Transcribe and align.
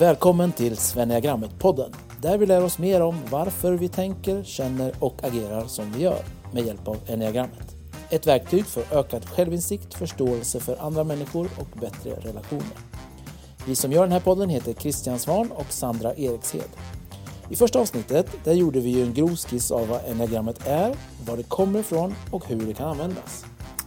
Välkommen 0.00 0.52
till 0.52 0.76
Svenneagrammet-podden 0.76 1.94
där 2.20 2.38
vi 2.38 2.46
lär 2.46 2.64
oss 2.64 2.78
mer 2.78 3.02
om 3.02 3.16
varför 3.30 3.72
vi 3.72 3.88
tänker, 3.88 4.42
känner 4.42 4.92
och 4.98 5.24
agerar 5.24 5.64
som 5.64 5.92
vi 5.92 6.02
gör 6.02 6.22
med 6.52 6.66
hjälp 6.66 6.88
av 6.88 6.96
enneagrammet. 7.06 7.76
Ett 8.10 8.26
verktyg 8.26 8.66
för 8.66 8.98
ökad 8.98 9.28
självinsikt, 9.28 9.94
förståelse 9.94 10.60
för 10.60 10.76
andra 10.80 11.04
människor 11.04 11.48
och 11.58 11.80
bättre 11.80 12.10
relationer. 12.10 12.76
Vi 13.66 13.76
som 13.76 13.92
gör 13.92 14.02
den 14.02 14.12
här 14.12 14.20
podden 14.20 14.48
heter 14.48 14.72
Christian 14.72 15.18
Svan 15.18 15.50
och 15.52 15.72
Sandra 15.72 16.14
Erikshed. 16.14 16.70
I 17.48 17.56
första 17.56 17.80
avsnittet 17.80 18.26
där 18.44 18.52
gjorde 18.52 18.80
vi 18.80 19.02
en 19.02 19.14
grov 19.14 19.36
skiss 19.36 19.70
av 19.70 19.88
vad 19.88 20.00
enneagrammet 20.08 20.66
är, 20.66 20.94
var 21.26 21.36
det 21.36 21.42
kommer 21.42 21.80
ifrån 21.80 22.14
och 22.30 22.46
hur 22.46 22.66
det 22.66 22.74
kan 22.74 22.88
användas. 22.88 23.44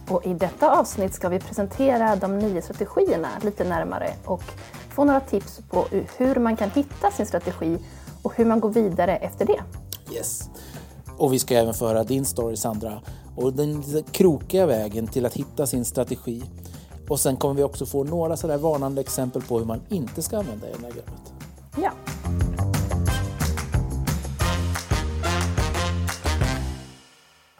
Och 0.08 0.26
I 0.26 0.34
detta 0.34 0.78
avsnitt 0.78 1.14
ska 1.14 1.28
vi 1.28 1.38
presentera 1.38 2.16
de 2.16 2.38
nio 2.38 2.62
strategierna 2.62 3.28
lite 3.42 3.64
närmare 3.64 4.14
och 4.24 4.42
få 4.92 5.04
några 5.04 5.20
tips 5.20 5.60
på 5.70 5.86
hur 6.16 6.34
man 6.34 6.56
kan 6.56 6.70
hitta 6.70 7.10
sin 7.10 7.26
strategi 7.26 7.78
och 8.22 8.36
hur 8.36 8.44
man 8.44 8.60
går 8.60 8.70
vidare 8.70 9.16
efter 9.16 9.46
det. 9.46 9.62
Yes. 10.14 10.50
Och 11.18 11.32
vi 11.32 11.38
ska 11.38 11.54
även 11.54 11.74
föra 11.74 12.04
din 12.04 12.24
story 12.24 12.56
Sandra 12.56 13.00
och 13.36 13.52
den 13.52 13.82
krokiga 14.12 14.66
vägen 14.66 15.06
till 15.06 15.26
att 15.26 15.34
hitta 15.34 15.66
sin 15.66 15.84
strategi. 15.84 16.42
Och 17.08 17.20
sen 17.20 17.36
kommer 17.36 17.54
vi 17.54 17.62
också 17.62 17.86
få 17.86 18.04
några 18.04 18.36
sådär 18.36 18.58
varnande 18.58 19.00
exempel 19.00 19.42
på 19.42 19.58
hur 19.58 19.66
man 19.66 19.80
inte 19.88 20.22
ska 20.22 20.38
använda 20.38 20.66
enneagrammet. 20.66 21.32
Ja. 21.76 21.90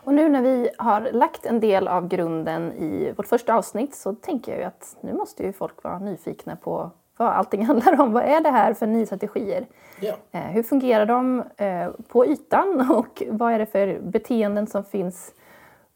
Och 0.04 0.14
nu 0.14 0.28
när 0.28 0.42
vi 0.42 0.70
har 0.78 1.12
lagt 1.12 1.46
en 1.46 1.60
del 1.60 1.88
av 1.88 2.08
grunden 2.08 2.72
i 2.72 3.12
vårt 3.16 3.26
första 3.26 3.54
avsnitt 3.54 3.94
så 3.94 4.14
tänker 4.14 4.58
jag 4.58 4.62
att 4.62 4.96
nu 5.00 5.12
måste 5.12 5.42
ju 5.42 5.52
folk 5.52 5.84
vara 5.84 5.98
nyfikna 5.98 6.56
på 6.56 6.90
vad 7.22 7.32
allting 7.32 7.66
handlar 7.66 8.00
om. 8.00 8.12
Vad 8.12 8.22
är 8.22 8.40
det 8.40 8.50
här 8.50 8.74
för 8.74 8.86
nya 8.86 9.06
strategier? 9.06 9.66
Ja. 10.00 10.14
Eh, 10.32 10.40
hur 10.40 10.62
fungerar 10.62 11.06
de 11.06 11.44
eh, 11.56 11.90
på 12.08 12.26
ytan 12.26 12.90
och 12.96 13.22
vad 13.28 13.52
är 13.52 13.58
det 13.58 13.66
för 13.66 14.00
beteenden 14.00 14.66
som 14.66 14.84
finns 14.84 15.32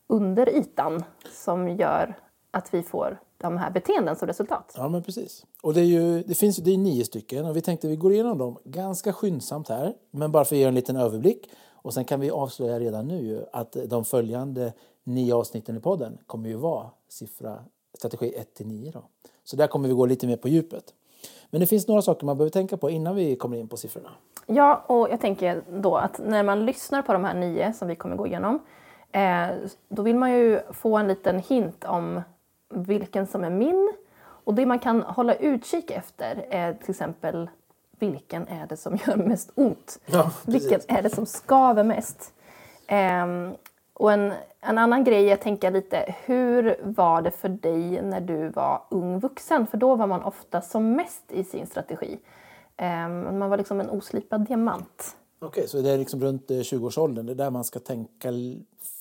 under 0.06 0.48
ytan 0.48 1.05
som 1.33 1.68
gör 1.68 2.14
att 2.50 2.74
vi 2.74 2.83
får 2.83 3.18
de 3.38 3.56
här 3.56 3.70
beteenden 3.70 4.16
som 4.16 4.28
resultat? 4.28 4.74
Ja, 4.77 4.88
men 4.88 5.02
precis. 5.02 5.46
Och 5.62 5.74
det, 5.74 5.80
är 5.80 5.84
ju, 5.84 6.22
det 6.22 6.34
finns 6.34 6.56
det 6.56 6.70
är 6.70 6.78
nio 6.78 7.05
stycken 7.05 7.44
och 7.44 7.56
vi 7.56 7.61
tänkte 7.61 7.88
vi 7.88 7.96
går 7.96 8.12
igenom 8.12 8.38
dem 8.38 8.58
ganska 8.64 9.12
skyndsamt 9.12 9.68
här, 9.68 9.94
men 10.11 10.33
bara 10.33 10.44
för 10.44 10.55
att 10.55 10.58
ge 10.58 10.64
en 10.64 10.74
liten 10.74 10.96
överblick. 10.96 11.50
Och 11.86 11.94
sen 11.94 12.05
kan 12.05 12.20
vi 12.20 12.30
avslöja 12.30 12.80
redan 12.80 13.08
nu 13.08 13.46
att 13.52 13.77
de 13.86 14.05
följande 14.05 14.72
nio 15.05 15.34
avsnitten 15.34 15.77
i 15.77 15.80
podden 15.80 16.18
kommer 16.27 16.48
ju 16.48 16.55
vara 16.55 16.90
siffra 17.08 17.58
strategi 17.98 18.34
1 18.36 18.55
till 18.55 18.66
9 18.66 18.90
då. 18.90 19.05
Så 19.44 19.56
där 19.56 19.66
kommer 19.66 19.88
vi 19.88 19.94
gå 19.94 20.06
lite 20.06 20.27
mer 20.27 20.36
på 20.36 20.48
djupet. 20.48 20.94
Men 21.50 21.61
det 21.61 21.66
finns 21.66 21.89
några 21.89 22.02
saker 22.02 22.27
man 22.27 22.36
behöver 22.36 22.50
tänka 22.50 22.77
på 22.77 22.91
innan 22.91 23.16
vi 23.16 23.36
kommer 23.36 23.56
in 23.56 23.69
på 23.69 23.77
siffrorna. 23.77 24.11
Ja, 24.47 24.84
och 24.86 25.11
jag 25.11 25.20
tänker 25.20 25.62
då 25.70 25.97
att 25.97 26.20
när 26.25 26.42
man 26.42 26.66
lyssnar 26.66 27.02
på 27.02 27.12
de 27.12 27.25
här 27.25 27.34
nio 27.34 27.72
som 27.72 27.89
vi 27.89 27.97
kommer 27.97 28.16
gå 28.16 28.27
igenom, 28.27 28.58
eh, 29.12 29.48
då 29.89 30.02
vill 30.02 30.17
man 30.17 30.33
ju 30.33 30.61
få 30.70 30.97
en 30.97 31.08
liten 31.08 31.39
hint 31.39 31.84
om 31.84 32.22
vilken 32.70 33.27
som 33.27 33.44
är 33.44 33.50
min. 33.50 33.92
Och 34.19 34.55
det 34.55 34.67
man 34.67 34.78
kan 34.78 35.02
hålla 35.02 35.34
utkik 35.34 35.91
efter 35.91 36.47
är 36.50 36.74
till 36.74 36.91
exempel 36.91 37.50
vilken 37.98 38.48
är 38.48 38.67
det 38.67 38.77
som 38.77 38.98
gör 39.06 39.17
mest 39.17 39.52
ont? 39.55 39.98
Ja, 40.06 40.30
vilken 40.47 40.80
är 40.89 41.02
det 41.02 41.11
som 41.11 41.27
skaver 41.27 41.84
mest? 41.84 42.33
Eh, 42.86 43.27
och 43.94 44.12
en, 44.12 44.33
en 44.69 44.78
annan 44.78 45.05
grej 45.05 45.25
jag 45.25 45.41
tänker 45.41 45.70
lite, 45.70 46.14
hur 46.25 46.77
var 46.83 47.22
det 47.22 47.31
för 47.31 47.48
dig 47.48 48.03
när 48.03 48.20
du 48.20 48.48
var 48.48 48.83
ung 48.91 49.19
vuxen? 49.19 49.67
För 49.67 49.79
då 49.79 49.95
var 49.95 50.07
man 50.07 50.23
ofta 50.23 50.61
som 50.61 50.92
mest 50.92 51.33
i 51.33 51.45
sin 51.45 51.67
strategi. 51.67 52.18
Um, 52.79 53.39
man 53.39 53.51
var 53.51 53.57
liksom 53.57 53.80
en 53.80 53.90
oslipad 53.90 54.46
diamant. 54.46 55.17
Okej, 55.39 55.68
så 55.68 55.80
det 55.80 55.90
är 55.90 55.98
liksom 55.98 56.20
runt 56.20 56.51
20-årsåldern, 56.51 57.27
det 57.27 57.33
är 57.33 57.35
där 57.35 57.51
man 57.51 57.64
ska 57.64 57.79
tänka 57.79 58.29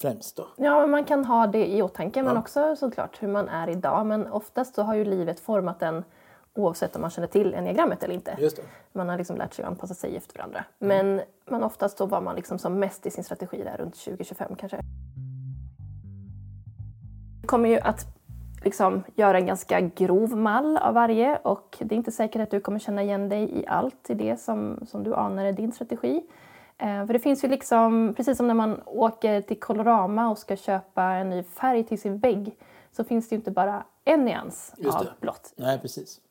främst 0.02 0.36
då? 0.36 0.48
Ja, 0.56 0.88
man 0.88 1.06
kan 1.06 1.26
ha 1.26 1.48
det 1.48 1.68
i 1.68 1.82
åtanke, 1.82 2.20
ja. 2.20 2.24
men 2.24 2.38
också 2.38 2.76
såklart 2.76 3.24
hur 3.24 3.28
man 3.28 3.50
är 3.50 3.70
idag. 3.70 4.06
Men 4.06 4.28
oftast 4.28 4.76
så 4.76 4.84
har 4.84 4.96
ju 4.96 5.06
livet 5.06 5.40
format 5.40 5.82
en 5.82 6.04
oavsett 6.54 6.96
om 6.96 7.02
man 7.02 7.10
känner 7.10 7.28
till 7.28 7.54
enneagrammet 7.54 8.04
eller 8.04 8.14
inte. 8.14 8.38
Man 8.94 9.10
har 9.10 9.18
liksom 9.18 9.38
lärt 9.38 9.54
sig 9.54 9.64
att 9.64 9.72
anpassa 9.72 9.94
sig 9.94 10.18
efter 10.18 10.38
varandra. 10.38 10.66
Mm. 10.80 11.08
Men, 11.08 11.26
men 11.46 11.64
oftast 11.64 11.98
då 11.98 12.06
var 12.06 12.22
man 12.22 12.36
liksom 12.36 12.60
som 12.60 12.80
mest 12.80 13.06
i 13.06 13.12
sin 13.12 13.24
strategi 13.24 13.64
där 13.64 13.78
runt 13.78 13.96
2025 13.96 14.56
kanske. 14.56 14.80
Kommer 17.46 17.70
ju 17.70 17.80
att 17.80 18.06
liksom 18.64 19.04
göra 19.16 19.38
en 19.38 19.46
ganska 19.46 19.82
grov 19.82 20.38
mall 20.38 20.78
av 20.78 20.94
varje 20.94 21.38
och 21.38 21.78
det 21.80 21.96
är 21.96 21.98
inte 21.98 22.12
säkert 22.12 22.42
att 22.42 22.52
du 22.52 22.60
kommer 22.60 22.80
känna 22.80 23.04
igen 23.04 23.30
dig 23.30 23.60
i 23.60 23.68
allt 23.68 24.10
i 24.10 24.14
det 24.14 24.40
som, 24.40 24.86
som 24.88 25.04
du 25.04 25.16
anar 25.16 25.46
är 25.46 25.54
din 25.54 25.72
strategi. 25.72 26.24
Eh, 26.78 27.06
för 27.06 27.14
det 27.14 27.20
finns 27.20 27.44
ju 27.44 27.48
liksom, 27.48 28.14
precis 28.18 28.38
som 28.38 28.48
när 28.48 28.54
man 28.54 28.82
åker 28.86 29.42
till 29.42 29.60
Colorama 29.60 30.30
och 30.30 30.38
ska 30.38 30.56
köpa 30.56 31.04
en 31.04 31.30
ny 31.30 31.44
färg 31.44 31.84
till 31.84 32.02
sin 32.02 32.18
vägg 32.18 32.58
så 32.92 33.04
finns 33.04 33.30
det 33.30 33.36
ju 33.36 33.38
inte 33.38 33.52
bara 33.52 33.86
en 34.06 34.26
nyans 34.26 34.74
av 34.94 35.08
blått. 35.20 35.54
Nej, 35.56 35.80
precis. 35.80 36.22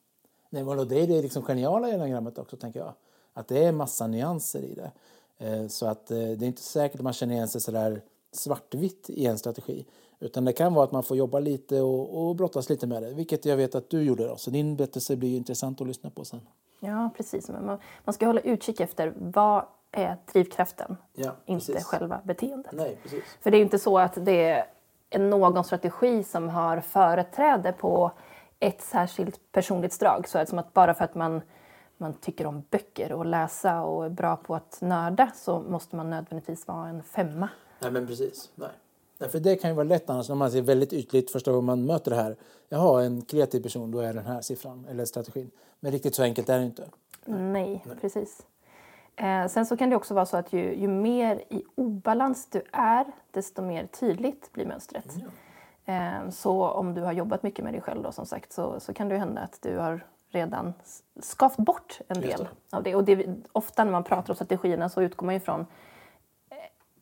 Nej, 0.51 0.65
men 0.65 0.89
det 0.89 1.03
är 1.03 1.07
det 1.07 1.23
liksom 1.23 1.43
geniala 1.43 1.89
i 1.89 1.93
enagrammet 1.93 2.39
också, 2.39 2.57
tänker 2.57 2.81
jag. 2.81 2.93
Att 3.33 3.49
det 3.49 3.65
är 3.65 3.73
massa 3.73 4.07
nyanser 4.07 4.63
i 4.63 4.75
det. 4.75 4.91
Eh, 5.39 5.69
så 5.69 5.87
att 5.87 6.11
eh, 6.11 6.17
det 6.17 6.45
är 6.45 6.47
inte 6.47 6.63
säkert 6.63 7.01
att 7.01 7.05
man 7.05 7.13
känner 7.13 7.35
igen 7.35 7.49
sig 7.49 7.61
sådär 7.61 8.03
svartvitt 8.33 9.11
i 9.11 9.27
en 9.27 9.39
strategi. 9.39 9.87
Utan 10.25 10.45
det 10.45 10.53
kan 10.53 10.75
vara 10.75 10.85
att 10.85 10.93
man 10.93 11.03
får 11.03 11.17
jobba 11.17 11.39
lite 11.39 11.81
och, 11.81 12.29
och 12.29 12.37
brottas 12.37 12.69
lite 12.69 12.87
med 12.87 13.03
det. 13.03 13.15
Vilket 13.15 13.45
jag 13.45 13.57
vet 13.57 13.75
att 13.75 13.91
du 13.91 14.03
gjorde 14.03 14.27
då. 14.29 14.37
Så 14.37 14.51
din 14.51 14.77
berättelse 14.77 15.17
blir 15.17 15.37
intressant 15.37 15.81
att 15.81 15.87
lyssna 15.87 16.11
på 16.11 16.25
sen. 16.25 16.41
Ja, 16.81 17.11
precis. 17.17 17.49
Man, 17.49 17.79
man 18.05 18.13
ska 18.13 18.27
hålla 18.27 18.41
utkik 18.41 18.81
efter 18.81 19.15
vad 19.17 19.65
är 19.93 20.17
drivkraften, 20.33 20.97
ja, 21.13 21.37
inte 21.47 21.67
precis. 21.67 21.87
själva 21.87 22.21
beteendet. 22.25 22.73
Nej, 22.73 22.99
precis. 23.03 23.25
För 23.41 23.51
det 23.51 23.57
är 23.57 23.63
inte 23.63 23.79
så 23.79 23.99
att 23.99 24.25
det 24.25 24.65
är 25.11 25.19
någon 25.19 25.65
strategi 25.65 26.25
som 26.25 26.49
har 26.49 26.81
företräde 26.81 27.73
på 27.73 28.11
ett 28.61 28.83
särskilt 28.83 29.53
personligt 29.53 30.01
drag. 30.01 30.29
Så 30.29 30.39
det 30.39 30.47
som 30.47 30.59
att 30.59 30.73
bara 30.73 30.95
för 30.95 31.05
att 31.05 31.15
man, 31.15 31.43
man 31.97 32.15
tycker 32.15 32.47
om 32.47 32.65
böcker 32.71 33.13
och 33.13 33.27
läsa 33.27 33.83
och 33.83 34.05
är 34.05 34.11
bra 34.11 34.37
på 34.37 34.55
att 34.55 34.79
nörda 34.81 35.31
så 35.35 35.61
måste 35.61 35.97
man 35.97 36.11
nödvändigtvis 36.11 36.69
vara 36.69 36.89
en 36.89 37.03
femma. 37.03 37.49
Nej, 37.79 37.91
men 37.91 38.07
precis. 38.07 38.51
Nej. 38.55 38.71
För 39.29 39.41
det 39.41 39.57
kan 39.57 39.71
ju 39.71 39.77
vara 39.77 39.85
lätt 39.85 40.11
annars 40.11 40.29
när 40.29 40.37
man 40.37 40.51
ser 40.51 40.63
väldigt 40.63 40.93
ytligt 40.93 41.31
första 41.31 41.51
gången 41.51 41.65
man 41.65 41.87
möter 41.87 42.11
det 42.11 42.17
här. 42.17 42.37
Jaha, 42.69 43.05
en 43.05 43.23
kreativ 43.23 43.63
person, 43.63 43.91
då 43.91 44.01
är 44.01 44.15
den 44.15 44.27
här 44.27 44.41
siffran 44.41 44.87
eller 44.91 45.05
strategin. 45.05 45.51
Men 45.81 45.93
riktigt 45.93 46.15
så 46.15 46.23
enkelt 46.23 46.49
är 46.49 46.59
det 46.59 46.65
inte. 46.65 46.89
Nej, 47.25 47.83
Nej. 47.87 47.97
precis. 48.01 48.43
Eh, 49.17 49.47
sen 49.47 49.67
så 49.67 49.77
kan 49.77 49.91
det 49.91 49.97
också 49.97 50.15
vara 50.15 50.27
så 50.27 50.37
att 50.37 50.53
ju, 50.53 50.75
ju, 50.75 50.89
mer 50.89 51.43
i 51.49 51.65
obalans 51.75 52.49
du 52.51 52.63
är, 52.73 53.07
desto 53.31 53.63
mer 53.63 53.87
tydligt 53.87 54.53
blir 54.53 54.67
mönstret. 54.67 55.15
Ja. 55.15 55.95
Eh, 55.95 56.31
så 56.31 56.69
om 56.69 56.95
du 56.95 57.03
har 57.03 57.13
jobbat 57.13 57.43
mycket 57.43 57.65
med 57.65 57.75
dig 57.75 57.81
själv 57.81 58.03
då, 58.03 58.13
som 58.13 58.27
sagt 58.27 58.53
så, 58.53 58.81
så 58.81 58.95
kan 58.95 59.09
det 59.09 59.19
hända 59.19 59.41
att 59.41 59.59
du 59.63 59.79
har 59.79 60.07
redan 60.31 60.73
skavt 61.21 61.57
bort 61.57 62.01
en 62.09 62.21
del 62.21 62.49
av 62.71 62.83
det. 62.83 62.95
Och 62.95 63.05
det, 63.05 63.27
ofta 63.53 63.85
när 63.85 63.93
man 63.93 64.05
pratar 64.05 64.31
om 64.31 64.35
strategierna 64.35 64.89
så 64.89 65.03
utgår 65.03 65.27
man 65.27 65.35
ju 65.35 65.41
från 65.41 65.67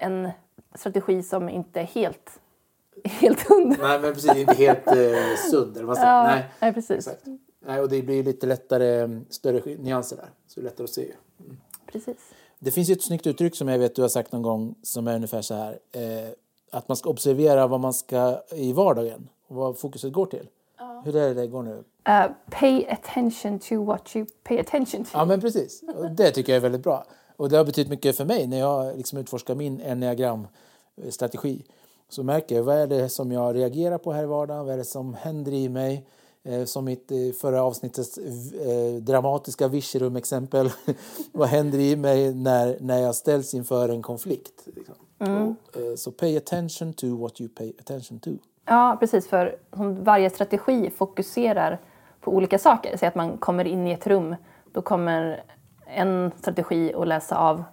en 0.03 0.31
strategi 0.75 1.23
som 1.23 1.49
inte 1.49 1.81
är 1.81 1.85
helt, 1.85 2.41
helt 3.05 3.49
hund. 3.49 3.77
Nej, 3.81 4.01
men 4.01 4.15
precis. 4.15 4.37
Inte 4.37 4.55
helt 4.55 4.87
eh, 4.87 5.37
sund. 5.51 5.77
Eller 5.77 5.87
vad 5.87 5.99
ja, 5.99 6.25
nej. 6.25 6.45
nej, 6.61 6.73
precis. 6.73 7.09
Exakt. 7.09 7.27
Nej, 7.67 7.81
och 7.81 7.89
det 7.89 8.03
blir 8.03 8.23
lite 8.23 8.47
lättare, 8.47 9.01
mm, 9.01 9.25
större 9.31 9.77
nyanser 9.77 10.17
där. 10.17 10.29
Så 10.47 10.61
det 10.61 10.67
är 10.67 10.71
lättare 10.71 10.85
att 10.85 10.91
se. 10.91 11.13
Mm. 11.41 11.57
Precis. 11.87 12.17
Det 12.59 12.71
finns 12.71 12.91
ju 12.91 12.93
ett 12.93 13.03
snyggt 13.03 13.27
uttryck 13.27 13.57
som 13.57 13.69
jag 13.69 13.79
vet 13.79 13.95
du 13.95 14.03
har 14.03 14.09
sagt 14.09 14.33
någon 14.33 14.43
gång 14.43 14.75
som 14.83 15.09
är 15.09 15.15
ungefär 15.15 15.43
så 15.43 15.55
här. 15.55 15.79
Eh, 15.93 16.31
att 16.71 16.89
man 16.89 16.97
ska 16.97 17.11
observera 17.11 17.67
vad 17.67 17.81
man 17.81 17.93
ska 17.93 18.43
i 18.51 18.73
vardagen 18.73 19.29
och 19.47 19.57
vad 19.57 19.79
fokuset 19.79 20.13
går 20.13 20.27
till. 20.27 20.49
Ja. 20.79 21.03
Hur 21.05 21.17
är 21.17 21.29
det 21.29 21.35
det 21.35 21.47
går 21.47 21.63
nu? 21.63 21.85
Uh, 22.09 22.33
pay 22.51 22.87
attention 22.87 23.59
to 23.59 23.85
what 23.85 24.17
you 24.17 24.27
pay 24.45 24.59
attention 24.59 25.05
to. 25.05 25.11
Ja, 25.13 25.25
men 25.25 25.41
precis. 25.41 25.83
Det 26.17 26.31
tycker 26.31 26.53
jag 26.53 26.57
är 26.57 26.61
väldigt 26.61 26.83
bra. 26.83 27.07
Och 27.43 27.49
det 27.49 27.57
har 27.57 27.65
betytt 27.65 27.89
mycket 27.89 28.17
för 28.17 28.25
mig 28.25 28.47
när 28.47 28.59
jag 28.59 28.97
liksom 28.97 29.19
utforskar 29.19 29.55
min 29.55 29.81
enneagramstrategi. 29.81 31.65
Så 32.09 32.23
märker 32.23 32.57
jag 32.57 32.63
vad 32.63 32.77
är 32.77 32.87
det 32.87 33.09
som 33.09 33.33
jag 33.33 33.55
reagerar 33.55 33.99
på 33.99 34.13
här 34.13 34.23
i 34.23 34.27
vardagen, 34.27 34.65
vad 34.65 34.75
är 34.75 34.79
det 34.79 34.85
som 34.85 35.15
händer 35.15 35.53
i 35.53 35.69
mig. 35.69 36.07
Eh, 36.45 36.65
som 36.65 36.85
mitt 36.85 37.13
förra 37.41 37.63
avsnittets 37.63 38.19
eh, 38.19 38.95
dramatiska 38.95 39.69
Virserum-exempel. 39.69 40.71
vad 41.33 41.49
händer 41.49 41.79
i 41.79 41.97
mig 41.97 42.35
när, 42.35 42.77
när 42.81 42.99
jag 42.99 43.15
ställs 43.15 43.55
inför 43.55 43.89
en 43.89 44.03
konflikt? 44.03 44.69
Liksom. 44.77 44.95
Mm. 45.19 45.55
Så, 45.73 45.81
eh, 45.81 45.95
so 45.97 46.11
pay 46.11 46.37
attention 46.37 46.93
to 46.93 47.17
what 47.17 47.41
you 47.41 47.51
pay 47.51 47.73
attention 47.81 48.21
to. 48.21 48.31
Ja, 48.65 48.97
precis. 49.01 49.29
För 49.29 49.57
varje 50.03 50.31
strategi 50.31 50.91
fokuserar 50.91 51.81
på 52.21 52.31
olika 52.31 52.59
saker. 52.59 52.97
Säg 52.97 53.09
att 53.09 53.15
man 53.15 53.39
kommer 53.39 53.65
in 53.65 53.87
i 53.87 53.93
ett 53.93 54.07
rum. 54.07 54.37
Då 54.73 54.83
kommer 54.83 55.45
en 55.95 56.33
strategi 56.39 56.95
att 56.95 57.09
läsa 57.09 57.37
av 57.39 57.65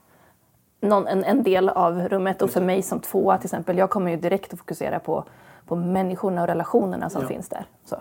någon, 0.81 1.07
en, 1.07 1.24
en 1.24 1.44
del 1.44 1.69
av 1.69 2.10
rummet. 2.10 2.42
Och 2.42 2.50
för 2.50 2.62
mig 2.62 2.81
som 2.81 3.00
tvåa 3.00 3.38
till 3.38 3.45
exempel, 3.45 3.77
jag 3.77 3.89
kommer 3.89 4.12
ju 4.12 4.18
direkt 4.18 4.54
att 4.54 4.60
fokusera 4.60 5.00
på, 5.00 5.24
på 5.66 5.75
människorna 5.75 6.42
och 6.42 6.48
relationerna 6.48 7.10
som 7.10 7.21
ja. 7.21 7.27
finns 7.27 7.50
där. 7.50 7.66
Så, 7.86 7.95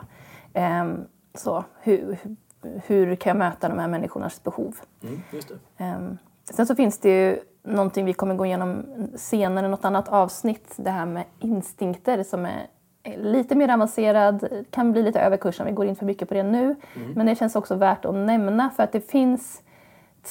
um, 0.55 1.05
så 1.35 1.65
hur, 1.81 2.19
hur 2.63 3.17
kan 3.17 3.31
jag 3.31 3.37
möta 3.37 3.69
de 3.69 3.79
här 3.79 3.89
människornas 3.89 4.43
behov? 4.45 4.77
Mm. 5.03 5.23
Ehm, 5.77 6.19
sen 6.51 6.67
så 6.67 6.75
finns 6.75 6.99
det 6.99 7.09
ju 7.09 7.41
någonting 7.63 8.05
vi 8.05 8.13
kommer 8.13 8.35
gå 8.35 8.47
igenom 8.47 8.85
senare 9.17 9.67
i 9.67 9.69
något 9.69 9.85
annat 9.85 10.09
avsnitt, 10.09 10.75
det 10.77 10.91
här 10.91 11.07
med 11.07 11.25
instinkter 11.39 12.23
som 12.23 12.47
är 12.47 12.67
lite 13.17 13.55
mer 13.55 13.69
avancerad, 13.69 14.49
kan 14.71 14.93
bli 14.93 15.03
lite 15.03 15.21
överkurs 15.21 15.61
om 15.61 15.67
vi 15.67 15.73
går 15.73 15.87
in 15.87 15.97
för 15.97 16.07
mycket 16.07 16.29
på 16.29 16.35
det 16.35 16.43
nu. 16.43 16.77
Men 17.15 17.27
det 17.27 17.35
känns 17.35 17.57
också 17.57 17.75
värt 17.75 18.05
att 18.05 18.15
nämna 18.15 18.71
för 18.71 18.83
att 18.83 18.93
det 18.93 19.11
finns 19.11 19.63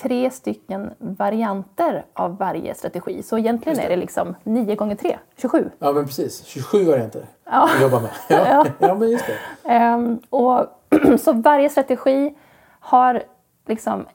tre 0.01 0.31
stycken 0.31 0.89
varianter 0.99 2.05
av 2.13 2.38
varje 2.38 2.73
strategi. 2.75 3.23
Så 3.23 3.38
egentligen 3.38 3.79
är 3.79 3.89
det 3.89 3.95
liksom 3.95 4.35
9 4.44 4.75
gånger 4.75 4.95
3, 4.95 5.17
27. 5.38 5.69
Ja, 5.79 5.91
men 5.91 6.05
precis. 6.05 6.44
27 6.45 6.83
varianter 6.85 7.25
Ja. 7.45 7.69
att 7.75 7.81
jobba 7.81 7.99
med. 7.99 8.09
Ja, 8.29 8.65
ja. 8.79 8.95
men 8.95 9.09
just 9.11 9.25
det. 9.27 9.69
Ehm, 9.69 10.19
och 10.29 10.65
så 11.19 11.33
varje 11.33 11.69
strategi 11.69 12.35
har 12.79 13.23
liksom 13.67 14.05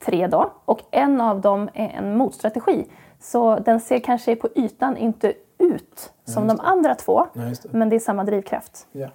tre 0.00 0.26
då 0.26 0.52
och 0.64 0.80
en 0.90 1.20
av 1.20 1.40
dem 1.40 1.68
är 1.74 1.88
en 1.88 2.16
motstrategi. 2.16 2.86
Så 3.20 3.58
den 3.58 3.80
ser 3.80 3.98
kanske 3.98 4.36
på 4.36 4.48
ytan 4.54 4.96
inte 4.96 5.32
ut 5.58 6.12
som 6.24 6.46
de 6.48 6.60
andra 6.60 6.94
två, 6.94 7.26
Ja, 7.32 7.42
det. 7.42 7.72
men 7.72 7.88
det 7.88 7.96
är 7.96 8.00
samma 8.00 8.24
drivkraft. 8.24 8.86
Ja. 8.92 9.08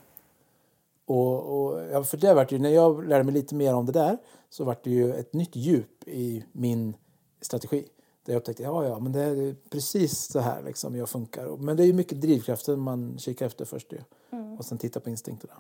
Och, 1.07 1.66
och, 1.66 1.81
ja, 1.92 2.04
för 2.04 2.18
det 2.18 2.34
vart 2.34 2.52
ju, 2.52 2.60
när 2.60 2.69
jag 2.69 3.07
lärde 3.07 3.24
mig 3.24 3.34
lite 3.34 3.56
mer 3.56 3.75
om 3.75 3.86
det 3.86 3.92
där 3.92 4.18
så 4.50 4.63
vart 4.63 4.84
det 4.84 4.90
ju 4.90 5.13
ett 5.13 5.34
nytt 5.34 5.56
djup 5.56 6.07
i 6.07 6.46
min 6.52 6.96
strategi. 7.42 7.86
Där 8.25 8.34
jag 8.34 8.40
upptäckte 8.40 8.63
ja, 8.63 8.86
ja, 8.86 9.00
men 9.00 9.12
det 9.12 9.22
är 9.22 9.56
precis 9.69 10.31
så 10.31 10.40
här 10.40 10.62
liksom 10.66 10.96
jag 10.96 11.10
funkar. 11.10 11.57
Men 11.57 11.78
det 11.78 11.84
är 11.84 11.88
ju 11.88 11.94
mycket 11.94 12.22
drivkraften 12.22 12.80
man 12.80 13.18
kikar 13.18 13.46
efter 13.46 13.66
först 13.66 13.94
ju. 13.94 13.98
Och 14.60 14.66
sen 14.66 14.78
tittar 14.78 15.00
på 15.02 15.10
instinkterna. 15.10 15.54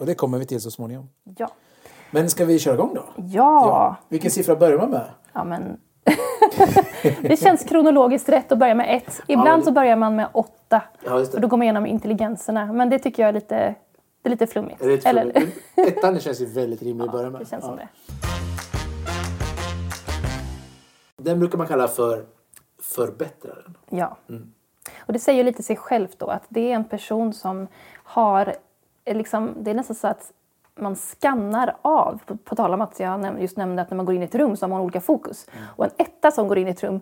Och 0.00 0.06
det 0.06 0.14
kommer 0.14 0.38
vi 0.38 0.46
till 0.46 0.60
så 0.60 0.70
småningom. 0.70 1.08
Ja. 1.38 1.48
Men 2.10 2.30
ska 2.30 2.44
vi 2.44 2.58
köra 2.58 2.74
igång 2.74 2.94
då? 2.94 3.04
Ja, 3.16 3.96
Vilken 4.08 4.30
siffra 4.30 4.56
börjar 4.56 4.78
man 4.78 4.90
med? 4.90 5.06
ja 5.32 5.44
men 5.44 5.80
det 7.22 7.40
känns 7.40 7.64
kronologiskt 7.64 8.28
rätt 8.28 8.52
att 8.52 8.58
börja 8.58 8.74
med 8.74 8.96
ett. 8.96 9.20
Ibland 9.26 9.62
det- 9.62 9.64
så 9.66 9.72
börjar 9.72 9.96
man 9.96 10.16
med 10.16 10.28
åtta. 10.34 10.82
Ja, 11.04 11.14
Och 11.34 11.40
då 11.40 11.48
går 11.48 11.56
man 11.56 11.62
igenom 11.62 11.86
intelligenserna. 11.86 12.72
Men 12.72 12.90
det 12.90 12.98
tycker 12.98 13.22
jag 13.22 13.28
är 13.28 13.32
lite, 13.32 13.74
det 14.26 14.28
är 14.28 14.30
lite 14.30 14.46
flummigt. 14.46 14.82
Eller, 14.82 15.52
Ettan 15.76 16.20
känns 16.20 16.40
ju 16.40 16.46
väldigt 16.46 16.82
rimlig 16.82 17.04
att 17.06 17.12
börja 17.12 17.30
med. 17.30 17.40
det 17.40 17.46
känns 17.46 17.64
som 17.64 17.78
Ja. 17.78 17.80
det. 17.80 17.88
Den 21.16 21.38
brukar 21.38 21.58
man 21.58 21.66
kalla 21.66 21.88
för 21.88 22.24
förbättraren. 22.82 23.76
Ja. 23.90 24.16
Och 24.98 25.12
det 25.12 25.18
säger 25.18 25.38
ju 25.38 25.44
lite 25.44 25.62
sig 25.62 25.76
självt 25.76 26.18
då 26.18 26.26
att 26.26 26.42
det 26.48 26.70
är 26.72 26.74
en 26.74 26.84
person 26.84 27.32
som 27.34 27.66
har, 27.92 28.54
eh, 29.04 29.16
liksom, 29.16 29.54
det 29.60 29.70
är 29.70 29.74
nästan 29.74 29.96
så 29.96 30.06
att 30.08 30.32
man 30.74 30.96
skannar 30.96 31.76
av, 31.82 32.20
på, 32.26 32.36
på 32.36 32.56
tal 32.56 32.74
om 32.74 32.80
att 32.80 33.00
jag 33.00 33.42
just 33.42 33.56
nämnde 33.56 33.82
att 33.82 33.90
när 33.90 33.96
man 33.96 34.06
går 34.06 34.14
in 34.14 34.22
i 34.22 34.24
ett 34.24 34.34
rum 34.34 34.56
så 34.56 34.64
har 34.64 34.68
man 34.70 34.80
olika 34.80 35.00
fokus. 35.00 35.46
Och 35.76 35.84
en 35.84 35.90
etta 35.96 36.30
som 36.30 36.48
går 36.48 36.58
in 36.58 36.66
i 36.68 36.70
ett 36.70 36.82
rum 36.82 37.00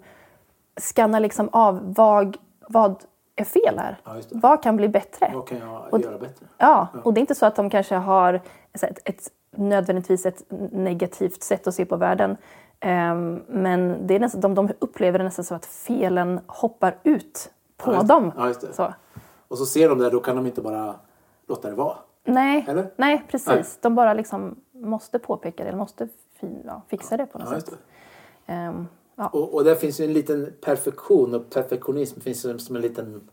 skannar 0.77 1.21
liksom 1.21 1.49
av 1.53 1.95
vad, 1.95 2.37
vad 2.69 3.05
är 3.37 3.45
fel 3.45 3.79
här? 3.79 4.01
Ja, 4.05 4.15
vad 4.31 4.63
kan 4.63 4.77
bli 4.77 4.89
bättre? 4.89 5.31
Vad 5.35 5.47
kan 5.49 5.59
jag 5.59 5.87
Och- 5.93 6.01
göra 6.01 6.19
bättre? 6.19 6.47
Ja, 6.59 6.89
och 7.05 7.15
det 7.15 7.19
är 7.19 7.21
inte 7.21 7.35
så 7.35 7.47
att 7.47 7.57
de 7.57 7.71
kanske 7.71 7.95
har 7.95 8.35
ett, 8.73 8.99
ett, 9.09 9.29
nödvändigtvis 9.57 10.27
ett 10.27 10.45
negativt 10.73 11.43
sätt 11.43 11.67
att 11.67 11.75
se 11.75 11.85
på 11.85 11.97
världen. 11.97 12.37
Ehm, 12.81 13.43
men 13.49 14.07
det 14.07 14.15
är 14.15 14.21
nästan, 14.21 14.41
de, 14.41 14.55
de 14.55 14.69
upplever 14.79 15.19
det 15.19 15.25
nästan 15.25 15.45
så 15.45 15.55
att 15.55 15.67
felen 15.67 16.41
hoppar 16.47 16.97
ut 17.03 17.51
på 17.77 17.93
Ja, 17.95 18.03
dem. 18.03 18.33
Ja. 18.37 18.53
Så. 18.73 18.95
Och 19.49 19.59
så 19.59 19.67
ser 19.67 19.89
de 19.89 19.99
det, 19.99 20.11
då 20.11 20.21
kan 20.21 20.37
de 20.37 20.47
inte 20.47 20.61
bara 20.61 20.95
låta 21.47 21.69
det 21.71 21.75
vara. 21.77 21.97
Nej, 22.25 22.65
Eller? 22.69 22.91
nej, 22.97 23.23
precis. 23.31 23.49
Nej. 23.49 23.65
De 23.81 23.95
bara 23.95 24.15
liksom 24.15 24.57
måste 24.73 25.19
påpeka 25.19 25.63
det, 25.63 25.69
eller 25.69 25.79
måste 25.79 26.09
fin, 26.41 26.63
ja, 26.67 26.83
fixa 26.89 27.17
det 27.17 27.27
på 27.27 27.39
något 27.39 27.49
Ja, 27.53 27.61
sätt. 27.61 27.71
det. 28.47 28.85
Ja. 29.17 29.27
Och, 29.29 29.55
och 29.55 29.65
där 29.65 29.75
finns 29.75 30.01
ju 30.01 30.05
en 30.05 30.13
liten 30.13 30.53
perfektion 30.61 31.35
och 31.35 31.51
perfektionism 31.51 32.21
finns 32.21 32.45
ju 32.47 32.59
som 32.59 32.77
en 32.77 32.83
liten, 32.83 33.29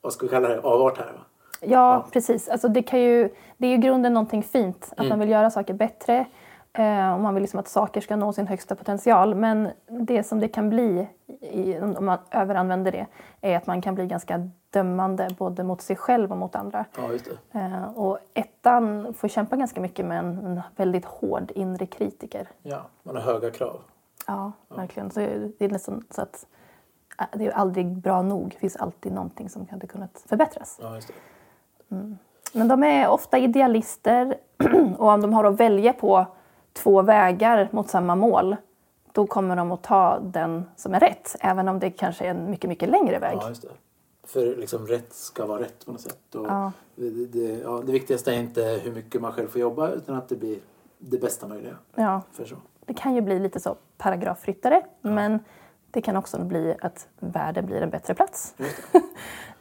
vad 0.00 0.12
ska 0.12 0.26
vi 0.26 0.30
kalla 0.30 0.48
det, 0.48 0.60
avart 0.60 0.98
här 0.98 1.06
va? 1.12 1.20
Ja, 1.60 2.06
precis. 2.12 2.48
Alltså 2.48 2.68
det, 2.68 2.82
kan 2.82 3.00
ju, 3.00 3.28
det 3.56 3.66
är 3.66 3.70
ju 3.70 3.76
grunden 3.76 4.14
någonting 4.14 4.42
fint, 4.42 4.88
att 4.92 4.98
Mm. 4.98 5.08
man 5.08 5.18
vill 5.20 5.28
göra 5.28 5.50
saker 5.50 5.74
bättre. 5.74 6.26
Eh, 6.72 7.14
och 7.14 7.20
man 7.20 7.34
vill 7.34 7.42
liksom 7.42 7.60
att 7.60 7.68
saker 7.68 8.00
ska 8.00 8.16
nå 8.16 8.32
sin 8.32 8.46
högsta 8.46 8.74
potential. 8.74 9.34
Men 9.34 9.68
det 9.86 10.22
som 10.24 10.40
det 10.40 10.48
kan 10.48 10.70
bli, 10.70 11.08
i, 11.40 11.78
om 11.78 12.04
man 12.04 12.18
överanvänder 12.30 12.92
det, 12.92 13.06
är 13.40 13.56
att 13.56 13.66
man 13.66 13.82
kan 13.82 13.94
bli 13.94 14.06
ganska 14.06 14.50
dömande 14.70 15.28
både 15.38 15.64
mot 15.64 15.82
sig 15.82 15.96
själv 15.96 16.32
och 16.32 16.38
mot 16.38 16.56
andra. 16.56 16.84
Ja. 16.96 17.10
Eh, 17.60 17.98
och 17.98 18.18
ettan 18.34 19.14
får 19.14 19.28
kämpa 19.28 19.56
ganska 19.56 19.80
mycket 19.80 20.06
med 20.06 20.18
en, 20.18 20.38
en 20.38 20.60
väldigt 20.76 21.04
hård 21.04 21.52
inre 21.54 21.86
kritiker. 21.86 22.48
Ja, 22.62 22.82
man 23.02 23.16
har 23.16 23.22
höga 23.22 23.50
krav. 23.50 23.80
Ja, 24.26 24.52
verkligen. 24.68 25.10
Så 25.10 25.20
det 25.58 25.64
är 25.64 25.68
nästan 25.68 26.04
så 26.10 26.22
att 26.22 26.46
äh, 27.20 27.26
det 27.32 27.46
är 27.46 27.50
aldrig 27.50 27.86
bra 27.86 28.22
nog. 28.22 28.50
Det 28.50 28.58
finns 28.58 28.76
alltid 28.76 29.12
någonting 29.12 29.48
som 29.48 29.68
hade 29.70 29.86
kunnat 29.86 30.24
förbättras. 30.26 30.78
Ja, 30.80 31.00
det. 31.88 32.16
Men 32.52 32.68
de 32.68 32.82
är 32.82 33.08
ofta 33.08 33.38
idealister 33.38 34.36
och 34.98 35.08
om 35.08 35.20
de 35.20 35.32
har 35.32 35.44
att 35.44 35.60
välja 35.60 35.92
på 35.92 36.26
två 36.72 37.02
vägar 37.02 37.68
mot 37.72 37.88
samma 37.88 38.14
mål 38.14 38.56
då 39.14 39.26
kommer 39.26 39.56
de 39.56 39.72
att 39.72 39.82
ta 39.82 40.18
den 40.18 40.64
som 40.76 40.94
är 40.94 41.00
rätt, 41.00 41.36
även 41.40 41.68
om 41.68 41.78
det 41.78 41.90
kanske 41.90 42.24
är 42.24 42.30
en 42.30 42.50
mycket, 42.50 42.68
mycket 42.68 42.88
längre 42.88 43.18
väg. 43.18 43.38
Ja, 43.40 43.48
just 43.48 43.62
det. 43.62 43.68
För 44.22 44.56
liksom 44.56 44.86
rätt 44.86 45.12
ska 45.12 45.46
vara 45.46 45.60
rätt 45.60 45.86
på 45.86 45.92
något 45.92 46.00
sätt. 46.00 46.18
Ja. 46.30 46.72
det, 46.94 47.10
det, 47.10 47.58
ja, 47.58 47.82
det 47.86 47.92
viktigaste 47.92 48.34
är 48.34 48.38
inte 48.38 48.62
hur 48.62 48.92
mycket 48.92 49.20
man 49.20 49.32
själv 49.32 49.48
får 49.48 49.60
jobba 49.60 49.90
utan 49.90 50.16
att 50.16 50.28
det 50.28 50.36
blir 50.36 50.58
det 50.98 51.18
bästa 51.18 51.48
möjliga. 51.48 51.76
Ja, 51.94 52.22
För 52.32 52.44
så. 52.44 52.56
Det 52.86 52.94
kan 52.94 53.14
ju 53.14 53.20
bli 53.20 53.38
lite 53.38 53.60
så 53.60 53.76
paragrafryttare, 53.98 54.82
men 55.00 55.40
det 55.90 56.00
kan 56.00 56.16
också 56.16 56.44
bli 56.44 56.74
att 56.80 57.08
världen 57.18 57.66
blir 57.66 57.82
en 57.82 57.90
bättre 57.90 58.14
plats. 58.14 58.54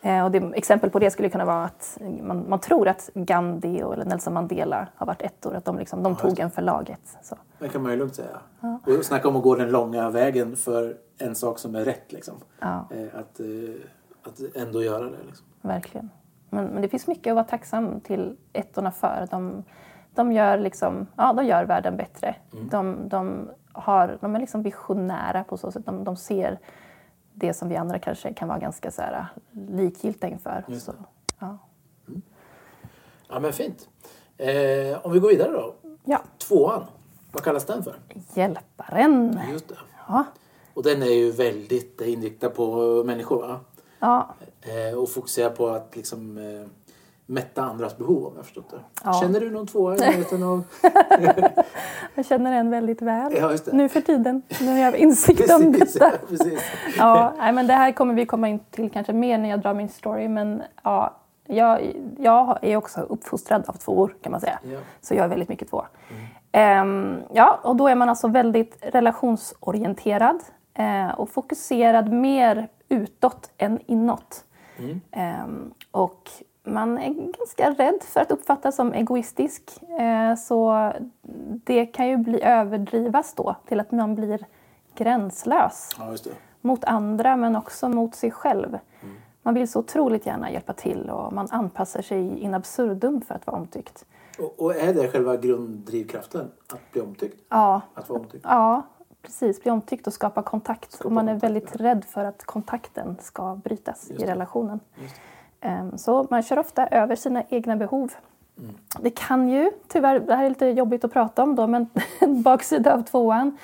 Eh, 0.06 0.24
och 0.24 0.31
det, 0.31 0.52
exempel 0.56 0.90
på 0.90 1.00
det 1.00 1.12
skulle 1.12 1.30
kunna 1.30 1.46
vara 1.46 1.64
att 1.66 1.98
man, 2.22 2.50
man 2.50 2.60
tror 2.60 2.88
att 2.88 3.10
Gandhi 3.14 3.84
och 3.84 3.94
eller 3.94 4.06
Nelson 4.06 4.34
Mandela 4.34 4.88
har 4.96 5.06
varit 5.06 5.22
ettor, 5.22 5.56
att 5.56 5.66
de, 5.66 5.80
liksom, 5.80 6.04
de 6.04 6.12
just 6.12 6.22
tog 6.22 6.40
en 6.40 6.52
för 6.52 6.62
laget. 6.62 7.18
Så. 7.22 7.38
Det 7.60 7.70
kan 7.70 7.81
man 7.81 7.92
ju 7.92 7.98
lugnt 7.98 8.16
säga. 8.16 8.40
Och 8.60 9.06
snacka 9.06 9.28
om 9.28 9.36
att 9.36 9.44
gå 9.44 9.56
den 9.56 9.70
långa 9.72 10.10
vägen 10.10 10.56
för 10.56 10.98
en 11.18 11.36
sak 11.36 11.60
som 11.60 11.75
är 11.75 11.86
rätt. 11.86 12.12
Liksom. 12.12 12.36
Ja. 12.60 12.88
Eh, 12.92 13.20
Att, 13.20 13.40
eh, 13.40 13.46
att 14.24 14.56
ändå 14.56 14.84
göra 14.84 15.03
det. 15.03 15.24
Liksom. 15.25 15.46
Verkligen. 15.62 16.10
Men, 16.50 16.65
men 16.65 16.82
det 16.82 16.88
finns 16.89 17.08
mycket 17.08 17.32
att 17.32 17.36
vara 17.36 17.46
tacksam 17.46 18.00
till 18.00 18.38
ettorna 18.53 18.92
för. 18.92 19.27
De, 19.32 19.63
de, 20.15 20.32
gör, 20.32 20.58
liksom, 20.58 21.08
ja, 21.17 21.34
de 21.34 21.46
gör 21.46 21.65
världen 21.65 21.98
bättre. 21.98 22.36
De, 22.72 23.10
de, 23.10 23.50
har, 23.72 24.17
de 24.22 24.36
är 24.36 24.39
liksom 24.39 24.62
visionära 24.63 25.43
på 25.43 25.58
så 25.58 25.72
sätt. 25.72 25.86
De, 25.86 26.03
de 26.03 26.15
ser 26.17 26.60
det 27.34 27.53
som 27.53 27.70
vi 27.70 27.75
andra 27.75 28.00
kanske 28.00 28.34
kan 28.34 28.48
vara 28.48 28.60
ganska 28.60 28.91
så 28.91 29.01
här, 29.01 29.25
likgiltiga 29.51 30.29
inför. 30.29 30.65
Så, 30.79 30.93
ja. 31.39 31.58
Ja, 33.29 33.39
men 33.39 33.53
fint. 33.53 33.89
Eh, 34.38 35.05
om 35.05 35.12
vi 35.12 35.20
går 35.20 35.29
vidare 35.29 35.51
då. 35.51 35.75
ja, 36.05 36.22
Tvåan. 36.48 36.84
Vad 37.32 37.43
kallas 37.43 37.65
den 37.65 37.84
för? 37.84 37.96
hjälparen. 38.34 39.39
Just 39.51 39.67
det. 39.67 39.75
Ja, 40.08 40.24
Och 40.74 40.84
den 40.84 41.01
är 41.01 41.13
ju 41.13 41.32
väldigt 41.32 42.01
inriktad 42.01 42.50
på 42.50 43.03
människor 43.03 43.41
va? 43.48 43.60
ja, 44.00 44.36
Eh, 44.62 44.98
och 44.98 45.10
fokuserar 45.10 45.50
på 45.50 45.67
att 45.67 45.96
liksom 45.96 46.38
eh, 46.38 46.67
mätta 47.25 47.63
andras 47.63 47.98
behov 47.98 48.25
om 48.25 48.34
jag 48.36 48.46
förstått 48.46 48.70
det. 48.70 48.80
Ja. 49.03 49.13
Känner 49.22 49.39
du 49.39 49.50
någon 49.50 49.68
tvåa 49.68 49.96
i 49.96 50.00
närheten 50.00 50.44
av... 50.44 50.63
jag 52.15 52.25
känner 52.25 52.53
en 52.53 52.70
väldigt 52.70 53.01
väl. 53.01 53.34
Ja. 53.38 53.58
Nu 53.72 53.89
för 53.89 54.01
tiden, 54.01 54.42
jag 54.60 54.68
har 54.68 54.96
insikt 54.96 55.51
om 55.53 55.72
detta. 55.72 56.12
Ja, 56.98 57.34
nej, 57.38 57.53
men 57.53 57.68
det 57.68 57.74
här 57.74 57.92
kommer 57.92 58.13
vi 58.13 58.25
komma 58.25 58.50
in 58.50 58.60
till 58.60 58.92
kanske 58.92 59.13
mer 59.13 59.38
när 59.38 59.50
jag 59.50 59.62
drar 59.62 59.74
min 59.74 59.89
story. 59.89 60.27
Men 60.27 60.63
ja, 60.84 61.18
jag, 61.48 61.96
jag 62.18 62.60
är 62.62 62.77
också 62.77 63.01
uppfostrad 63.01 63.63
av 63.68 63.74
tvåor 63.74 64.15
kan 64.22 64.32
man 64.32 64.42
säga. 64.42 64.60
Ja. 64.63 64.80
Så 65.01 65.13
jag 65.13 65.25
är 65.25 65.30
väldigt 65.30 65.50
mycket 65.50 65.70
två. 65.70 65.86
Ehm, 66.51 67.22
ja, 67.34 67.60
och 67.63 67.75
då 67.75 67.88
är 67.88 67.96
man 67.96 68.10
alltså 68.10 68.27
väldigt 68.27 68.77
relationsorienterad 68.82 70.39
eh, 70.74 71.10
och 71.10 71.30
fokuserad 71.30 72.12
mer 72.12 72.68
utåt 72.89 73.51
än 73.58 73.80
inåt. 73.86 74.44
Ehm, 75.12 75.74
och 75.92 76.30
man 76.63 76.98
är 76.98 77.10
ganska 77.13 77.72
rädd 77.72 78.03
för 78.03 78.20
att 78.20 78.32
uppfattas 78.32 78.75
som 78.75 78.93
egoistisk. 78.93 79.82
Eh, 80.00 80.36
så 80.36 80.91
det 81.63 81.86
kan 81.86 82.08
ju 82.08 82.17
bli 82.17 82.41
överdrivas 82.43 83.34
då 83.34 83.55
till 83.67 83.79
att 83.79 83.91
man 83.91 84.15
blir 84.15 84.46
gränslös 84.96 85.89
Ja, 85.98 86.15
mot 86.62 86.84
andra 86.84 87.36
men 87.36 87.55
också 87.55 87.89
mot 87.89 88.15
sig 88.15 88.32
själv. 88.32 88.79
Man 89.41 89.53
vill 89.53 89.67
så 89.72 89.79
otroligt 89.79 90.25
gärna 90.25 90.51
hjälpa 90.51 90.74
till 90.74 91.10
och 91.10 91.34
man 91.34 91.48
anpassar 91.51 92.01
sig 92.01 92.39
in 92.39 92.53
absurdum 92.53 93.22
för 93.22 93.36
att 93.36 93.48
vara 93.48 93.58
omtyckt. 93.58 94.05
Och, 94.39 94.60
och 94.60 94.75
är 94.75 94.93
det 94.93 95.12
själva 95.12 95.38
grunddrivkraften? 95.38 96.51
Att 96.74 96.91
bli 96.91 97.01
omtyckt? 97.01 97.38
Ja, 97.50 97.82
Att 97.93 98.10
vara 98.10 98.20
omtyckt? 98.20 98.46
ja 98.50 98.82
precis. 99.22 99.62
Bli 99.62 99.72
omtyckt 99.72 100.08
och 100.08 100.13
skapa 100.13 100.43
kontakt. 100.43 100.91
Skapa 100.91 101.05
och 101.08 101.12
man 101.12 101.27
är 101.27 101.34
kontakt, 101.34 101.43
väldigt 101.43 101.75
rädd 101.75 102.05
för 102.05 102.25
att 102.25 102.43
kontakten 102.46 103.17
ska 103.22 103.55
brytas 103.55 104.12
i 104.12 104.25
relationen. 104.25 104.79
Ehm, 105.63 105.98
Så 105.98 106.27
man 106.29 106.43
kör 106.43 106.60
ofta 106.60 106.88
över 106.88 107.15
sina 107.15 107.43
egna 107.50 107.75
behov. 107.75 108.12
Det 109.00 109.10
kan 109.10 109.50
ju, 109.50 109.72
tyvärr, 109.88 110.20
det 110.20 110.36
här 110.36 110.46
är 110.46 110.50
lite 110.50 110.65
jobbigt 110.65 111.03
att 111.03 111.13
prata 111.13 111.43
om 111.43 111.55
då, 111.55 111.67
men 111.67 111.89
en 112.20 112.41
baksida 112.41 112.93
av 112.93 113.01
tvåan 113.01 113.58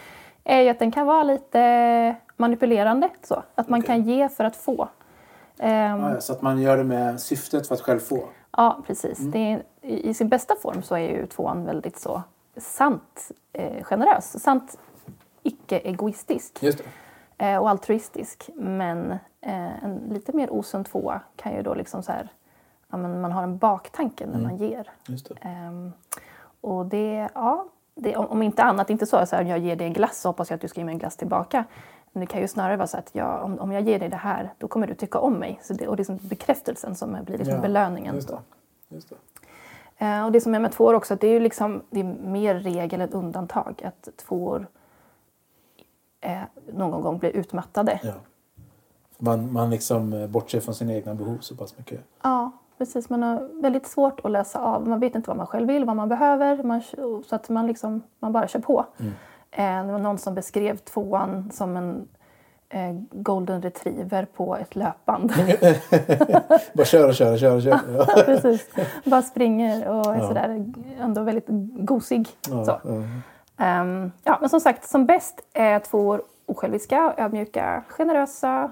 är 0.44 0.62
ju 0.62 0.70
att 0.70 0.80
den 0.80 0.92
kan 0.92 1.08
vara 1.08 1.24
lite 1.24 2.16
manipulerande. 2.38 3.10
Så. 3.24 3.44
Att 3.56 3.70
man 3.70 3.80
Okej. 3.80 3.88
kan 3.88 4.02
ge 4.04 4.30
för 4.30 4.44
att 4.44 4.56
få. 4.56 4.88
Ehm, 5.60 6.00
Ja, 6.02 6.22
så 6.22 6.34
att 6.34 6.42
man 6.42 6.62
gör 6.62 6.78
det 6.78 6.84
med 6.84 7.20
syftet 7.22 7.68
för 7.68 7.76
att 7.76 7.82
själv 7.82 8.00
få. 8.00 8.24
Ja, 8.58 8.78
precis. 8.88 9.20
Mm. 9.20 9.34
Är, 9.36 9.64
i, 9.82 10.14
sin 10.14 10.30
bästa 10.30 10.56
form 10.56 10.84
så 10.84 10.96
är 10.96 11.00
ju 11.10 11.26
tvåan 11.26 11.66
väldigt 11.66 12.00
så 12.00 12.22
sant 12.58 13.32
eh, 13.54 13.84
generös. 13.84 14.44
Sant 14.44 14.78
icke-egoistisk 15.44 16.64
eh, 17.38 17.58
och 17.58 17.70
altruistisk. 17.70 18.50
Men 18.56 19.18
eh, 19.42 19.84
en 19.84 19.98
lite 20.10 20.34
mer 20.36 20.54
osund 20.54 20.86
tvåa 20.86 21.22
kan 21.36 21.56
ju 21.56 21.62
då 21.62 21.74
liksom 21.74 22.04
så 22.04 22.12
här, 22.12 22.30
ja, 22.92 22.98
men 22.98 23.22
man 23.22 23.32
har 23.32 23.44
en 23.44 23.58
baktanke 23.58 24.26
när 24.26 24.34
Mm. 24.34 24.44
man 24.44 24.58
ger. 24.58 24.92
Det. 25.08 25.36
Ehm, 25.42 25.92
och 26.62 26.86
det, 26.86 27.30
ja, 27.34 27.66
det, 27.96 28.16
om, 28.18 28.26
om 28.26 28.42
inte 28.44 28.64
annat, 28.64 28.90
inte 28.90 29.06
så, 29.06 29.26
så 29.26 29.36
här, 29.36 29.44
jag 29.44 29.60
ger 29.60 29.76
dig 29.76 29.88
en 29.88 29.94
glass 29.94 30.22
så 30.22 30.30
hoppas 30.30 30.50
jag 30.50 30.56
att 30.56 30.62
du 30.62 30.68
ska 30.68 30.80
ge 30.80 30.86
mig 30.86 30.94
en 30.94 31.00
glass 31.00 31.16
tillbaka. 31.18 31.64
Men 32.12 32.20
det 32.22 32.26
kan 32.28 32.42
ju 32.42 32.48
snarare 32.48 32.78
vara 32.78 32.88
så 32.88 32.98
att 32.98 33.10
jag, 33.16 33.44
om, 33.44 33.60
om 33.60 33.72
jag 33.72 33.82
ger 33.82 34.00
dig 34.00 34.10
det 34.10 34.16
här, 34.16 34.54
då 34.58 34.68
kommer 34.68 34.88
du 34.88 34.94
tycka 34.96 35.20
om 35.20 35.34
mig. 35.34 35.60
Så 35.64 35.74
det, 35.74 35.88
och 35.88 35.96
det 35.96 36.02
är 36.02 36.12
liksom 36.12 36.30
bekräftelsen 36.30 36.96
som 36.96 37.18
blir 37.26 37.38
liksom 37.38 37.56
Ja, 37.56 37.62
belöningen. 37.62 38.16
Just 38.16 38.28
det. 38.28 38.38
Just 38.90 39.10
det. 39.10 39.16
Eh, 40.06 40.26
och 40.26 40.32
det 40.32 40.42
som 40.42 40.56
är 40.56 40.60
med 40.60 40.72
tvåor 40.72 40.94
också, 40.94 41.14
att 41.14 41.22
det 41.22 41.28
är 41.28 41.32
ju 41.34 41.40
liksom, 41.40 41.82
det 41.90 42.00
är 42.00 42.04
mer 42.04 42.56
regel 42.56 43.02
än 43.02 43.10
undantag. 43.10 43.82
Att 43.86 44.10
tvåor 44.18 44.68
eh, 46.22 46.42
någon 46.74 47.02
gång 47.02 47.18
blir 47.18 47.30
utmattade. 47.30 48.00
Ja. 48.04 48.14
Man, 49.22 49.54
man 49.54 49.70
liksom 49.70 50.14
eh, 50.14 50.28
bortser 50.28 50.60
från 50.60 50.76
sina 50.76 50.94
egna 50.94 51.16
behov 51.16 51.38
så 51.42 51.56
pass 51.56 51.78
mycket. 51.78 52.00
Ja, 52.24 52.52
precis. 52.78 53.10
Man 53.10 53.24
har 53.24 53.62
väldigt 53.62 53.88
svårt 53.88 54.20
att 54.24 54.32
läsa 54.32 54.60
av. 54.60 54.88
Man 54.88 55.00
vet 55.00 55.16
inte 55.16 55.30
vad 55.30 55.38
man 55.38 55.48
själv 55.48 55.68
vill, 55.68 55.86
vad 55.86 55.96
man 55.96 56.10
behöver. 56.10 56.64
Man, 56.64 56.82
så 57.26 57.36
att 57.36 57.50
man, 57.50 57.68
liksom, 57.68 58.02
man 58.20 58.32
bara 58.32 58.48
kör 58.48 58.60
på. 58.60 58.86
Mm. 59.00 59.12
Eh, 59.52 59.86
det 59.88 59.92
var 59.92 60.00
någon 60.00 60.18
som 60.18 60.36
beskrev 60.36 60.78
tvåan 60.78 61.52
som 61.52 61.78
en 61.78 62.08
eh, 62.70 63.02
golden 63.12 63.62
retriever 63.62 64.26
på 64.26 64.56
ett 64.56 64.76
löpband. 64.76 65.34
Bara 66.74 66.86
köra, 66.86 67.14
köra, 67.14 67.38
köra, 67.38 67.62
köra. 67.62 67.80
Ja. 67.98 68.24
precis. 68.26 68.70
Bara 69.06 69.22
springer 69.22 69.88
och 69.90 70.16
är 70.16 70.20
Ja. 70.20 70.28
sådär 70.28 70.66
ändå 71.00 71.24
väldigt 71.24 71.46
gosig. 71.86 72.28
Ja, 72.50 72.66
Så. 72.66 73.04
Ehm, 73.58 74.12
ja, 74.24 74.38
men 74.42 74.50
som 74.50 74.60
sagt, 74.60 74.90
som 74.90 75.06
bäst 75.06 75.42
är 75.54 75.80
tvåor 75.80 76.22
osjälviska, 76.46 77.14
ödmjuka, 77.18 77.84
generösa, 77.90 78.72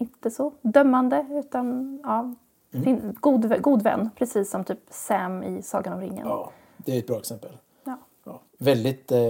inte 0.00 0.30
så 0.30 0.52
dömande 0.62 1.26
utan 1.30 2.00
ja, 2.04 2.34
Mm. 2.72 3.14
god, 3.20 3.62
god 3.62 3.82
vän. 3.82 4.10
Precis 4.16 4.50
som 4.50 4.64
typ 4.64 4.78
Sam 4.90 5.42
i 5.42 5.62
Sagan 5.62 5.92
om 5.92 6.00
ringen. 6.00 6.26
ja, 6.26 6.50
det 6.76 6.94
är 6.94 6.98
ett 6.98 7.06
bra 7.06 7.18
exempel. 7.18 7.50
Ja. 7.84 7.98
Ja. 8.24 8.40
Väldigt 8.58 9.12
eh, 9.12 9.20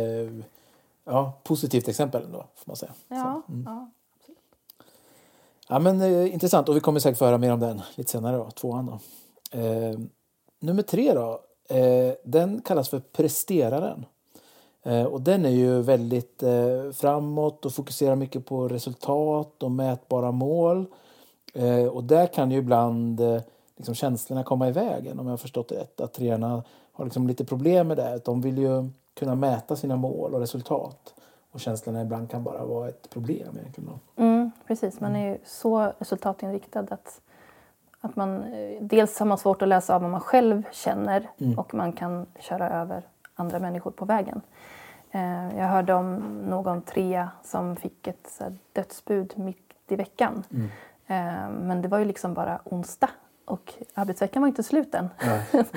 ja, 1.05 1.33
positivt 1.45 1.89
exempel 1.89 2.25
ändå, 2.25 2.39
får 2.39 2.65
man 2.67 2.77
säga. 2.77 2.93
Ja, 3.09 3.43
Så, 3.47 3.53
mm. 3.53 3.65
ja. 3.67 3.91
Ja, 5.69 5.79
men, 5.79 6.01
eh, 6.01 6.33
intressant 6.33 6.69
och 6.69 6.77
vi 6.77 6.81
kommer 6.81 7.01
säkert 7.01 7.19
få 7.19 7.25
höra 7.25 7.39
mer 7.39 7.53
om 7.53 7.61
den 7.61 7.83
lite 7.95 8.11
senare. 8.11 8.37
Då, 8.37 8.51
tvåan 8.51 8.87
då. 8.87 8.99
Eh, 9.59 9.99
nummer 10.61 10.83
tre 10.83 11.15
då. 11.15 11.41
Eh, 11.69 12.15
den 12.25 12.61
kallas 12.61 12.89
för 12.89 13.01
presteraren. 13.01 14.07
Eh, 14.83 15.05
och 15.05 15.21
den 15.21 15.45
är 15.45 15.51
ju 15.51 15.83
väldigt 15.83 16.43
eh, 16.43 16.91
framåt 16.93 17.65
och 17.65 17.73
fokuserar 17.73 18.17
mycket 18.17 18.47
på 18.47 18.69
resultat 18.69 19.63
och 19.63 19.71
mätbara 19.71 20.33
mål. 20.33 20.87
Eh, 21.55 21.87
och 21.87 22.05
där 22.05 22.27
kan 22.27 22.51
ju 22.51 22.59
ibland 22.59 23.21
liksom 23.77 23.95
känslorna 23.95 24.45
komma 24.45 24.69
i 24.69 24.73
vägen 24.73 25.19
om 25.19 25.27
jag 25.27 25.33
har 25.33 25.37
förstått 25.37 25.69
det 25.69 25.75
rätt. 25.75 26.01
Att 26.01 26.13
treorna 26.13 26.63
har 26.93 27.05
liksom 27.05 27.27
lite 27.29 27.45
problem 27.45 27.89
med 27.89 27.97
det. 27.97 28.25
De 28.25 28.41
vill 28.41 28.59
ju 28.59 28.91
kunna 29.15 29.35
mäta 29.35 29.77
sina 29.77 29.97
mål 29.97 30.35
och 30.35 30.41
resultat. 30.41 31.15
Och 31.53 31.61
känslorna 31.61 32.03
ibland 32.03 32.31
kan 32.31 32.45
bara 32.45 32.65
vara 32.65 32.89
ett 32.89 33.11
problem 33.11 33.59
egentligen. 33.61 33.91
Mm, 34.17 34.51
precis, 34.67 35.01
man 35.01 35.17
är 35.17 35.29
ju 35.29 35.39
så 35.45 35.93
resultatinriktad 35.99 36.81
att, 36.81 37.21
att 38.01 38.17
man 38.17 38.45
dels 38.81 39.19
har 39.19 39.27
man 39.27 39.39
svårt 39.39 39.63
att 39.63 39.69
läsa 39.69 39.95
av 39.95 40.03
vad 40.03 40.11
man 40.11 40.21
själv 40.21 40.63
känner 40.73 41.31
Mm. 41.39 41.59
och 41.59 41.75
man 41.75 41.93
kan 41.93 42.27
köra 42.41 42.71
över 42.71 43.07
andra 43.41 43.59
människor 43.59 43.91
på 43.91 44.05
vägen. 44.05 44.41
Eh, 45.11 45.59
jag 45.59 45.67
hörde 45.69 45.95
om 45.95 46.15
någon 46.49 46.83
trea 46.83 47.31
som 47.43 47.77
fick 47.77 48.07
ett 48.07 48.41
dödsbud 48.73 49.33
mitt 49.37 49.73
i 49.89 49.97
veckan. 49.97 50.43
Mm. 50.51 50.69
Eh, 51.07 51.51
men 51.67 51.83
det 51.83 51.89
var 51.89 51.99
ju 51.99 52.05
liksom 52.05 52.35
bara 52.35 52.59
onsdag 52.65 53.11
och 53.45 53.75
arbetsveckan 53.95 54.43
var 54.43 54.49
inte 54.49 54.63
slut 54.63 54.95
än. 54.95 55.09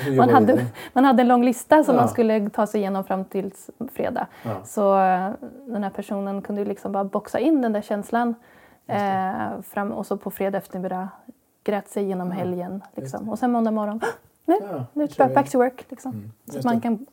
Vi 0.05 0.15
Man 0.17 0.29
hade, 0.29 0.45
vidare. 0.53 0.65
man 0.93 1.05
hade 1.05 1.21
en 1.21 1.27
lång 1.27 1.43
lista 1.43 1.83
som 1.83 1.95
Ja. 1.95 2.01
man 2.01 2.09
skulle 2.09 2.49
ta 2.49 2.67
sig 2.67 2.79
igenom 2.81 3.03
fram 3.03 3.25
till 3.25 3.51
fredag. 3.93 4.27
Ja. 4.43 4.63
Så 4.65 4.99
eh, 4.99 5.31
den 5.67 5.83
här 5.83 5.89
personen 5.89 6.41
kunde 6.41 6.61
ju 6.61 6.67
liksom 6.67 6.91
bara 6.91 7.03
boxa 7.03 7.39
in 7.39 7.61
den 7.61 7.73
där 7.73 7.81
känslan. 7.81 8.35
Eh, 8.87 9.61
fram, 9.63 9.91
och 9.91 10.05
så 10.05 10.17
på 10.17 10.31
fredag 10.31 10.57
eftermiddag 10.57 11.07
grät 11.63 11.89
sig 11.89 12.03
igenom 12.03 12.27
Ja, 12.27 12.33
helgen. 12.35 12.83
Liksom. 12.95 13.29
Och 13.29 13.39
sen 13.39 13.51
måndag 13.51 13.71
morgon, 13.71 14.01
nu, 14.45 14.57
Ja, 14.61 14.85
nu 14.93 15.07
back 15.33 15.49
to 15.51 15.57
work. 15.57 15.85
Liksom. 15.89 16.11
Mm, 16.11 16.31
Så 16.51 16.59
att 16.59 16.65
man 16.65 16.81
kan 16.81 17.05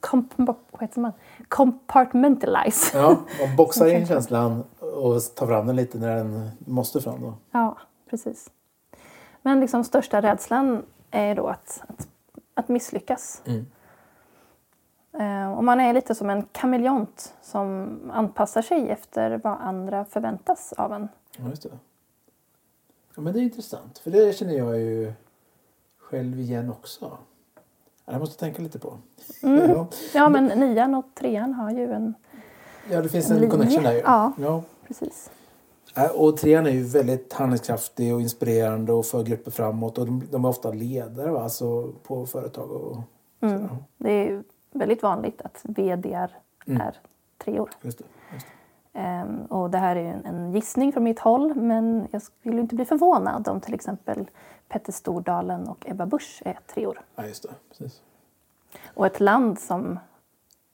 compartmentalize. 1.48 2.98
Ja, 2.98 3.08
man 3.40 3.56
boxar 3.56 3.86
in 3.86 4.06
känslan 4.06 4.64
och 4.78 5.34
tar 5.34 5.46
fram 5.46 5.66
den 5.66 5.76
lite 5.76 5.98
när 5.98 6.16
den 6.16 6.50
måste 6.58 7.00
fram. 7.00 7.22
Då. 7.22 7.34
Ja, 7.50 7.78
precis. 8.10 8.50
Men 9.42 9.60
liksom 9.60 9.84
största 9.84 10.22
rädslan 10.22 10.82
är 11.10 11.34
då 11.34 11.46
att, 11.46 11.82
att, 11.88 12.08
att 12.54 12.68
misslyckas. 12.68 13.42
Mm. 13.46 13.66
Eh, 15.12 15.52
och 15.52 15.64
man 15.64 15.80
är 15.80 15.92
lite 15.92 16.14
som 16.14 16.30
en 16.30 16.42
kameleont 16.42 17.34
som 17.42 17.98
anpassar 18.12 18.62
sig 18.62 18.90
efter 18.90 19.40
vad 19.44 19.58
andra 19.60 20.04
förväntas 20.04 20.72
av 20.72 20.92
en. 20.92 21.08
Ja, 21.36 21.48
just 21.48 21.62
det. 21.62 21.78
Ja, 23.14 23.22
men 23.22 23.32
det 23.32 23.40
är 23.40 23.42
intressant, 23.42 23.98
för 23.98 24.10
det 24.10 24.36
känner 24.36 24.54
jag 24.54 24.78
ju 24.78 25.12
själv 26.10 26.40
igen 26.40 26.70
också. 26.70 27.18
Ja, 28.04 28.12
Jag 28.12 28.20
måste 28.20 28.38
tänka 28.38 28.62
lite 28.62 28.78
på. 28.78 28.98
Mm. 29.42 29.70
Ja. 29.70 29.88
Ja, 30.14 30.28
men 30.28 30.46
nian 30.46 30.94
och 30.94 31.04
trean 31.14 31.52
har 31.54 31.70
ju 31.70 31.92
en... 31.92 32.14
ja, 32.90 33.02
det 33.02 33.08
finns 33.08 33.30
En 33.30 33.42
en, 33.44 33.50
connection 33.50 33.82
där 33.82 33.92
ju. 33.92 33.98
Ja. 33.98 34.32
Ja. 34.38 34.62
Precis. 34.88 35.30
Ja, 35.94 36.10
Och 36.14 36.36
trean 36.36 36.66
är 36.66 36.70
ju 36.70 36.82
väldigt 36.82 37.32
handlingskraftig 37.32 38.14
och 38.14 38.20
inspirerande 38.20 38.92
och 38.92 39.06
för 39.06 39.22
grupper 39.22 39.50
framåt. 39.50 39.98
Och 39.98 40.06
de, 40.06 40.22
de 40.30 40.44
är 40.44 40.48
ofta 40.48 40.70
ledare 40.72 41.30
va? 41.30 41.42
Alltså 41.42 41.92
på 42.02 42.26
företag 42.26 42.70
och 42.70 42.96
Mm. 43.42 43.68
Det 43.96 44.10
är 44.12 44.24
ju 44.24 44.42
väldigt 44.72 45.02
vanligt 45.02 45.40
att 45.42 45.60
VDR 45.62 46.30
Mm. 46.66 46.80
är 46.80 46.96
treor. 47.38 47.70
Just 47.82 47.98
det. 47.98 48.04
Det. 48.92 48.98
Ehm, 48.98 49.42
och 49.44 49.70
det 49.70 49.78
här 49.78 49.96
är 49.96 50.04
en, 50.04 50.24
en 50.24 50.52
gissning 50.52 50.92
från 50.92 51.04
mitt 51.04 51.18
håll 51.18 51.54
men 51.54 52.08
jag 52.10 52.22
skulle 52.22 52.60
inte 52.60 52.74
bli 52.74 52.84
förvånad 52.84 53.48
om 53.48 53.60
till 53.60 53.74
exempel 53.74 54.30
Petter 54.68 54.92
Stordalen 54.92 55.68
och 55.68 55.84
Ebba 55.88 56.06
Busch 56.06 56.42
är 56.44 56.58
treor. 56.74 57.00
Ja, 57.16 57.26
just 57.26 57.42
det. 57.42 57.48
Precis. 57.68 58.00
Och 58.94 59.06
ett 59.06 59.20
land 59.20 59.58
som 59.58 59.98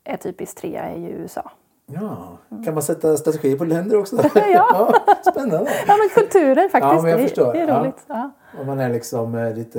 är 0.04 0.16
typiskt 0.16 0.58
trea 0.58 0.82
är 0.82 0.98
ju 0.98 1.08
USA. 1.08 1.50
Ja, 1.86 2.38
kan 2.64 2.74
man 2.74 2.82
sätta 2.82 3.16
strategier 3.16 3.58
på 3.58 3.64
länder 3.64 3.96
också? 3.98 4.16
Ja. 4.34 4.92
Spännande. 5.30 5.70
Ja 5.86 5.94
men 5.98 6.08
kulturer 6.14 6.68
faktiskt, 6.68 6.92
Ja, 6.94 7.02
men 7.02 7.10
jag 7.10 7.20
det, 7.20 7.22
förstår. 7.22 7.52
det 7.52 7.60
är 7.60 7.68
Ja. 7.68 7.80
roligt. 7.80 8.04
Ja. 8.06 8.30
Om 8.60 8.66
man 8.66 8.80
är 8.80 8.88
liksom 8.88 9.34
eh, 9.34 9.54
lite 9.54 9.78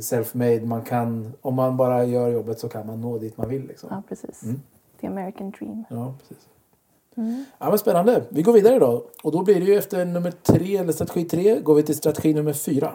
self-made. 0.00 0.66
Man 0.66 0.82
kan, 0.82 1.32
om 1.40 1.54
man 1.54 1.76
bara 1.76 2.04
gör 2.04 2.28
jobbet 2.28 2.58
så 2.58 2.68
kan 2.68 2.86
man 2.86 3.00
nå 3.00 3.18
dit 3.18 3.36
man 3.36 3.48
vill. 3.48 3.66
Liksom. 3.66 3.88
ja, 3.92 4.02
precis. 4.08 4.42
Mm. 4.42 4.60
The 5.00 5.06
American 5.06 5.50
dream. 5.50 5.84
Ja, 5.90 6.14
precis. 6.20 6.48
Mm. 7.16 7.44
Ja, 7.58 7.68
men 7.68 7.78
spännande. 7.78 8.22
Vi 8.28 8.42
går 8.42 8.52
vidare 8.52 8.78
då. 8.78 9.06
Och 9.22 9.32
då 9.32 9.42
blir 9.44 9.54
det 9.60 9.66
ju 9.66 9.74
efter 9.78 10.04
nummer 10.04 10.30
tre, 10.30 10.76
eller 10.76 10.92
strategi 10.92 11.24
tre, 11.24 11.60
går 11.60 11.74
vi 11.74 11.82
till 11.82 11.96
strategi 11.96 12.34
nummer 12.34 12.52
fyra. 12.52 12.92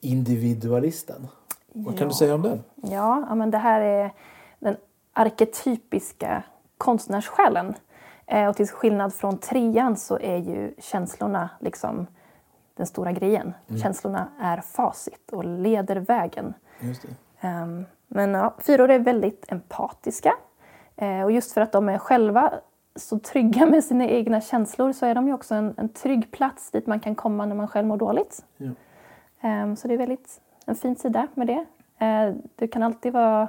Individualisten. 0.00 1.28
Vad 1.72 1.94
kan 1.94 2.02
Ja. 2.02 2.08
du 2.08 2.14
säga 2.14 2.34
om 2.34 2.42
den? 2.42 2.62
Ja, 2.74 3.34
men 3.34 3.50
det 3.50 3.58
här 3.58 3.80
är 3.80 4.12
den 4.58 4.76
arketypiska 5.12 6.42
konstnärssjälen. 6.78 7.74
Eh, 8.26 8.48
och 8.48 8.56
till 8.56 8.68
skillnad 8.68 9.14
från 9.14 9.38
trean 9.38 9.96
så 9.96 10.18
är 10.18 10.36
ju 10.36 10.74
känslorna 10.78 11.50
liksom 11.60 12.06
den 12.76 12.86
stora 12.86 13.12
grejen. 13.12 13.54
Mm. 13.68 13.80
Känslorna 13.80 14.28
är 14.40 14.60
facit 14.60 15.32
och 15.32 15.44
leder 15.44 15.96
vägen. 15.96 16.54
Ehm, 17.40 17.84
men 18.08 18.30
ja, 18.30 18.54
fyror 18.58 18.90
är 18.90 18.98
väldigt 18.98 19.44
empatiska. 19.52 20.34
Eh, 20.96 21.22
och 21.22 21.32
just 21.32 21.52
för 21.52 21.60
att 21.60 21.72
de 21.72 21.88
är 21.88 21.98
själva 21.98 22.52
så 23.00 23.18
trygga 23.18 23.66
med 23.66 23.84
sina 23.84 24.06
egna 24.06 24.40
känslor 24.40 24.92
så 24.92 25.06
är 25.06 25.14
de 25.14 25.26
ju 25.28 25.34
också 25.34 25.54
en, 25.54 25.74
en 25.76 25.88
trygg 25.88 26.30
plats 26.30 26.70
dit 26.70 26.86
man 26.86 27.00
kan 27.00 27.14
komma 27.14 27.46
när 27.46 27.54
man 27.56 27.68
själv 27.68 27.86
mår 27.86 27.96
dåligt. 27.96 28.44
Ja. 28.56 28.70
Ehm, 29.40 29.76
Så 29.76 29.88
det 29.88 29.94
är 29.94 29.98
väldigt 29.98 30.40
en 30.66 30.74
fin 30.74 30.96
sida 30.96 31.26
med 31.34 31.46
det. 31.46 31.66
Eh, 32.06 32.34
Du 32.56 32.68
kan 32.68 32.82
alltid 32.82 33.12
vara 33.12 33.48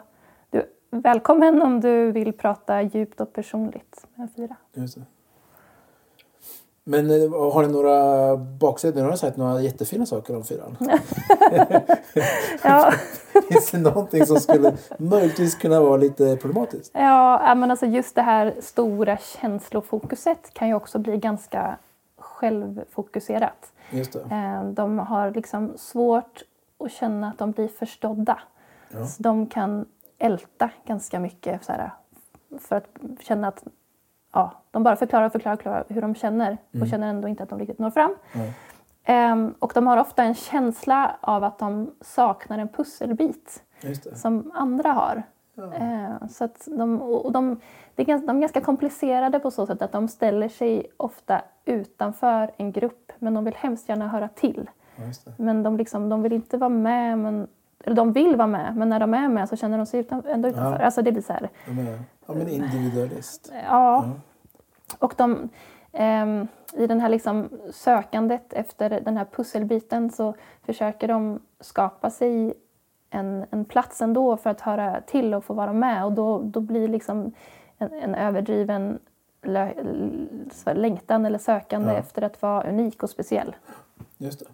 du 0.50 0.63
välkommen 0.89 1.62
om 1.62 1.79
du 1.81 2.12
vill 2.12 2.34
prata 2.34 2.81
djupt 2.81 3.22
och 3.22 3.34
personligt 3.34 4.08
med 4.15 4.24
en 4.24 4.29
fyra. 4.36 4.55
Men 6.84 7.10
eh, 7.12 7.52
har 7.54 7.64
du 7.64 7.70
några 7.70 8.38
baksidor? 8.38 8.96
Nu 8.96 9.04
har 9.04 9.12
du 9.12 9.18
sagt 9.18 9.38
några 9.38 9.62
jättefina 9.62 10.06
saker 10.06 10.36
om 10.36 10.44
fyran. 10.44 10.78
Ja, 12.64 12.92
Finns 13.50 13.72
det 13.72 13.78
någonting 13.78 14.26
som 14.26 14.40
skulle 14.40 14.74
möjligtvis 14.98 15.56
kunna 15.56 15.82
vara 15.82 15.98
lite 15.98 16.36
problematiskt? 16.38 16.92
ja 16.94 17.48
ja, 17.48 17.56
men 17.56 17.72
alltså 17.72 17.86
just 17.86 18.16
det 18.16 18.22
här 18.22 18.54
stora 18.62 19.18
känslofokuset 19.18 20.54
kan 20.54 20.68
ju 20.68 20.74
också 20.74 21.00
bli 21.00 21.18
ganska 21.18 21.78
självfokuserat. 22.18 23.72
Just 23.90 24.14
det. 24.14 24.20
Eh, 24.20 24.64
De 24.64 25.00
har 25.00 25.32
liksom 25.32 25.74
svårt 25.78 26.42
att 26.80 26.92
känna 26.92 27.28
att 27.30 27.38
de 27.38 27.52
blir 27.52 27.68
förstådda. 27.68 28.40
Ja. 28.90 29.06
Så 29.06 29.24
de 29.24 29.48
kan 29.48 29.86
älta 30.18 30.70
ganska 30.88 31.20
mycket 31.20 31.66
så 31.66 31.72
här, 31.72 31.92
för 32.60 32.76
att 32.76 32.86
känna 33.20 33.48
att 33.48 33.64
ja, 34.32 34.62
de 34.72 34.84
bara 34.84 34.96
förklarar 34.96 35.26
och 35.26 35.32
förklarar, 35.32 35.56
förklarar 35.56 35.86
hur 35.88 36.02
de 36.02 36.16
känner 36.16 36.58
och 36.82 36.88
känner 36.88 37.08
ändå 37.08 37.28
inte 37.28 37.44
att 37.44 37.50
de 37.50 37.60
riktigt 37.60 37.80
når 37.80 37.92
fram. 37.92 38.16
Ehm, 39.04 39.54
och 39.60 39.72
de 39.76 39.88
har 39.88 39.98
ofta 39.98 40.24
en 40.24 40.36
känsla 40.36 41.16
av 41.22 41.44
att 41.44 41.60
de 41.60 41.92
saknar 42.02 42.60
en 42.60 42.68
pusselbit 42.68 43.64
som 44.16 44.52
andra 44.56 44.92
har. 44.92 45.24
Eh, 45.58 46.28
så 46.30 46.44
att 46.44 46.68
de, 46.78 47.02
och 47.02 47.32
de, 47.32 47.60
det 47.96 48.02
är 48.02 48.06
ganska, 48.06 48.28
de 48.28 48.38
är 48.38 48.42
ganska 48.42 48.62
komplicerade 48.62 49.40
på 49.40 49.52
så 49.52 49.66
sätt 49.66 49.82
att 49.82 49.92
de 49.92 50.08
ställer 50.08 50.50
sig 50.50 50.86
ofta 50.98 51.42
utanför 51.66 52.52
en 52.58 52.72
grupp 52.72 53.12
men 53.20 53.34
de 53.34 53.46
vill 53.46 53.56
hemskt 53.56 53.90
gärna 53.90 54.08
höra 54.08 54.28
till. 54.28 54.70
Ja. 54.96 55.32
Men 55.38 55.64
de, 55.64 55.78
liksom, 55.78 56.10
de 56.10 56.22
vill 56.22 56.34
inte 56.34 56.58
vara 56.58 56.70
med, 56.70 57.18
men, 57.18 57.48
eller 57.84 57.96
de 57.96 58.14
vill 58.14 58.36
vara 58.36 58.48
med 58.48 58.76
men 58.76 58.90
när 58.90 59.00
de 59.00 59.14
är 59.14 59.28
med 59.30 59.50
så 59.50 59.56
känner 59.56 59.78
de 59.78 59.86
sig 59.86 60.00
utan, 60.00 60.26
ändå 60.26 60.50
utanför. 60.50 60.80
Ja. 60.80 60.86
Alltså 60.86 61.02
det 61.02 61.12
blir 61.12 61.24
så 61.24 61.34
här, 61.34 61.50
Ja, 61.66 61.74
men, 61.74 61.86
ja, 62.32 62.38
men 62.38 62.48
individualist. 62.50 63.52
Ja. 63.66 64.10
Och 65.00 65.14
de, 65.18 65.50
ehm, 65.92 66.48
i 66.74 66.88
den 66.88 67.00
här 67.00 67.10
liksom 67.10 67.50
sökandet 67.74 68.54
efter 68.54 68.90
den 69.02 69.18
här 69.18 69.26
pusselbiten 69.26 70.12
så 70.12 70.34
försöker 70.66 71.08
de 71.08 71.40
skapa 71.60 72.10
sig 72.10 72.54
en, 73.10 73.46
en 73.52 73.66
plats 73.66 74.02
ändå 74.02 74.38
för 74.38 74.50
att 74.50 74.62
höra 74.62 75.02
till 75.02 75.34
och 75.34 75.44
få 75.44 75.54
vara 75.54 75.74
med. 75.74 76.06
Och 76.06 76.12
då, 76.12 76.40
då 76.40 76.60
blir 76.60 76.88
liksom 76.88 77.32
en, 77.78 77.94
en 77.94 78.16
överdriven 78.16 79.00
lö, 79.44 79.74
längtan 80.74 81.26
eller 81.26 81.40
sökande 81.40 81.92
Ja. 81.92 81.98
efter 81.98 82.22
att 82.22 82.42
vara 82.42 82.70
unik 82.70 83.04
och 83.04 83.10
speciell. 83.10 83.56
Just 84.18 84.40
det. 84.40 84.46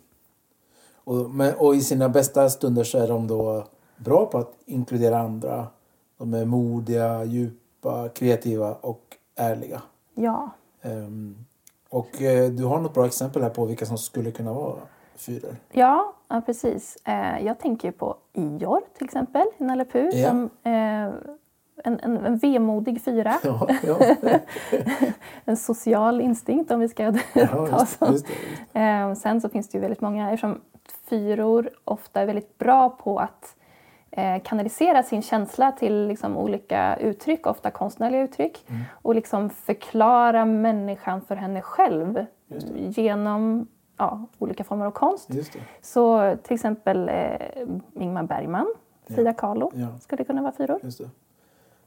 Och, 1.03 1.29
men, 1.29 1.53
och 1.55 1.75
i 1.75 1.81
sina 1.81 2.09
bästa 2.09 2.49
stunder 2.49 2.83
så 2.83 2.97
är 2.97 3.07
de 3.07 3.27
då 3.27 3.67
bra 3.97 4.25
på 4.25 4.37
att 4.37 4.53
inkludera 4.65 5.17
andra. 5.19 5.67
De 6.17 6.33
är 6.33 6.45
modiga, 6.45 7.23
djupa, 7.23 7.66
kreativa 8.15 8.73
och 8.73 9.03
ärliga. 9.35 9.81
Ja, 10.15 10.49
Ehm, 10.81 11.35
och 11.89 12.21
eh, 12.21 12.49
du 12.49 12.65
har 12.65 12.79
något 12.79 12.93
bra 12.93 13.05
exempel 13.05 13.41
här 13.43 13.49
på 13.49 13.65
vilka 13.65 13.85
som 13.85 13.97
skulle 13.97 14.31
kunna 14.31 14.53
vara 14.53 14.75
fyror. 15.15 15.55
ja, 15.71 16.13
ja 16.27 16.41
precis. 16.45 16.97
Eh, 17.05 17.45
jag 17.45 17.59
tänker 17.59 17.91
på 17.91 18.15
Ior 18.33 18.81
till 18.97 19.05
exempel 19.05 19.45
i 19.57 19.63
Nalle 19.63 19.85
Puh 19.85 20.09
Ja. 20.19 20.29
som 20.29 20.49
eh, 20.63 21.13
en, 21.83 21.99
en, 21.99 22.17
en 22.17 22.37
vemodig 22.37 23.01
fyra. 23.01 23.35
Ja, 23.43 23.67
ja, 23.83 23.97
en 25.45 25.57
social 25.57 26.21
instinkt 26.21 26.71
om 26.71 26.79
vi 26.79 26.89
ska 26.89 27.03
ja 27.33 27.47
ta 27.47 27.79
just, 27.79 27.99
så. 27.99 28.05
just 28.05 28.25
det. 28.73 28.79
Eh, 28.79 29.13
sen 29.13 29.41
så 29.41 29.49
finns 29.49 29.67
det 29.69 29.77
ju 29.77 29.81
väldigt 29.81 30.01
många, 30.01 30.31
eftersom 30.31 30.61
fyror 31.09 31.69
ofta 31.83 32.21
är 32.21 32.25
väldigt 32.25 32.57
bra 32.57 32.89
på 32.89 33.19
att 33.19 33.55
kanalisera 34.43 35.03
sin 35.03 35.21
känsla 35.21 35.71
till 35.71 36.07
liksom, 36.07 36.37
olika 36.37 36.95
uttryck, 36.97 37.47
ofta 37.47 37.71
konstnärliga 37.71 38.21
uttryck 38.21 38.65
Mm. 38.69 38.81
och 38.91 39.15
liksom 39.15 39.49
förklara 39.49 40.45
människan 40.45 41.21
för 41.21 41.35
henne 41.35 41.61
själv 41.61 42.25
genom 42.89 43.67
ja, 43.97 44.25
olika 44.39 44.63
former 44.63 44.85
av 44.85 44.91
konst. 44.91 45.29
Så 45.81 46.35
till 46.43 46.53
exempel 46.53 47.09
eh, 47.09 47.37
Ingmar 47.95 48.23
Bergman, 48.23 48.73
Frida 49.07 49.33
Kahlo 49.33 49.71
Ja. 49.75 49.87
skulle 49.99 50.23
kunna 50.23 50.41
vara 50.41 50.51
fyror. 50.51 50.79
Just 50.83 50.97
det. 50.99 51.09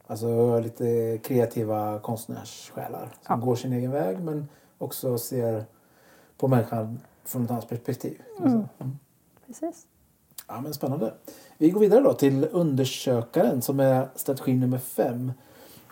Alltså 0.06 0.60
lite 0.60 1.18
kreativa 1.22 1.98
konstnärssjälar 1.98 3.08
som 3.26 3.40
Ja. 3.40 3.46
går 3.46 3.54
sin 3.54 3.72
egen 3.72 3.90
väg 3.90 4.20
men 4.20 4.48
också 4.78 5.18
ser 5.18 5.64
på 6.38 6.48
människan 6.48 7.00
från 7.24 7.44
ett 7.44 7.50
annat 7.50 7.68
perspektiv. 7.68 8.22
Mm. 8.38 8.52
Mm. 8.52 8.98
Precis. 9.46 9.86
Ja, 10.52 10.60
men 10.60 10.74
spännande. 10.74 11.12
Vi 11.58 11.70
går 11.70 11.80
vidare 11.80 12.00
då 12.00 12.12
till 12.12 12.48
undersökaren 12.52 13.62
som 13.62 13.80
är 13.80 14.08
strategi 14.14 14.54
nummer 14.54 14.78
fem. 14.78 15.32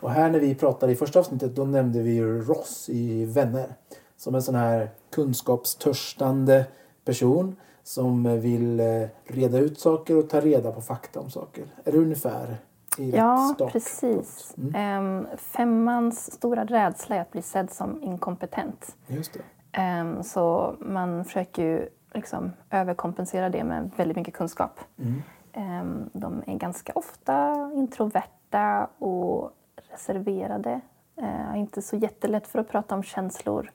Och 0.01 0.11
här 0.11 0.31
när 0.31 0.41
vi 0.41 0.55
pratade 0.55 0.93
i 0.93 0.97
första 0.97 1.19
avsnittet 1.19 1.57
då 1.57 1.65
nämnde 1.65 2.03
vi 2.03 2.11
ju 2.15 2.41
Ross 2.43 2.89
i 2.89 3.25
Vänner. 3.25 3.75
Som 4.17 4.35
en 4.35 4.43
sån 4.43 4.55
här 4.55 4.91
kunskapstörstande 5.11 6.67
person 7.05 7.57
som 7.83 8.41
vill 8.41 8.81
eh, 8.81 8.87
reda 9.25 9.59
ut 9.59 9.81
saker 9.81 10.17
och 10.17 10.29
ta 10.31 10.41
reda 10.41 10.73
på 10.73 10.81
fakta 10.81 11.21
om 11.21 11.31
saker. 11.31 11.65
Är 11.85 11.93
det 11.93 11.99
ungefär 11.99 12.57
i 12.99 13.11
Ja, 13.17 13.53
start? 13.55 13.73
precis. 13.73 14.55
Mm. 14.59 14.75
Ehm, 14.75 15.27
femmans 15.37 16.33
stora 16.33 16.65
rädsla 16.65 17.17
är 17.17 17.21
att 17.21 17.31
bli 17.31 17.43
sedd 17.43 17.71
som 17.71 18.03
inkompetent. 18.03 18.97
Just 19.07 19.33
det. 19.33 19.41
Ehm, 19.73 20.23
så 20.23 20.75
man 20.79 21.25
försöker 21.25 21.63
ju 21.63 21.89
liksom 22.13 22.53
överkompensera 22.71 23.49
det 23.49 23.65
med 23.65 23.91
väldigt 23.97 24.17
mycket 24.17 24.35
kunskap. 24.35 24.81
Mm. 24.99 25.23
Ehm, 25.53 26.11
de 26.13 26.43
är 26.47 26.59
ganska 26.59 26.93
ofta 26.95 27.71
introverta 27.75 28.89
och 28.99 29.53
reserverade. 29.91 30.81
Ehm, 31.17 31.55
inte 31.55 31.83
så 31.83 31.97
jättelätt 31.97 32.47
för 32.47 32.59
att 32.59 32.69
prata 32.69 32.95
om 32.95 33.03
känslor. 33.03 33.71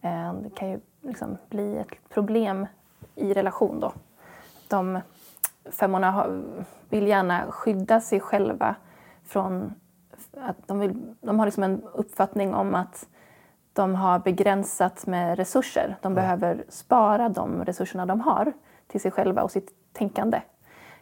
Ehm, 0.00 0.42
det 0.42 0.50
kan 0.50 0.70
ju 0.70 0.80
liksom 1.00 1.38
bli 1.48 1.76
ett 1.76 2.08
problem 2.08 2.66
i 3.14 3.34
relation 3.34 3.80
då. 3.80 3.92
De 4.68 5.00
femmorna 5.70 6.42
vill 6.88 7.08
gärna 7.08 7.50
skydda 7.50 8.00
sig 8.00 8.20
själva 8.20 8.74
från 9.24 9.74
att 10.36 10.56
de, 10.68 10.78
vill, 10.78 11.14
de 11.20 11.38
har 11.38 11.46
liksom 11.46 11.62
en 11.62 11.82
uppfattning 11.92 12.54
om 12.54 12.74
att 12.74 13.06
de 13.82 13.94
har 13.94 14.18
begränsat 14.18 15.06
med 15.06 15.36
resurser. 15.38 15.96
De 16.02 16.14
behöver 16.14 16.64
spara 16.68 17.28
de 17.28 17.64
resurserna 17.64 18.06
de 18.06 18.20
har 18.20 18.52
till 18.86 19.00
sig 19.00 19.10
själva 19.10 19.42
och 19.42 19.50
sitt 19.50 19.70
tänkande. 19.92 20.40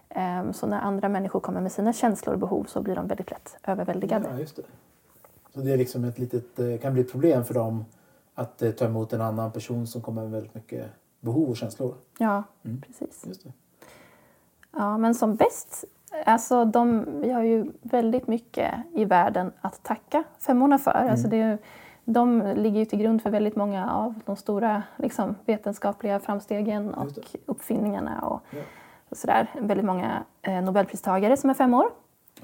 Ehm, 0.08 0.52
Så 0.52 0.66
när 0.66 0.80
andra 0.80 1.08
människor 1.08 1.40
kommer 1.40 1.60
med 1.60 1.72
sina 1.72 1.92
känslor 1.92 2.32
och 2.34 2.40
behov 2.40 2.64
så 2.64 2.80
blir 2.82 2.94
de 2.94 3.06
väldigt 3.06 3.30
lätt 3.30 3.56
överväldigade. 3.66 4.28
Ja, 4.32 4.38
just 4.40 4.56
det. 4.56 4.62
Så 5.54 5.60
det 5.60 5.72
är 5.72 5.76
liksom 5.76 6.04
ett 6.04 6.18
litet, 6.18 6.58
eh, 6.58 6.78
kan 6.82 6.92
bli 6.92 7.02
ett 7.02 7.12
problem 7.12 7.44
för 7.44 7.54
dem 7.54 7.84
att 8.34 8.62
eh, 8.62 8.70
ta 8.70 8.84
emot 8.84 9.12
en 9.12 9.20
annan 9.20 9.52
person 9.52 9.86
som 9.86 10.00
kommer 10.02 10.22
med 10.22 10.30
väldigt 10.30 10.54
mycket 10.54 10.86
behov 11.20 11.48
och 11.50 11.56
känslor. 11.56 11.94
Ja, 12.18 12.42
Mm. 12.64 12.80
precis. 12.80 13.24
Just 13.26 13.44
det. 13.44 13.52
Ja, 14.76 14.98
men 14.98 15.14
som 15.14 15.34
bäst, 15.36 15.84
alltså 16.26 16.64
de, 16.64 17.04
vi 17.20 17.32
har 17.32 17.42
ju 17.42 17.72
väldigt 17.82 18.26
mycket 18.28 18.74
i 18.94 19.04
världen 19.04 19.52
att 19.60 19.82
tacka 19.82 20.24
femmorna 20.38 20.78
för. 20.78 20.90
Mm. 20.98 21.10
Alltså 21.10 21.28
det, 21.28 21.40
är 21.40 21.58
de 22.08 22.42
ligger 22.56 22.78
ju 22.78 22.84
till 22.84 22.98
grund 22.98 23.22
för 23.22 23.30
väldigt 23.30 23.56
många 23.56 23.90
av 23.92 24.14
de 24.24 24.36
stora 24.36 24.82
liksom, 24.96 25.34
vetenskapliga 25.46 26.20
framstegen 26.20 26.94
och 26.94 27.08
uppfinningarna 27.46 28.20
och, 28.28 28.40
Ja. 28.50 28.62
och 29.08 29.16
sådär. 29.16 29.50
Väldigt 29.60 29.86
många 29.86 30.24
eh, 30.42 30.62
nobelpristagare 30.62 31.36
som 31.36 31.50
är 31.50 31.54
femmor. 31.54 31.84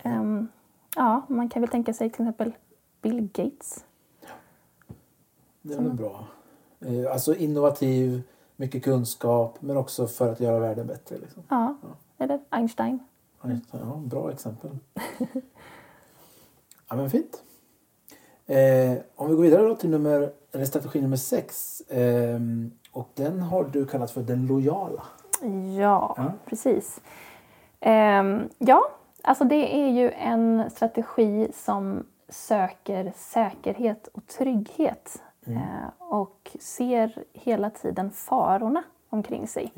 Ehm, 0.02 0.48
ja, 0.96 1.22
man 1.28 1.48
kan 1.48 1.62
väl 1.62 1.70
tänka 1.70 1.94
sig 1.94 2.10
till 2.10 2.22
exempel 2.22 2.52
Bill 3.02 3.28
Gates. 3.32 3.84
Det 5.62 5.74
är 5.74 5.82
väl 5.82 5.92
bra. 5.92 6.24
Eh, 6.80 7.12
Alltså 7.12 7.34
innovativ, 7.34 8.22
mycket 8.56 8.84
kunskap 8.84 9.56
men 9.60 9.76
också 9.76 10.06
för 10.06 10.32
att 10.32 10.40
göra 10.40 10.58
världen 10.58 10.86
bättre. 10.86 11.18
Liksom. 11.18 11.42
Ja, 11.48 11.76
eller 12.18 12.40
Einstein. 12.50 12.98
Ja, 13.72 13.96
bra 14.04 14.30
exempel. 14.32 14.70
ja, 16.88 16.96
men 16.96 17.10
fint. 17.10 17.42
Eh, 18.46 18.98
om 19.16 19.28
vi 19.30 19.34
går 19.36 19.42
vidare 19.42 19.68
då 19.68 19.74
till 19.74 19.90
nummer, 19.90 20.30
eller 20.52 20.64
strategi 20.64 21.00
nummer 21.00 21.16
sex. 21.16 21.80
Eh, 21.80 22.40
och 22.92 23.08
den 23.14 23.40
har 23.40 23.64
du 23.64 23.86
kallat 23.86 24.10
för 24.10 24.20
den 24.22 24.46
lojala. 24.46 25.02
Ja, 25.78 26.14
Ja. 26.16 26.32
precis. 26.46 27.00
Ehm, 27.80 28.48
ja, 28.58 28.82
alltså 29.22 29.44
det 29.44 29.74
är 29.84 29.88
ju 29.88 30.10
en 30.10 30.70
strategi 30.70 31.48
som 31.54 32.06
söker 32.28 33.12
säkerhet 33.16 34.08
och 34.12 34.26
trygghet 34.26 35.22
eh, 35.46 35.88
och 35.98 36.50
ser 36.60 37.24
hela 37.32 37.70
tiden 37.70 38.10
farorna 38.10 38.82
omkring 39.10 39.46
sig. 39.48 39.72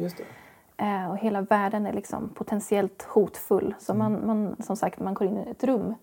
Eh, 0.77 1.11
och 1.11 1.19
hela 1.19 1.41
världen 1.41 1.87
är 1.87 1.93
liksom 1.93 2.29
potentiellt 2.35 3.03
hotfull. 3.03 3.75
Så 3.79 3.95
man, 3.95 4.27
man, 4.27 4.57
som 4.63 4.77
sagt, 4.77 5.01
man 5.01 5.15
går 5.15 5.27
in 5.29 5.39
i 5.39 5.51
ett 5.51 5.65
rum 5.65 5.95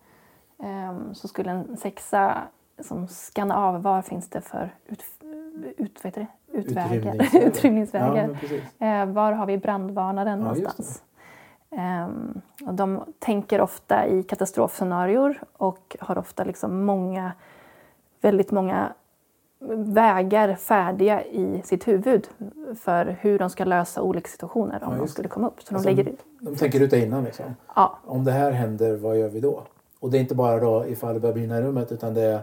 så 1.14 1.28
skulle 1.28 1.52
en 1.52 1.78
sexa 1.78 2.38
som 2.80 3.08
skanna 3.08 3.56
av 3.56 3.82
vad 3.82 4.06
finns 4.06 4.30
det 4.30 4.42
för 4.42 4.76
ut, 4.88 5.04
ut, 5.78 6.04
det? 6.04 6.28
utvägar, 6.52 6.88
Utrymningsvägar. 6.88 7.48
utrymningsvägar. 7.48 8.16
Ja, 8.18 8.28
men 8.28 8.36
precis. 8.38 8.82
Eh, 8.82 9.06
var 9.06 9.32
har 9.32 9.46
vi 9.46 9.58
brandvarnaren 9.58 10.40
Ja, 10.40 10.46
någonstans? 10.46 11.04
Ehm, 11.72 12.42
och 12.68 12.74
de 12.74 13.04
tänker 13.20 13.62
ofta 13.62 14.08
i 14.08 14.24
katastrofscenarior 14.24 15.36
och 15.58 15.98
har 16.00 16.18
ofta 16.18 16.44
liksom 16.44 16.86
många, 16.86 17.32
väldigt 18.22 18.52
många 18.52 18.94
vägar 19.76 20.56
färdiga 20.56 21.24
i 21.24 21.62
sitt 21.66 21.88
huvud 21.88 22.28
för 22.80 23.06
hur 23.20 23.40
de 23.40 23.50
ska 23.50 23.66
lösa 23.66 24.02
olika 24.02 24.28
situationer 24.30 24.84
om 24.84 24.94
Ja, 24.94 25.00
de 25.00 25.08
skulle 25.08 25.28
komma 25.28 25.48
upp. 25.48 25.62
Så 25.62 25.76
Alltså, 25.76 25.90
de 25.90 25.96
lägger, 25.96 26.14
De 26.40 26.56
tänker 26.56 26.80
ut 26.82 26.92
det 26.92 27.00
innan 27.06 27.24
liksom. 27.24 27.46
ja, 27.76 27.98
Om 28.06 28.24
det 28.24 28.32
här 28.32 28.52
händer, 28.52 28.98
vad 28.98 29.18
gör 29.20 29.30
vi 29.30 29.40
då? 29.40 29.64
Och 30.02 30.12
det 30.12 30.18
är 30.18 30.22
inte 30.22 30.36
bara 30.36 30.60
då 30.60 30.86
ifall 30.88 31.14
det 31.14 31.20
börjar 31.20 31.34
brinna 31.34 31.58
i 31.58 31.62
rummet 31.62 31.92
utan 31.92 32.14
det 32.14 32.22
är 32.22 32.42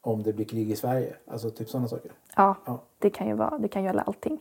om 0.00 0.22
det 0.22 0.32
blir 0.32 0.44
krig 0.44 0.70
i 0.70 0.76
Sverige. 0.76 1.14
Alltså 1.26 1.50
typ 1.50 1.68
sådana 1.68 1.88
saker. 1.88 2.12
ja, 2.36 2.54
Ja. 2.64 2.80
det 2.98 3.10
kan 3.10 3.26
ju 3.26 3.34
vara, 3.34 3.58
det 3.58 3.68
kan 3.68 3.82
gälla 3.84 4.02
allting. 4.02 4.38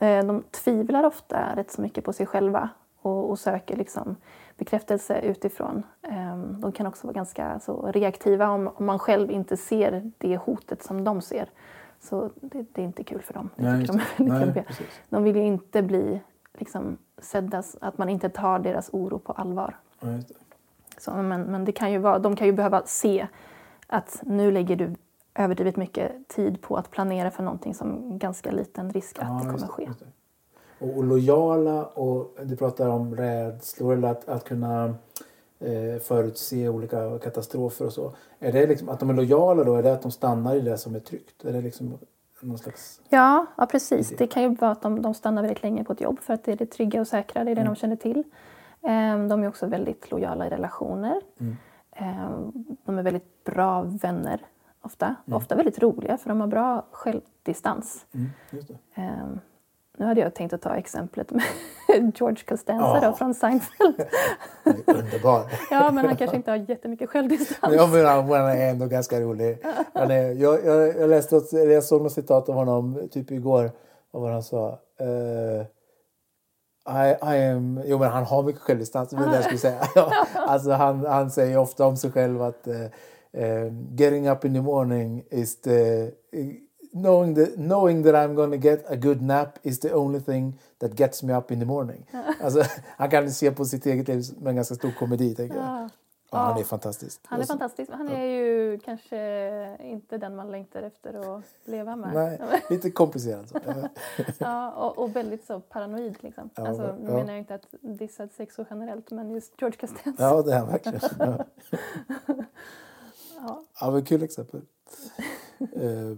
Eh, 0.00 0.24
De 0.26 0.42
tvivlar 0.50 1.04
ofta 1.04 1.56
rätt 1.56 1.70
så 1.70 1.82
mycket 1.82 2.04
på 2.04 2.12
sig 2.12 2.26
själva 2.26 2.68
och, 3.02 3.30
och 3.30 3.38
söker 3.38 3.76
liksom 3.76 4.16
bekräftelse 4.56 5.20
utifrån. 5.20 5.82
Ehm, 6.02 6.60
De 6.60 6.72
kan 6.72 6.86
också 6.86 7.06
vara 7.06 7.14
ganska 7.14 7.60
så 7.60 7.86
reaktiva 7.86 8.48
om, 8.50 8.68
om 8.74 8.86
man 8.86 8.98
själv 8.98 9.30
inte 9.30 9.56
ser 9.56 10.10
det 10.18 10.36
hotet 10.36 10.82
som 10.82 11.04
de 11.04 11.20
ser. 11.22 11.48
Så 12.00 12.30
det, 12.40 12.66
det 12.72 12.80
är 12.82 12.86
inte 12.86 13.04
kul 13.04 13.22
för 13.22 13.34
dem. 13.34 13.50
Nej, 13.56 13.84
de 13.86 14.00
Nej. 14.24 14.64
De 15.08 15.22
vill 15.24 15.36
ju 15.36 15.42
inte 15.44 15.82
bli 15.82 16.20
liksom, 16.58 16.98
sedda, 17.18 17.62
att 17.80 17.98
man 17.98 18.08
inte 18.08 18.28
tar 18.28 18.58
deras 18.58 18.90
oro 18.92 19.18
på 19.18 19.32
allvar. 19.32 19.76
Ja, 20.00 20.06
just 21.04 21.06
det. 21.06 21.12
Så, 21.12 21.22
men 21.22 21.42
men 21.42 21.64
det 21.64 21.72
kan 21.72 21.92
ju 21.92 21.98
vara, 21.98 22.18
de 22.18 22.36
kan 22.36 22.46
ju 22.46 22.52
behöva 22.52 22.82
se 22.86 23.26
att 23.86 24.20
nu 24.22 24.50
lägger 24.50 24.76
du 24.76 24.94
överdrivet 25.34 25.76
mycket 25.76 26.28
tid 26.28 26.60
på 26.62 26.76
att 26.76 26.90
planera 26.90 27.30
för 27.30 27.42
någonting 27.42 27.74
som 27.74 28.18
ganska 28.18 28.50
liten 28.50 28.92
risk 28.92 29.18
att 29.18 29.28
Ja, 29.28 29.34
det 29.34 29.40
kommer 29.40 29.52
just 29.52 29.64
att 29.64 29.70
ske. 29.70 29.84
just. 29.84 30.02
Och, 30.78 30.96
och 30.96 31.04
lojala 31.04 31.84
och 31.84 32.36
du 32.42 32.56
pratar 32.56 32.88
om 32.88 33.16
rädslor 33.16 33.92
eller 33.92 34.08
att, 34.08 34.28
att 34.28 34.44
kunna 34.44 34.94
eh, 35.60 36.00
förutse 36.02 36.68
olika 36.68 37.18
katastrofer 37.18 37.86
och 37.86 37.92
så. 37.92 38.12
Är 38.38 38.52
det 38.52 38.66
liksom 38.66 38.88
att 38.88 39.00
de 39.00 39.10
är 39.10 39.14
lojala 39.14 39.64
då? 39.64 39.74
Är 39.74 39.82
det 39.82 39.92
att 39.92 40.02
de 40.02 40.10
stannar 40.10 40.54
i 40.56 40.60
det 40.60 40.78
som 40.78 40.94
är 40.94 41.00
tryggt? 41.00 41.44
Är 41.44 41.52
det 41.52 41.60
liksom 41.60 41.98
någon 42.40 42.58
slags... 42.58 43.00
Ja, 43.08 43.46
ja 43.56 43.66
precis. 43.66 44.08
idé. 44.12 44.16
Det 44.18 44.26
kan 44.26 44.42
ju 44.42 44.48
vara 44.54 44.70
att 44.70 44.82
de, 44.82 45.02
de 45.02 45.14
stannar 45.14 45.42
väldigt 45.42 45.62
länge 45.62 45.84
på 45.84 45.92
ett 45.92 46.00
jobb 46.00 46.20
för 46.20 46.34
att 46.34 46.44
det 46.44 46.52
är 46.52 46.56
det 46.56 46.66
trygga 46.66 47.00
och 47.00 47.06
säkra, 47.08 47.44
det 47.44 47.50
är 47.50 47.54
det 47.54 47.60
Mm. 47.60 47.74
de 47.74 47.78
känner 47.80 47.96
till. 47.96 48.24
Ehm, 48.86 49.28
De 49.28 49.42
är 49.42 49.48
också 49.48 49.66
väldigt 49.66 50.10
lojala 50.10 50.46
i 50.46 50.50
relationer. 50.50 51.20
Mm. 51.40 51.56
Ehm, 51.96 52.52
De 52.84 52.98
är 52.98 53.02
väldigt 53.02 53.44
bra 53.44 53.82
vänner 53.82 54.40
ofta. 54.82 55.14
Mm. 55.26 55.36
Ofta 55.36 55.54
väldigt 55.54 55.82
roliga 55.82 56.18
för 56.18 56.28
de 56.28 56.40
har 56.40 56.46
bra 56.48 56.86
självdistans. 56.90 58.06
Mm. 58.14 58.30
Ehm, 58.94 59.40
Nu 59.98 60.06
hade 60.06 60.20
jag 60.20 60.34
tänkt 60.34 60.52
att 60.52 60.62
ta 60.62 60.74
exemplet 60.76 61.30
med 61.30 61.42
George 62.14 62.44
Costanza 62.48 62.98
Ja. 63.02 63.08
då, 63.10 63.16
från 63.16 63.34
Seinfeld. 63.34 63.94
Underbar. 64.86 65.42
Ja, 65.70 65.90
men 65.90 66.06
han 66.06 66.16
kanske 66.16 66.36
inte 66.36 66.50
har 66.50 66.56
jättemycket 66.56 67.10
självdistans. 67.10 67.74
Ja, 67.76 67.86
men 67.86 68.06
han, 68.06 68.30
är 68.46 68.70
ändå 68.70 68.86
ganska 68.86 69.20
rolig. 69.20 69.58
Han 69.94 70.10
är, 70.10 70.32
jag, 70.32 70.64
jag, 70.64 70.96
jag, 70.96 71.10
läste, 71.10 71.56
jag 71.56 71.84
såg 71.84 72.02
något 72.02 72.12
citat 72.12 72.48
av 72.48 72.54
honom 72.54 73.08
typ 73.10 73.30
igår. 73.30 73.70
Vad 74.10 74.22
var 74.22 74.28
det 74.28 74.34
han 74.34 74.42
sa? 74.42 74.68
Eh, 75.00 75.66
I, 76.88 77.16
I 77.22 77.36
am, 77.36 77.80
jo, 77.86 77.98
men 77.98 78.10
han 78.10 78.24
har 78.24 78.42
mycket 78.42 78.62
självdistans. 78.62 79.10
Det 79.10 79.16
jag 79.16 79.44
skulle 79.44 79.58
säga. 79.58 79.88
Alltså, 80.34 80.70
han, 80.70 81.06
han 81.06 81.30
säger 81.30 81.58
ofta 81.58 81.86
om 81.86 81.96
sig 81.96 82.12
själv 82.12 82.42
att 82.42 82.66
eh, 82.66 83.72
getting 83.96 84.28
up 84.28 84.44
in 84.44 84.54
the 84.54 84.60
morning 84.60 85.24
is 85.30 85.60
the... 85.60 86.10
Knowing, 86.92 87.34
the, 87.34 87.46
knowing 87.56 88.04
that 88.04 88.14
I'm 88.14 88.34
gonna 88.34 88.56
get 88.56 88.84
a 88.88 88.96
good 88.96 89.22
nap 89.22 89.58
is 89.62 89.80
the 89.80 89.94
only 89.94 90.20
thing 90.20 90.60
that 90.80 90.94
gets 90.94 91.22
me 91.22 91.36
up 91.36 91.50
in 91.50 91.60
the 91.60 91.66
morning. 91.66 92.06
Alltså, 92.40 92.62
han 92.96 93.10
kan 93.10 93.30
se 93.30 93.50
på 93.50 93.64
sitt 93.64 93.86
eget 93.86 94.08
liv 94.08 94.24
med 94.38 94.50
en 94.50 94.56
ganska 94.56 94.74
stor 94.74 94.90
komedi. 94.98 95.34
Tänker 95.34 95.56
jag. 95.56 95.90
Ja. 96.34 96.40
Han 96.40 96.60
är 96.60 96.64
fantastisk. 96.64 97.20
Han 97.24 97.40
är 97.40 97.44
fantastisk. 97.44 97.90
Han 97.92 98.08
är 98.08 98.24
ju 98.24 98.78
kanske 98.78 99.76
inte 99.80 100.18
den 100.18 100.36
man 100.36 100.50
längtar 100.50 100.82
efter 100.82 101.36
att 101.38 101.44
leva 101.64 101.96
med. 101.96 102.14
Nej, 102.14 102.62
lite 102.70 102.90
komplicerat. 102.90 103.48
Så. 103.48 103.58
Ja. 104.38 104.70
Och, 104.70 104.98
och 104.98 105.16
väldigt 105.16 105.46
så 105.46 105.60
paranoid. 105.60 106.16
Liksom. 106.20 106.50
Ja, 106.54 106.68
alltså, 106.68 106.96
nu 107.00 107.10
ja. 107.10 107.14
menar 107.14 107.28
jag 107.32 107.38
inte 107.38 107.54
att 107.54 107.66
dissa 107.80 108.28
sexo 108.28 108.64
generellt, 108.70 109.10
men 109.10 109.30
just 109.30 109.52
George 109.60 109.78
Costanza. 109.80 110.22
ja, 110.22 110.42
det 110.42 110.54
är 110.54 110.66
verkligen. 110.66 111.00
Ja. 111.18 111.44
Ja. 113.36 113.64
Ja, 113.80 113.90
men 113.90 114.04
kul 114.04 114.22
exempel. 114.22 114.60
Eh, 115.58 116.16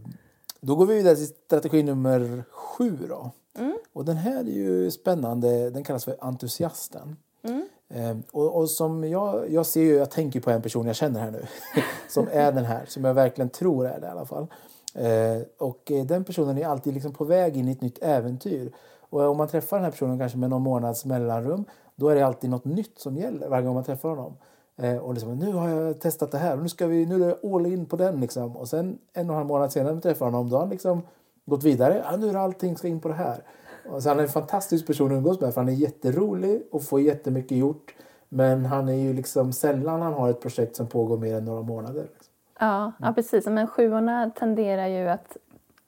Då 0.60 0.76
går 0.76 0.86
vi 0.86 0.94
vidare 0.94 1.16
till 1.16 1.26
strategi 1.26 1.82
nummer 1.82 2.44
sju. 2.50 2.98
Då. 3.08 3.30
Mm. 3.58 3.78
Och 3.92 4.04
den 4.04 4.16
här 4.16 4.40
är 4.40 4.44
ju 4.52 4.90
spännande. 4.90 5.70
Den 5.70 5.84
kallas 5.84 6.04
för 6.04 6.16
entusiasten. 6.20 7.16
Mm. 7.42 7.68
Eh, 7.88 8.16
Och, 8.32 8.56
och 8.56 8.70
som 8.70 9.04
jag, 9.04 9.52
jag 9.52 9.66
ser 9.66 9.80
ju, 9.80 9.94
jag 9.94 10.10
tänker 10.10 10.40
på 10.40 10.50
en 10.50 10.62
person 10.62 10.86
jag 10.86 10.96
känner 10.96 11.20
här 11.20 11.30
nu. 11.30 11.42
som 12.08 12.28
är 12.32 12.52
den 12.52 12.64
här, 12.64 12.84
som 12.86 13.04
jag 13.04 13.14
verkligen 13.14 13.48
tror 13.48 13.86
är 13.86 14.00
det 14.00 14.06
i 14.06 14.10
alla 14.10 14.24
fall. 14.24 14.46
Ehm, 14.94 15.40
eh, 15.40 15.42
och 15.58 15.92
den 16.06 16.24
personen 16.24 16.58
är 16.58 16.66
alltid 16.66 16.94
liksom 16.94 17.12
på 17.12 17.24
väg 17.24 17.56
in 17.56 17.68
i 17.68 17.72
ett 17.72 17.80
nytt 17.80 17.98
äventyr. 18.02 18.72
Och 19.10 19.20
om 19.22 19.36
man 19.36 19.48
träffar 19.48 19.76
den 19.76 19.84
här 19.84 19.90
personen 19.90 20.18
kanske 20.18 20.38
med 20.38 20.50
någon 20.50 20.62
månads 20.62 21.04
mellanrum. 21.04 21.64
Då 21.96 22.08
är 22.08 22.14
det 22.14 22.26
alltid 22.26 22.50
något 22.50 22.64
nytt 22.64 22.98
som 22.98 23.16
gäller 23.16 23.48
varje 23.48 23.66
gång 23.66 23.74
man 23.74 23.84
träffar 23.84 24.08
honom. 24.08 24.36
Eh, 24.76 24.96
och 24.96 25.14
liksom, 25.14 25.36
nu 25.36 25.52
har 25.52 25.68
jag 25.68 26.00
testat 26.00 26.30
det 26.32 26.38
här 26.38 26.56
och 26.56 26.62
nu, 26.62 26.68
ska 26.68 26.86
vi, 26.86 27.06
nu 27.06 27.14
är 27.14 27.28
det 27.28 27.54
all 27.54 27.66
in 27.66 27.86
på 27.86 27.96
den. 27.96 28.20
Liksom. 28.20 28.56
Och 28.56 28.68
sen 28.68 28.98
en 29.12 29.30
och 29.30 29.32
en 29.32 29.36
halv 29.36 29.46
månad 29.46 29.72
senare 29.72 29.88
när 29.88 29.96
vi 29.96 30.02
träffar 30.02 30.26
honom 30.26 30.48
då 30.50 30.56
har 30.56 30.60
han 30.60 30.70
liksom 30.70 31.02
gått 31.44 31.64
vidare. 31.64 32.02
Ja, 32.04 32.16
nu 32.16 32.28
är 32.28 32.34
allting 32.34 32.76
ska 32.76 32.88
in 32.88 33.00
på 33.00 33.08
det 33.08 33.14
här. 33.14 33.42
Och 33.90 34.02
så 34.02 34.08
han 34.08 34.18
är 34.18 34.22
en 34.22 34.28
fantastisk 34.28 34.86
person 34.86 35.06
att 35.12 35.16
umgås 35.16 35.40
med 35.40 35.54
för 35.54 35.60
han 35.60 35.68
är 35.68 35.72
jätterolig 35.72 36.62
och 36.72 36.82
får 36.82 37.00
jättemycket 37.00 37.58
gjort. 37.58 37.94
Men 38.28 38.64
han 38.64 38.88
är 38.88 38.94
ju 38.94 39.12
liksom 39.12 39.52
sällan 39.52 40.02
han 40.02 40.12
har 40.12 40.30
ett 40.30 40.40
projekt 40.40 40.76
som 40.76 40.86
pågår 40.86 41.18
mer 41.18 41.34
än 41.34 41.44
några 41.44 41.62
månader. 41.62 42.02
Liksom. 42.02 42.32
Ja, 42.60 42.92
ja, 43.00 43.12
precis. 43.12 43.46
Men 43.46 43.66
sjuorna 43.66 44.30
tenderar 44.30 44.86
ju 44.86 45.08
att 45.08 45.36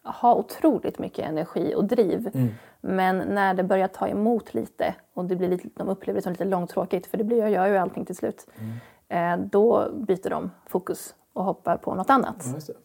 ha 0.05 0.35
otroligt 0.35 0.99
mycket 0.99 1.29
energi 1.29 1.75
och 1.77 1.85
driv. 1.85 2.31
Mm. 2.35 2.49
Men 2.81 3.19
när 3.19 3.55
det 3.55 3.63
börjar 3.63 3.89
ta 3.89 4.09
emot 4.09 4.55
lite 4.55 4.95
och 5.15 5.25
det 5.25 5.37
blir 5.37 5.49
lite, 5.49 5.69
de 5.75 5.89
upplever 5.89 6.19
det 6.19 6.23
som 6.23 6.33
lite 6.33 6.45
långtråkigt, 6.45 7.07
för 7.07 7.19
det 7.19 7.25
blir, 7.25 7.39
jag 7.39 7.51
gör 7.51 7.67
ju 7.67 7.77
allting 7.77 8.05
till 8.05 8.17
slut, 8.17 8.47
eh, 9.09 9.37
då 9.37 9.89
byter 9.95 10.31
de 10.31 10.51
fokus 10.67 11.15
och 11.33 11.45
hoppar 11.45 11.77
på 11.77 11.95
något 11.95 12.11
annat. 12.11 12.45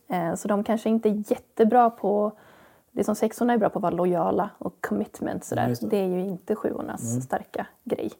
Ja. 0.10 0.16
Eh, 0.16 0.36
Så 0.36 0.48
de 0.48 0.64
kanske 0.64 0.90
inte 0.90 1.10
är 1.10 1.32
jättebra 1.32 1.90
på... 1.90 2.32
Det 2.96 3.04
som 3.04 3.16
sexorna 3.16 3.54
är 3.54 3.58
bra 3.58 3.70
på 3.70 3.80
att 3.80 3.84
vara 3.84 3.94
lojala 3.94 4.50
och 4.58 4.74
commitment. 4.82 5.46
Sådär. 5.46 5.70
Ja, 5.70 5.76
det. 5.82 5.88
det. 5.88 5.98
är 5.98 6.08
ju 6.08 6.20
inte 6.20 6.56
sjuornas 6.56 7.24
starka 7.24 7.68
grej. 7.84 8.12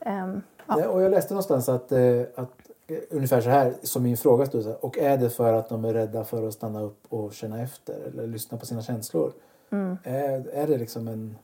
Ehm, 0.00 0.42
ja. 0.66 0.88
Och 0.88 1.02
jag 1.02 1.10
läste 1.10 1.34
någonstans 1.34 1.68
att, 1.68 1.92
eh, 1.92 2.20
att 2.34 2.70
eh, 2.86 2.98
ungefär 3.10 3.40
så 3.40 3.50
här 3.50 3.74
som 3.82 4.02
min 4.02 4.16
fråga 4.16 4.46
stod. 4.46 4.76
Och 4.80 4.98
är 4.98 5.16
det 5.16 5.30
för 5.30 5.52
att 5.52 5.68
de 5.68 5.84
är 5.84 5.92
rädda 5.92 6.24
för 6.24 6.48
att 6.48 6.54
stanna 6.54 6.82
upp 6.82 7.06
och 7.08 7.32
känna 7.32 7.62
efter 7.62 7.94
eller 7.94 8.26
lyssna 8.26 8.58
på 8.58 8.66
sina 8.66 8.82
känslor? 8.82 9.32
Mm. 9.70 9.98
Är, 10.02 10.48
är 10.48 10.66
det 10.66 10.78
liksom 10.78 11.08
en... 11.08 11.36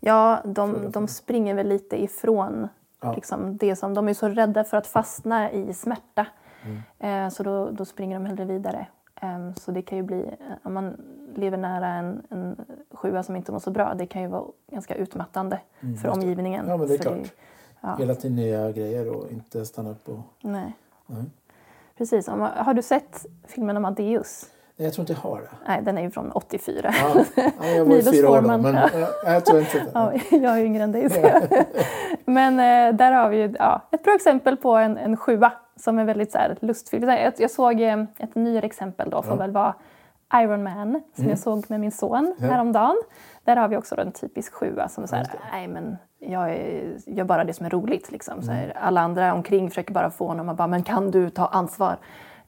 Ja, 0.00 0.38
de, 0.44 0.90
de 0.90 1.08
springer 1.08 1.54
väl 1.54 1.68
lite 1.68 2.02
ifrån 2.02 2.68
Ja. 3.02 3.14
liksom, 3.14 3.56
det 3.56 3.76
som... 3.76 3.94
De 3.94 4.08
är 4.08 4.14
så 4.14 4.28
rädda 4.28 4.64
för 4.64 4.76
att 4.76 4.86
fastna 4.86 5.52
i 5.52 5.74
smärta. 5.74 6.26
Mm. 6.64 7.26
Eh, 7.26 7.30
så 7.30 7.42
då, 7.42 7.70
då 7.70 7.84
springer 7.84 8.18
de 8.18 8.26
hellre 8.26 8.44
vidare. 8.44 8.86
Ehm, 9.20 9.54
så 9.54 9.70
det 9.70 9.82
kan 9.82 9.98
ju 9.98 10.04
bli... 10.04 10.20
eh, 10.64 10.70
man 10.70 10.96
lever 11.36 11.56
nära 11.56 11.86
en, 11.86 12.22
en 12.30 12.56
sjua 12.90 13.22
som 13.22 13.36
inte 13.36 13.52
mår 13.52 13.58
så 13.58 13.70
bra, 13.70 13.94
det 13.94 14.06
kan 14.06 14.22
ju 14.22 14.28
vara 14.28 14.44
ganska 14.72 14.94
utmattande 14.94 15.60
för 15.80 15.86
Mm, 15.86 16.00
det. 16.02 16.08
omgivningen. 16.10 16.64
Ja, 16.68 16.76
men 16.76 16.88
det 16.88 16.94
är 16.94 16.98
För 16.98 17.02
klart. 17.04 17.32
ja, 17.80 17.96
Hela 17.98 18.14
tiden 18.14 18.36
nya 18.36 18.72
grejer 18.72 19.16
och 19.16 19.30
inte 19.32 19.64
stanna 19.66 19.90
upp 19.90 20.08
och... 20.08 20.18
nej. 20.40 20.72
Nej. 21.06 21.24
Precis. 21.98 22.28
Om- 22.28 22.48
Har 22.56 22.74
du 22.74 22.82
sett 22.82 23.26
filmen 23.46 23.76
Amadeus? 23.76 24.46
Nej, 24.76 24.86
jag 24.86 24.94
tror 24.94 25.02
inte 25.02 25.12
jag 25.12 25.30
har 25.30 25.40
det. 25.40 25.48
Nej, 25.68 25.82
den 25.82 25.98
är 25.98 26.02
ju 26.02 26.10
från 26.10 26.32
84. 26.32 26.94
Ja, 27.00 27.24
ja, 27.60 27.66
jag 27.66 27.84
var 27.84 27.94
ju 27.96 28.02
fyra 28.02 28.30
år 28.30 28.40
då, 28.40 28.58
men 28.58 28.74
Ja. 28.74 28.88
ja, 29.24 29.32
jag 29.32 29.44
tror 29.44 29.60
inte 29.60 29.78
det. 29.78 29.90
Ja, 29.94 30.12
jag 30.30 30.58
är 30.58 30.64
yngre 30.64 30.82
än 30.84 30.92
dig. 30.92 31.02
Jag. 31.22 31.42
Men 32.24 32.52
eh, 32.60 32.96
där 32.96 33.12
har 33.12 33.28
vi 33.28 33.36
ju 33.36 33.54
ja, 33.58 33.80
ett 33.90 34.02
bra 34.04 34.14
exempel 34.14 34.56
på 34.56 34.72
en, 34.76 34.98
en 34.98 35.16
sjua 35.16 35.52
som 35.76 35.98
är 35.98 36.04
väldigt 36.04 36.32
så 36.32 36.38
här, 36.38 36.56
lustfylld. 36.60 37.04
Jag, 37.04 37.32
jag 37.36 37.50
såg 37.50 37.80
eh, 37.80 38.04
ett 38.18 38.34
nyare 38.34 38.66
exempel 38.66 39.10
då, 39.10 39.22
får 39.22 39.32
Ja. 39.32 39.36
Väl 39.38 39.50
vara 39.50 39.74
Iron 40.34 40.62
Man 40.62 41.02
som 41.16 41.28
jag 41.28 41.38
såg 41.38 41.64
med 41.70 41.80
min 41.80 41.92
son 41.92 42.34
Ja. 42.38 42.46
häromdagen. 42.46 42.96
Där 43.44 43.56
har 43.56 43.68
vi 43.68 43.76
också 43.76 44.00
en 44.00 44.12
typisk 44.12 44.52
sjua 44.52 44.88
som 44.88 45.06
så 45.06 45.14
det. 45.16 45.30
nej 45.52 45.68
men 45.68 45.96
jag 46.18 46.50
gör 47.06 47.24
bara 47.24 47.44
det 47.44 47.52
som 47.54 47.66
är 47.66 47.70
roligt. 47.70 48.12
Liksom. 48.12 48.42
Så 48.42 48.50
Mm. 48.50 48.56
här, 48.56 48.76
alla 48.80 49.00
andra 49.00 49.34
omkring 49.34 49.68
försöker 49.68 49.94
bara 49.94 50.10
få 50.10 50.26
honom 50.26 50.48
att 50.48 50.56
bara, 50.56 50.68
men 50.68 50.82
kan 50.82 51.10
du 51.10 51.30
ta 51.30 51.46
ansvar? 51.46 51.96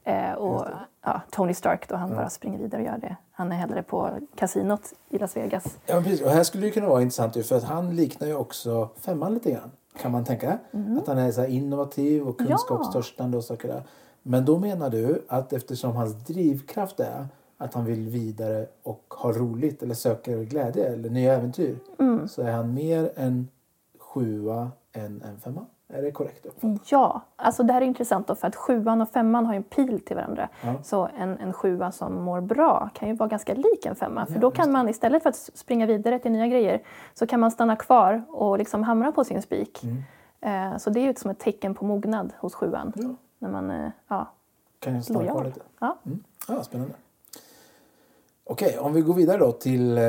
Eh, 0.03 0.31
och 0.31 0.65
ja, 1.05 1.21
Tony 1.31 1.53
Stark 1.53 1.89
då, 1.89 1.95
han 1.95 2.15
bara 2.15 2.29
springer 2.29 2.57
vidare 2.59 2.81
och 2.81 2.87
gör 2.87 2.97
det. 2.97 3.15
Han 3.31 3.51
är 3.51 3.55
hellre 3.55 3.83
på 3.83 4.09
kasinot 4.35 4.93
i 5.09 5.17
Las 5.17 5.37
Vegas. 5.37 5.77
Ja, 5.85 6.01
precis. 6.01 6.21
Och 6.21 6.29
här 6.29 6.43
skulle 6.43 6.65
det 6.65 6.71
kunna 6.71 6.87
vara 6.87 7.01
intressant 7.01 7.45
för 7.47 7.55
att 7.55 7.63
han 7.63 7.95
liknar 7.95 8.27
ju 8.27 8.35
också 8.35 8.89
femman 8.99 9.33
lite 9.33 9.51
grann. 9.51 9.71
Kan 10.01 10.11
man 10.11 10.23
tänka. 10.25 10.57
Att 11.01 11.07
han 11.07 11.17
är 11.17 11.31
så 11.31 11.45
innovativ 11.45 12.27
och 12.27 12.39
Mm. 12.41 12.51
Ja. 12.51 12.57
kunskapstörstande 12.57 13.37
och 13.37 13.43
saker 13.43 13.67
där. 13.67 13.83
Men 14.23 14.45
då 14.45 14.59
menar 14.59 14.89
du 14.89 15.25
att 15.29 15.53
eftersom 15.53 15.95
hans 15.95 16.13
drivkraft 16.27 16.99
är 16.99 17.27
att 17.65 17.73
han 17.73 17.85
vill 17.85 18.09
vidare 18.09 18.65
och 18.83 19.13
ha 19.17 19.31
roligt 19.31 19.83
eller 19.83 19.93
söker 19.95 20.43
glädje 20.43 20.87
eller 20.93 21.09
nya 21.09 21.33
äventyr 21.33 21.77
Mm. 21.99 22.27
så 22.27 22.41
är 22.41 22.51
han 22.51 22.73
mer 22.73 23.11
en 23.15 23.47
sjua 23.99 24.71
än 24.93 25.21
en 25.21 25.39
femma. 25.39 25.65
Är 25.87 26.01
det 26.01 26.11
korrekt? 26.11 26.45
Ja, 26.85 27.21
alltså 27.35 27.63
det 27.63 27.73
här 27.73 27.81
är 27.81 27.85
intressant 27.85 28.27
då 28.27 28.35
för 28.35 28.47
att 28.47 28.55
sjuan 28.55 29.01
och 29.01 29.09
femman 29.09 29.45
har 29.45 29.53
ju 29.53 29.57
en 29.57 29.63
pil 29.63 29.99
till 29.99 30.15
varandra. 30.15 30.49
Ja. 30.61 30.73
Så 30.83 31.09
en, 31.17 31.37
en 31.37 31.53
sjua 31.53 31.91
som 31.91 32.23
mår 32.23 32.41
bra 32.41 32.89
kan 32.93 33.09
ju 33.09 33.15
vara 33.15 33.29
ganska 33.29 33.53
lik 33.53 33.85
en 33.85 33.95
femma. 33.95 34.25
För 34.25 34.33
Ja, 34.33 34.39
då 34.39 34.51
kan 34.51 34.71
man 34.71 34.89
istället 34.89 35.23
för 35.23 35.29
att 35.29 35.35
springa 35.35 35.85
vidare 35.85 36.19
till 36.19 36.31
nya 36.31 36.47
grejer 36.47 36.81
så 37.13 37.27
kan 37.27 37.39
man 37.39 37.51
stanna 37.51 37.75
kvar 37.75 38.23
och 38.29 38.57
liksom 38.57 38.83
hamra 38.83 39.11
på 39.11 39.23
sin 39.23 39.41
spik. 39.41 39.83
Mm. 39.83 40.73
Eh, 40.73 40.77
så 40.77 40.89
det 40.89 40.99
är 40.99 41.03
ju 41.03 41.13
som 41.15 41.31
ett 41.31 41.39
tecken 41.39 41.75
på 41.75 41.85
mognad 41.85 42.33
hos 42.37 42.55
sjuan. 42.55 42.93
Ja. 42.95 43.09
När 43.39 43.49
man, 43.49 43.71
eh, 43.71 43.89
ja, 44.07 44.31
Kan 44.79 44.95
jag 44.95 45.03
stanna 45.03 45.31
kvar 45.31 45.43
lite? 45.43 45.61
Ja. 45.79 45.97
Mm. 46.05 46.23
Ja, 46.47 46.63
spännande. 46.63 46.93
Okej, 48.47 48.77
om 48.79 48.93
vi 48.93 49.01
går 49.01 49.13
vidare 49.13 49.37
då 49.37 49.51
till 49.51 49.97
eh, 49.97 50.03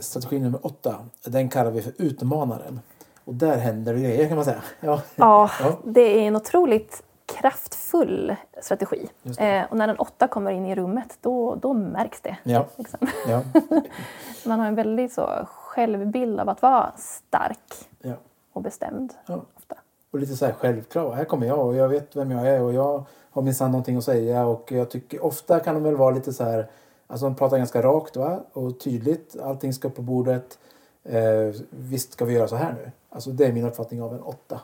strategi 0.00 0.38
nummer 0.38 0.66
åtta. 0.66 0.94
Den 1.24 1.48
kallar 1.48 1.70
vi 1.70 1.82
för 1.82 1.92
utmanaren. 1.98 2.80
Och 3.24 3.34
där 3.34 3.56
händer 3.56 3.94
det 3.94 4.00
grejer 4.00 4.26
kan 4.28 4.36
man 4.36 4.44
säga. 4.44 4.62
Ja, 4.80 5.02
Ja, 5.16 5.50
Ja. 5.60 5.78
det 5.84 6.00
är 6.00 6.20
en 6.28 6.36
otroligt 6.36 7.02
kraftfull 7.26 8.36
strategi. 8.62 9.08
Eh, 9.38 9.64
och 9.70 9.76
när 9.76 9.86
den 9.86 9.96
åtta 9.96 10.28
kommer 10.28 10.50
in 10.50 10.66
i 10.66 10.74
rummet, 10.74 11.18
då, 11.20 11.54
då 11.54 11.72
märks 11.72 12.20
det. 12.20 12.36
ja, 12.42 12.66
Liksom. 12.76 12.98
ja, 13.28 13.42
Man 14.44 14.60
har 14.60 14.66
en 14.66 14.74
väldigt 14.74 15.12
så 15.12 15.28
självbild 15.46 16.40
av 16.40 16.48
att 16.48 16.62
vara 16.62 16.92
stark 16.96 17.88
ja. 18.02 18.14
och 18.52 18.62
bestämd. 18.62 19.14
ja. 19.26 19.40
Ofta. 19.56 19.74
Och 20.12 20.18
lite 20.18 20.36
så 20.36 20.46
här 20.46 20.52
självklar. 20.52 21.12
Här 21.12 21.24
kommer 21.24 21.46
jag 21.46 21.66
och 21.66 21.76
jag 21.76 21.88
vet 21.88 22.16
vem 22.16 22.30
jag 22.30 22.46
är 22.48 22.62
och 22.62 22.72
jag 22.72 23.04
har 23.30 23.42
minsann 23.42 23.70
någonting 23.70 23.96
att 23.96 24.04
säga. 24.04 24.46
Och 24.46 24.72
jag 24.72 24.90
tycker 24.90 25.24
ofta 25.24 25.60
kan 25.60 25.74
de 25.74 25.82
väl 25.84 25.96
vara 25.96 26.10
lite 26.14 26.32
så 26.32 26.44
här. 26.44 26.66
Alltså 27.10 27.26
de 27.26 27.34
pratar 27.34 27.58
ganska 27.58 27.82
rakt 27.82 28.16
va? 28.16 28.40
och 28.52 28.80
tydligt. 28.80 29.36
Allting 29.42 29.72
ska 29.72 29.88
upp 29.88 29.96
på 29.96 30.02
bordet. 30.02 30.58
Eh, 31.04 31.60
visst 31.70 32.12
ska 32.12 32.24
vi 32.24 32.34
göra 32.34 32.48
så 32.48 32.56
här 32.56 32.72
nu. 32.72 32.90
Alltså 33.10 33.30
det 33.30 33.46
är 33.46 33.52
min 33.52 33.64
uppfattning 33.64 34.02
av 34.02 34.14
en 34.14 34.20
åtta. 34.20 34.60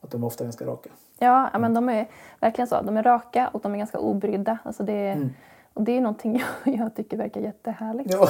Att 0.00 0.10
de 0.10 0.22
är 0.22 0.26
ofta 0.26 0.44
ganska 0.44 0.66
raka. 0.66 0.90
Ja, 1.18 1.50
ja, 1.52 1.58
men 1.58 1.74
de 1.74 1.88
är 1.88 2.08
verkligen 2.40 2.68
så. 2.68 2.82
De 2.82 2.96
är 2.96 3.02
raka 3.02 3.48
och 3.52 3.60
de 3.60 3.74
är 3.74 3.78
ganska 3.78 3.98
obrydda. 3.98 4.58
Alltså 4.64 4.82
det, 4.82 5.08
Mm. 5.12 5.30
Och 5.76 5.82
det 5.82 5.92
är 5.92 6.00
någonting 6.00 6.42
jag, 6.64 6.74
jag 6.78 6.94
tycker 6.94 7.16
verkar 7.16 7.40
jättehärligt. 7.40 8.12
Ja, 8.12 8.28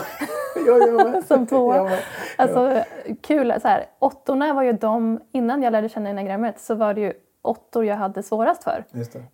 ja, 0.66 1.04
med. 1.04 1.24
Som 1.26 1.46
tvåa. 1.46 1.76
Jag 1.76 1.84
med. 1.84 1.98
Alltså 2.36 2.82
kul, 3.20 3.54
så 3.62 3.68
här, 3.68 3.86
åttorna 3.98 4.54
var 4.54 4.62
ju 4.62 4.72
de, 4.72 5.20
innan 5.32 5.62
jag 5.62 5.70
lärde 5.70 5.88
känna 5.88 6.10
enagrammet 6.10 6.60
så 6.60 6.74
var 6.74 6.94
det 6.94 7.00
ju 7.00 7.12
åttor 7.46 7.84
jag 7.84 7.96
hade 7.96 8.22
svårast 8.22 8.64
för. 8.64 8.84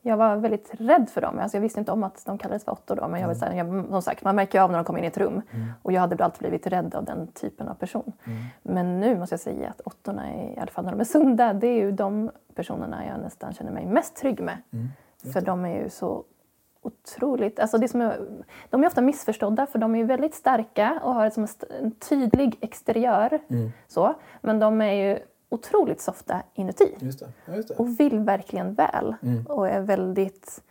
Jag 0.02 0.16
var 0.16 0.36
väldigt 0.36 0.70
rädd 0.78 1.10
för 1.10 1.20
dem. 1.20 1.38
Alltså 1.38 1.56
jag 1.56 1.62
visste 1.62 1.80
inte 1.80 1.92
om 1.92 2.02
att 2.04 2.22
de 2.26 2.38
kallades 2.38 2.64
för 2.64 2.72
åttor 2.72 2.96
då. 2.96 3.08
Men 3.08 3.20
jag 3.20 3.28
var 3.28 3.34
så 3.34 3.44
här, 3.44 3.52
jag, 3.54 3.86
som 3.88 4.02
sagt, 4.02 4.24
man 4.24 4.36
märker 4.36 4.58
ju 4.58 4.64
av 4.64 4.70
när 4.70 4.78
de 4.78 4.84
kommer 4.84 4.98
in 4.98 5.04
i 5.04 5.08
ett 5.08 5.18
rum. 5.18 5.42
Och 5.82 5.92
jag 5.92 6.00
hade 6.00 6.24
alltid 6.24 6.38
blivit 6.38 6.66
rädd 6.66 6.94
av 6.94 7.04
den 7.04 7.26
typen 7.26 7.68
av 7.68 7.74
person. 7.74 8.12
Men 8.62 9.00
nu 9.00 9.18
måste 9.18 9.32
jag 9.32 9.40
säga 9.40 9.68
att 9.68 9.80
åttorna, 9.80 10.32
är, 10.32 10.56
i 10.56 10.58
alla 10.58 10.70
fall 10.70 10.84
när 10.84 10.92
de 10.92 11.00
är 11.00 11.04
sunda, 11.04 11.52
det 11.52 11.66
är 11.66 11.80
ju 11.80 11.92
de 11.92 12.30
personerna 12.54 13.06
jag 13.06 13.20
nästan 13.20 13.52
känner 13.52 13.72
mig 13.72 13.86
mest 13.86 14.16
trygg 14.16 14.40
med. 14.40 14.56
För 15.32 15.40
de 15.40 15.64
är 15.64 15.82
ju 15.82 15.88
så 15.90 16.24
otroligt... 16.82 17.60
Alltså 17.60 17.78
det 17.78 17.88
som 17.88 18.00
är, 18.00 18.20
de 18.70 18.82
är 18.82 18.86
ofta 18.86 19.00
missförstådda 19.00 19.66
för 19.66 19.78
de 19.78 19.94
är 19.94 20.04
väldigt 20.04 20.34
starka 20.34 21.00
och 21.02 21.14
har 21.14 21.30
som 21.30 21.46
en 21.80 21.90
tydlig 21.90 22.58
exteriör. 22.60 23.38
Så, 23.88 24.14
men 24.40 24.58
de 24.58 24.80
är 24.80 24.92
ju 24.92 25.18
otroligt 25.54 26.00
softa 26.00 26.42
inuti 26.54 26.94
Just 26.98 27.18
det. 27.20 27.28
Ja, 27.46 27.54
just 27.54 27.68
det. 27.68 27.74
och 27.74 28.00
vill 28.00 28.18
verkligen 28.20 28.74
väl. 28.74 29.14
Mm. 29.22 29.46
Och 29.46 29.68
är 29.68 29.80
väldigt... 29.80 30.62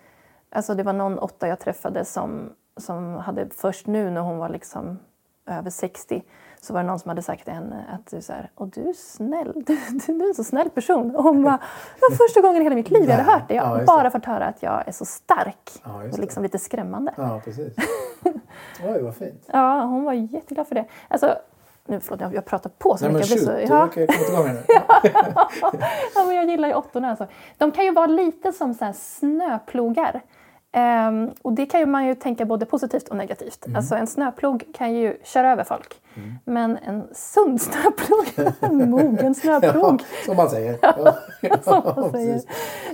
Alltså 0.52 0.76
det 0.76 0.84
var 0.84 0.94
någon 0.94 1.20
åtta 1.20 1.48
jag 1.48 1.60
träffade 1.60 2.06
som, 2.06 2.50
som 2.78 3.16
hade 3.16 3.50
först 3.50 3.88
nu 3.88 4.10
när 4.10 4.22
hon 4.22 4.38
var 4.38 4.50
liksom 4.50 5.00
över 5.46 5.70
60 5.70 6.24
så 6.62 6.74
var 6.74 6.82
det 6.82 6.88
någon 6.88 7.00
som 7.00 7.10
hade 7.10 7.22
sagt 7.22 7.44
till 7.44 7.54
henne 7.54 7.86
att 7.94 8.12
du, 8.12 8.22
så 8.22 8.34
här, 8.34 8.52
och 8.56 8.68
du 8.68 8.90
är 8.90 8.94
snäll, 8.94 9.54
du, 9.68 9.78
du, 9.90 10.14
du 10.14 10.24
är 10.24 10.28
en 10.28 10.34
så 10.36 10.44
snäll 10.44 10.70
person. 10.70 11.16
Och 11.16 11.24
hon 11.24 11.44
bara, 11.44 11.58
det 11.96 12.02
var 12.10 12.16
första 12.28 12.42
gången 12.42 12.62
i 12.62 12.64
hela 12.64 12.76
mitt 12.76 12.90
liv 12.92 13.10
jag 13.10 13.18
hade 13.18 13.32
hört 13.32 13.48
det. 13.48 13.54
Jag 13.56 13.80
Ja, 13.82 13.86
bara 13.86 14.04
det. 14.04 14.12
fått 14.12 14.26
höra 14.26 14.46
att 14.46 14.64
jag 14.64 14.88
är 14.88 14.92
så 14.92 15.06
stark. 15.06 15.72
Ja, 15.84 16.04
och 16.14 16.20
liksom 16.20 16.44
lite 16.44 16.60
skrämmande. 16.60 17.14
Ja, 17.18 17.42
precis. 17.46 17.74
Oj, 18.84 19.02
vad 19.02 19.16
fint. 19.16 19.44
Ja, 19.54 19.82
hon 19.84 20.04
var 20.04 20.14
jätteglad 20.14 20.68
för 20.68 20.76
det. 20.76 20.86
Alltså, 21.08 21.36
nu, 21.92 22.00
förlåt, 22.00 22.22
jag, 22.22 22.36
jag 22.36 22.46
pratar 22.46 22.70
på 22.70 22.98
så 22.98 23.06
Nej, 23.06 23.14
men 23.14 23.22
mycket. 23.22 23.30
Jag 23.30 23.40
shoot, 23.40 23.68
så, 23.68 23.74
ja. 23.74 23.80
verkar 23.80 24.08
komma 24.08 24.26
tillbaka 24.26 24.54
nu. 24.54 24.62
ja, 26.16 26.24
men 26.26 26.36
jag 26.36 26.50
gillar 26.50 26.68
ju 26.68 26.74
åttorna. 26.74 27.10
Alltså. 27.10 27.28
De 27.58 27.72
kan 27.72 27.86
ju 27.86 27.92
vara 27.92 28.08
lite 28.08 28.52
som 28.52 28.74
så 28.74 28.92
snöplogar. 28.96 30.22
Ehm, 30.72 31.32
och 31.42 31.54
det 31.54 31.66
kan 31.66 31.80
ju 31.80 31.86
man 31.86 32.06
ju 32.06 32.16
tänka 32.16 32.46
både 32.46 32.66
positivt 32.66 33.08
och 33.08 33.16
negativt. 33.16 33.66
Mm. 33.66 33.76
Alltså 33.76 33.96
en 33.96 34.08
snöplog 34.08 34.64
kan 34.74 34.94
ju 34.94 35.18
köra 35.24 35.52
över 35.52 35.64
folk. 35.64 36.02
Men 36.46 36.78
en 36.78 37.04
sund 37.12 37.62
snöplog, 37.62 38.54
en 38.60 38.90
mogen 38.90 39.36
Ja, 39.44 39.60
snöplog, 39.60 40.04
som 40.26 40.38
man 40.38 40.50
säger. 40.50 40.78
Ja, 40.82 41.16
som 41.62 41.82
ja, 41.86 41.94
man 41.98 42.12
säger. 42.12 42.42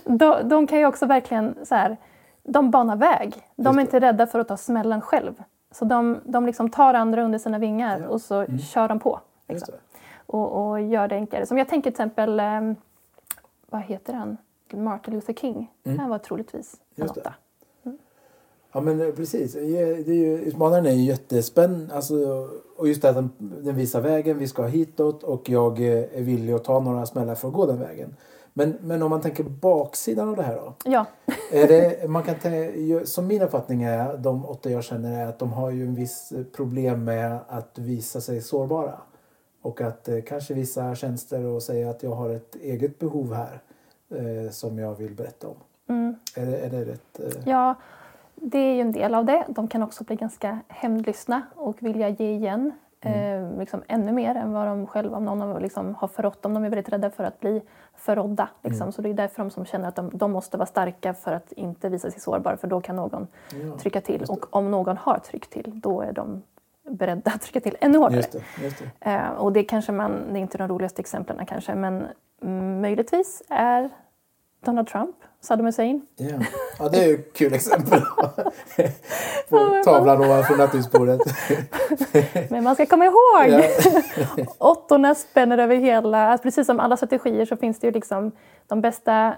De, 0.05 0.49
de 0.49 0.67
kan 0.67 0.79
ju 0.79 0.85
också 0.85 1.05
verkligen 1.05 1.55
så 1.65 1.75
här, 1.75 1.97
de 2.43 2.71
banar 2.71 2.95
väg. 2.95 3.35
De 3.55 3.77
är 3.77 3.81
inte 3.81 3.99
rädda 3.99 4.27
för 4.27 4.39
att 4.39 4.47
ta 4.47 4.57
smällen 4.57 5.01
själv. 5.01 5.33
Så 5.71 5.85
de, 5.85 6.19
de 6.23 6.45
liksom 6.45 6.69
tar 6.69 6.93
andra 6.93 7.23
under 7.23 7.39
sina 7.39 7.59
vingar 7.59 7.99
Ja. 8.01 8.07
och 8.07 8.21
så 8.21 8.45
kör 8.45 8.87
de 8.87 8.99
på. 8.99 9.19
Liksom 9.47 9.73
och, 10.25 10.69
och 10.69 10.81
gör 10.81 11.07
det 11.07 11.15
enklare. 11.15 11.45
Som 11.45 11.57
jag 11.57 11.67
tänker 11.67 11.91
till 11.91 11.93
exempel, 11.93 12.39
ehm, 12.39 12.75
vad 13.69 13.81
heter 13.81 14.13
han? 14.13 14.37
Martin 14.73 15.13
Luther 15.13 15.33
King. 15.33 15.71
Han 15.99 16.09
var 16.09 16.17
troligtvis 16.19 16.75
en 16.95 17.03
Mm. 17.03 17.11
Åtta. 17.17 17.33
Ja 18.71 18.81
men 18.81 19.01
eh, 19.01 19.11
precis. 19.15 19.53
Det 19.53 19.59
är 19.79 20.13
ju, 20.13 20.37
utmanaren 20.41 20.85
är 20.85 20.91
ju 20.91 21.01
jättespännande. 21.03 21.95
Alltså, 21.95 22.15
och 22.77 22.87
just 22.87 23.01
det 23.01 23.09
att 23.09 23.15
den, 23.15 23.29
den 23.39 23.75
visar 23.75 24.01
vägen. 24.01 24.37
Vi 24.37 24.47
ska 24.47 24.63
hitåt 24.65 25.23
och 25.23 25.49
jag 25.49 25.79
eh, 25.79 25.87
är 26.19 26.21
villig 26.21 26.53
att 26.53 26.63
ta 26.63 26.79
några 26.79 27.05
smällar 27.05 27.35
för 27.35 27.47
att 27.47 27.53
gå 27.53 27.65
den 27.65 27.79
vägen. 27.79 28.15
Men, 28.57 28.77
men 28.81 29.03
om 29.03 29.09
man 29.09 29.21
tänker 29.21 29.43
baksidan 29.43 30.29
av 30.29 30.35
det 30.35 30.43
här 30.43 30.55
då. 30.55 30.73
Ja, 30.85 31.05
Är 31.51 31.67
det, 31.67 32.09
man 32.09 32.23
kan 32.23 32.35
som 33.05 33.27
min 33.27 33.41
uppfattning 33.41 33.83
är, 33.83 34.17
de 34.17 34.45
åtta 34.45 34.69
jag 34.69 34.83
känner 34.83 35.25
är 35.25 35.27
att 35.27 35.39
de 35.39 35.53
har 35.53 35.71
ju 35.71 35.83
en 35.83 35.95
viss 35.95 36.33
problem 36.55 37.03
med 37.03 37.39
att 37.47 37.77
visa 37.77 38.21
sig 38.21 38.41
sårbara. 38.41 38.93
Och 39.61 39.81
att 39.81 40.07
eh, 40.07 40.21
kanske 40.21 40.53
vissa 40.53 40.95
tjänster 40.95 41.45
och 41.45 41.63
säga 41.63 41.89
att 41.89 42.03
jag 42.03 42.11
har 42.11 42.29
ett 42.29 42.55
eget 42.55 42.99
behov 42.99 43.33
här 43.33 43.61
eh, 44.09 44.51
som 44.51 44.79
jag 44.79 44.95
vill 44.95 45.15
berätta 45.15 45.47
om. 45.47 45.57
mm, 45.89 46.15
Är 46.35 46.45
det, 46.45 46.57
är 46.57 46.69
det 46.69 46.85
rätt? 46.85 47.19
Eh? 47.19 47.41
ja, 47.45 47.75
det 48.35 48.59
är 48.59 48.73
ju 48.73 48.81
en 48.81 48.91
del 48.91 49.15
av 49.15 49.25
det. 49.25 49.45
De 49.47 49.67
kan 49.67 49.83
också 49.83 50.03
bli 50.03 50.15
ganska 50.15 50.59
hämndlystna 50.67 51.41
och 51.55 51.75
vilja 51.79 52.09
ge 52.09 52.31
igen. 52.31 52.71
Mm. 53.01 53.51
Eh, 53.53 53.59
liksom 53.59 53.83
ännu 53.87 54.11
mer 54.11 54.35
än 54.35 54.53
vad 54.53 54.67
de 54.67 54.87
själva, 54.87 55.17
om 55.17 55.25
någon 55.25 55.41
har, 55.41 55.59
liksom, 55.59 55.95
har 55.95 56.07
förrått 56.07 56.41
dem. 56.41 56.53
De 56.53 56.63
är 56.63 56.69
väldigt 56.69 56.93
rädda 56.93 57.09
för 57.09 57.23
att 57.23 57.39
bli 57.39 57.61
förrådda. 57.95 58.49
Liksom. 58.63 58.81
Mm. 58.81 58.91
Så 58.91 59.01
det 59.01 59.09
är 59.09 59.13
därför 59.13 59.43
de 59.43 59.49
som 59.49 59.65
känner 59.65 59.87
att 59.87 59.95
de, 59.95 60.09
de 60.13 60.31
måste 60.31 60.57
vara 60.57 60.65
starka 60.65 61.13
för 61.13 61.31
att 61.31 61.51
inte 61.51 61.89
visa 61.89 62.11
sig 62.11 62.21
sårbara. 62.21 62.57
För 62.57 62.67
då 62.67 62.81
kan 62.81 62.95
någon 62.95 63.27
Ja, 63.51 63.77
trycka 63.77 64.01
till. 64.01 64.23
Och 64.29 64.55
om 64.55 64.71
någon 64.71 64.97
har 64.97 65.19
tryckt 65.19 65.49
till, 65.49 65.79
då 65.81 66.01
är 66.01 66.11
de 66.11 66.43
beredda 66.89 67.31
att 67.31 67.41
trycka 67.41 67.59
till 67.59 67.77
ännu 67.79 67.97
hårdare. 67.97 68.15
Just 68.15 68.31
det. 68.31 68.63
Just 68.63 68.83
det. 68.99 69.11
Eh, 69.11 69.29
och 69.29 69.53
det 69.53 69.63
kanske 69.63 69.91
man, 69.91 70.33
det 70.33 70.39
är 70.39 70.41
inte 70.41 70.57
de 70.57 70.67
roligaste 70.67 70.99
exemplen 70.99 71.45
kanske, 71.45 71.75
men 71.75 72.07
mm, 72.41 72.81
möjligtvis 72.81 73.43
är 73.49 73.89
Donald 74.65 74.87
Trump, 74.87 75.15
Saddam 75.41 75.65
Hussein. 75.65 76.01
Ja. 76.15 76.27
ja, 76.79 76.89
det 76.89 77.03
är 77.03 77.07
ju 77.07 77.13
ett 77.15 77.33
kul 77.33 77.53
exempel. 77.53 78.01
På 79.49 79.81
tavlan 79.85 80.21
ovanför 80.21 80.57
nattduksbordet. 80.57 81.21
Men 82.49 82.63
man 82.63 82.75
ska 82.75 82.85
komma 82.85 83.05
ihåg, 83.05 83.47
Ja. 83.47 83.63
åttorna 84.57 85.15
spänner 85.15 85.57
över 85.57 85.75
hela, 85.75 86.27
alltså 86.27 86.43
precis 86.43 86.65
som 86.67 86.79
alla 86.79 86.97
strategier 86.97 87.45
så 87.45 87.57
finns 87.57 87.79
det 87.79 87.87
ju 87.87 87.93
liksom 87.93 88.31
de 88.67 88.81
bästa 88.81 89.35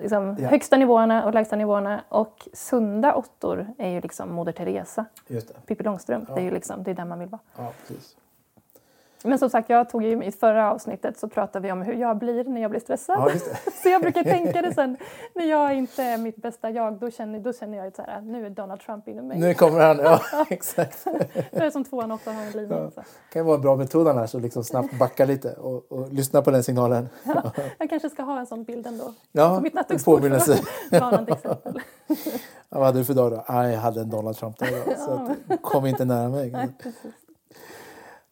liksom, 0.00 0.36
Ja. 0.40 0.48
högsta 0.48 0.76
nivåerna 0.76 1.24
och 1.24 1.34
lägsta 1.34 1.56
nivåerna. 1.56 2.00
Och 2.08 2.48
sunda 2.52 3.14
åttor 3.14 3.66
är 3.78 3.88
ju 3.88 4.00
liksom 4.00 4.32
Moder 4.32 4.52
Teresa, 4.52 5.04
Just 5.26 5.48
det. 5.48 5.54
Pippi 5.66 5.84
Långstrump. 5.84 6.24
Ja. 6.28 6.34
Det 6.34 6.40
är 6.40 6.44
ju 6.44 6.50
liksom, 6.50 6.82
det 6.82 6.90
är 6.90 6.94
där 6.94 7.04
man 7.04 7.18
vill 7.18 7.28
vara. 7.28 7.40
Ja, 7.56 7.72
precis. 7.88 8.16
Men 9.24 9.38
som 9.38 9.50
sagt, 9.50 9.70
jag 9.70 9.88
tog 9.88 10.02
ju 10.02 10.24
i 10.24 10.32
förra 10.32 10.72
avsnittet 10.72 11.18
så 11.18 11.28
pratade 11.28 11.66
vi 11.66 11.72
om 11.72 11.82
hur 11.82 11.94
jag 11.94 12.18
blir 12.18 12.44
när 12.44 12.60
jag 12.62 12.70
blir 12.70 12.80
stressad. 12.80 13.16
Ja, 13.18 13.28
det. 13.32 13.72
Så 13.82 13.88
jag 13.88 14.00
brukar 14.02 14.22
tänka 14.24 14.62
det 14.62 14.74
sen, 14.74 14.96
när 15.34 15.44
jag 15.44 15.74
inte 15.74 16.02
är 16.02 16.18
mitt 16.18 16.36
bästa 16.36 16.70
jag, 16.70 16.98
då 16.98 17.10
känner, 17.10 17.38
då 17.40 17.52
känner 17.52 17.78
jag 17.78 17.96
så 17.96 18.02
här, 18.02 18.20
nu 18.20 18.46
är 18.46 18.50
Donald 18.50 18.80
Trump 18.80 19.08
inom 19.08 19.28
mig. 19.28 19.38
Nu 19.38 19.54
kommer 19.54 19.80
han. 19.80 19.98
Ja, 19.98 20.20
exakt. 20.50 21.04
Det 21.50 21.56
är 21.64 21.70
som 21.70 21.84
tvåan 21.84 22.12
åtta 22.12 22.32
har 22.32 22.42
en 22.42 22.52
lina. 22.52 22.76
Ja. 22.78 22.90
Så. 22.94 23.02
kan 23.32 23.46
vara 23.46 23.56
en 23.56 23.62
bra 23.62 23.76
metod 23.76 24.08
annars 24.08 24.34
att 24.34 24.42
liksom 24.42 24.64
snabbt 24.64 24.98
backa 24.98 25.24
lite 25.24 25.52
och, 25.52 25.92
och 25.92 26.12
lyssna 26.12 26.42
på 26.42 26.50
den 26.50 26.62
signalen. 26.62 27.08
Jag 27.78 27.90
kanske 27.90 28.10
ska 28.10 28.22
ha 28.22 28.38
en 28.40 28.46
sån 28.46 28.64
bild 28.64 28.86
ändå. 28.86 29.14
Ja, 29.32 29.56
På 29.56 29.62
mitt 29.62 29.74
nattduksbord. 29.74 30.18
påminnelse. 30.18 30.58
Exempel. 30.90 31.36
Ja, 32.68 32.78
vad 32.78 32.86
hade 32.86 32.98
du 32.98 33.04
för 33.04 33.14
dag 33.14 33.30
då? 33.32 33.44
Ah, 33.46 33.64
jag 33.64 33.80
hade 33.80 34.00
en 34.00 34.10
Donald 34.10 34.36
Trump 34.36 34.58
dag 34.58 34.68
idag, 34.68 34.98
så 34.98 35.10
att, 35.10 35.62
kom 35.62 35.86
inte 35.86 36.04
nära 36.04 36.28
mig. 36.28 36.50
Nej, 36.50 36.68
precis. 36.82 37.12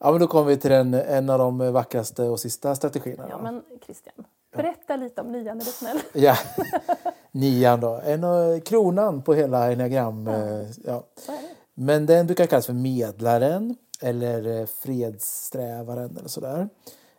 Ja, 0.01 0.11
men 0.11 0.21
då 0.21 0.27
kommer 0.27 0.47
vi 0.49 0.57
till 0.57 0.71
den, 0.71 0.95
en 0.95 1.31
av 1.31 1.39
de 1.39 1.73
vackraste 1.73 2.23
och 2.23 2.41
sista 2.41 2.75
strategierna. 2.75 3.27
Ja, 3.31 3.39
men 3.43 3.63
Christian, 3.85 4.15
berätta 4.57 4.97
lite 4.97 5.21
om 5.21 5.33
nian 5.33 5.61
är 5.61 5.65
du 5.65 5.71
snäll. 5.71 5.99
Ja, 6.13 6.37
nian 7.31 7.81
då. 7.81 8.01
En 8.05 8.25
av 8.25 8.61
kronan 8.61 9.23
på 9.23 9.35
hela 9.35 9.73
enneagram. 9.73 10.27
eh, 10.29 10.35
Ja. 10.35 11.05
Är 11.29 11.33
det. 11.33 11.39
Men 11.75 12.07
den 12.07 12.27
brukar 12.27 12.47
kallas 12.47 12.67
för 12.67 12.73
medlaren 12.73 13.77
eller 14.01 14.61
eh, 14.61 14.67
fredssträvaren 14.67 16.17
eller 16.19 16.29
sådär. 16.29 16.69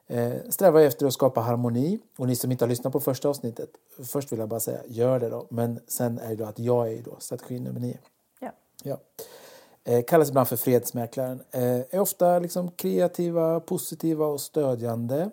Eh, 0.07 0.33
sträva 0.49 0.81
efter 0.83 1.05
att 1.05 1.13
skapa 1.13 1.41
harmoni. 1.41 1.99
Och 2.17 2.27
ni 2.27 2.35
som 2.35 2.51
inte 2.51 2.65
har 2.65 2.69
lyssnat 2.69 2.93
på 2.93 2.99
första 2.99 3.29
avsnittet, 3.29 3.69
först 4.05 4.31
vill 4.31 4.39
jag 4.39 4.49
bara 4.49 4.59
säga, 4.59 4.79
gör 4.87 5.19
det 5.19 5.29
då. 5.29 5.47
Men 5.49 5.79
sen 5.87 6.19
är 6.19 6.29
det 6.29 6.35
då 6.35 6.45
att 6.45 6.59
jag 6.59 6.93
är 6.93 7.01
då 7.01 7.15
strategi 7.19 7.59
nummer 7.59 7.79
nio. 7.79 7.97
Ja. 8.39 8.51
Ja. 8.83 8.97
Eh, 9.83 10.03
kallas 10.07 10.29
ibland 10.29 10.47
för 10.47 10.55
fredsmäklaren. 10.55 11.41
Eh, 11.51 11.79
är 11.79 11.99
ofta 11.99 12.39
liksom 12.39 12.71
kreativa, 12.71 13.59
positiva 13.59 14.25
och 14.25 14.41
stödjande. 14.41 15.31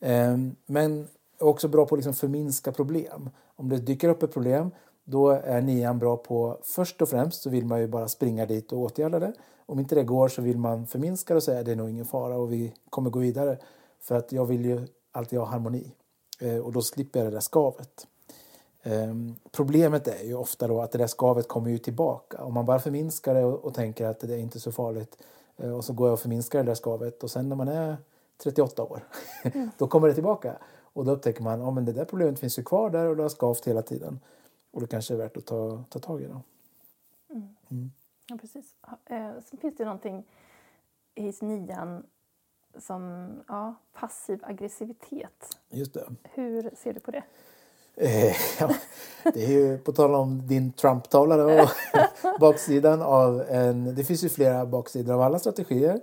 Eh, 0.00 0.36
men 0.66 1.08
är 1.38 1.44
också 1.44 1.68
bra 1.68 1.86
på 1.86 1.94
att 1.94 1.98
liksom 1.98 2.14
förminska 2.14 2.72
problem. 2.72 3.30
Om 3.56 3.68
det 3.68 3.76
dyker 3.76 4.08
upp 4.08 4.22
ett 4.22 4.32
problem 4.32 4.70
då 5.04 5.30
är 5.30 5.62
nian 5.62 5.98
bra 5.98 6.16
på, 6.16 6.58
först 6.62 7.02
och 7.02 7.08
främst 7.08 7.42
så 7.42 7.50
vill 7.50 7.66
man 7.66 7.80
ju 7.80 7.86
bara 7.86 8.08
springa 8.08 8.46
dit 8.46 8.72
och 8.72 8.78
åtgärda 8.78 9.18
det. 9.18 9.32
Om 9.66 9.78
inte 9.78 9.94
det 9.94 10.02
går 10.02 10.28
så 10.28 10.42
vill 10.42 10.58
man 10.58 10.86
förminska 10.86 11.34
det 11.34 11.36
och 11.36 11.42
säga 11.42 11.62
det 11.62 11.72
är 11.72 11.76
nog 11.76 11.90
ingen 11.90 12.04
fara 12.04 12.36
och 12.36 12.52
vi 12.52 12.74
kommer 12.90 13.10
gå 13.10 13.18
vidare. 13.18 13.58
För 14.00 14.14
att 14.14 14.32
jag 14.32 14.46
vill 14.46 14.64
ju 14.64 14.86
alltid 15.12 15.38
ha 15.38 15.46
harmoni. 15.46 15.92
Eh, 16.40 16.58
och 16.58 16.72
då 16.72 16.82
slipper 16.82 17.18
jag 17.18 17.26
det 17.26 17.36
där 17.36 17.40
skavet. 17.40 18.06
Eh, 18.86 19.14
problemet 19.50 20.08
är 20.08 20.24
ju 20.24 20.34
ofta 20.34 20.68
då 20.68 20.80
att 20.80 20.92
det 20.92 20.98
där 20.98 21.06
skavet 21.06 21.48
kommer 21.48 21.70
ju 21.70 21.78
tillbaka. 21.78 22.42
Om 22.42 22.54
man 22.54 22.64
bara 22.64 22.78
förminskar 22.78 23.34
det 23.34 23.44
och, 23.44 23.64
och 23.64 23.74
tänker 23.74 24.06
att 24.06 24.20
det 24.20 24.34
är 24.34 24.38
inte 24.38 24.60
så 24.60 24.72
farligt 24.72 25.22
eh, 25.56 25.76
och 25.76 25.84
så 25.84 25.92
går 25.92 26.08
jag 26.08 26.12
och 26.12 26.20
förminskar 26.20 26.58
det 26.58 26.64
där 26.64 26.74
skavet 26.74 27.22
och 27.22 27.30
sen 27.30 27.48
när 27.48 27.56
man 27.56 27.68
är 27.68 27.96
38 28.38 28.82
år 28.82 29.08
mm. 29.44 29.70
då 29.78 29.88
kommer 29.88 30.08
det 30.08 30.14
tillbaka. 30.14 30.56
Och 30.78 31.04
då 31.04 31.12
upptäcker 31.12 31.42
man 31.42 31.62
att 31.62 31.68
oh, 31.68 31.80
det 31.80 31.92
där 31.92 32.04
problemet 32.04 32.38
finns 32.38 32.58
ju 32.58 32.62
kvar 32.62 32.90
där 32.90 33.06
och 33.06 33.16
det 33.16 33.22
har 33.22 33.28
skavt 33.28 33.66
hela 33.66 33.82
tiden. 33.82 34.20
Och 34.70 34.80
det 34.80 34.86
kanske 34.86 35.14
är 35.14 35.18
värt 35.18 35.36
att 35.36 35.46
ta, 35.46 35.84
ta 35.88 35.98
tag 35.98 36.22
i 36.22 36.24
det. 36.24 36.40
Mm. 37.30 37.56
Mm. 37.70 37.90
Ja, 38.28 38.36
precis. 38.40 38.74
Eh, 39.06 39.30
sen 39.44 39.58
finns 39.60 39.76
det 39.76 39.84
någonting 39.84 40.24
i 41.14 41.32
nian 41.40 42.06
som 42.78 43.30
ja, 43.48 43.74
passiv 43.92 44.44
aggressivitet. 44.44 45.58
Just 45.68 45.94
det. 45.94 46.06
Hur 46.22 46.70
ser 46.76 46.92
du 46.92 47.00
på 47.00 47.10
det? 47.10 47.24
Eh, 47.96 48.36
ja, 48.60 48.74
det 49.34 49.44
är 49.44 49.50
ju 49.50 49.78
på 49.78 49.92
tal 49.92 50.14
om 50.14 50.46
din 50.46 50.72
Trump-tavla... 50.72 51.62
och 51.62 51.70
baksidan 52.40 53.02
av 53.02 53.44
en... 53.48 53.94
Det 53.94 54.04
finns 54.04 54.24
ju 54.24 54.28
flera 54.28 54.66
baksidor 54.66 55.14
av 55.14 55.20
alla 55.20 55.38
strategier. 55.38 56.00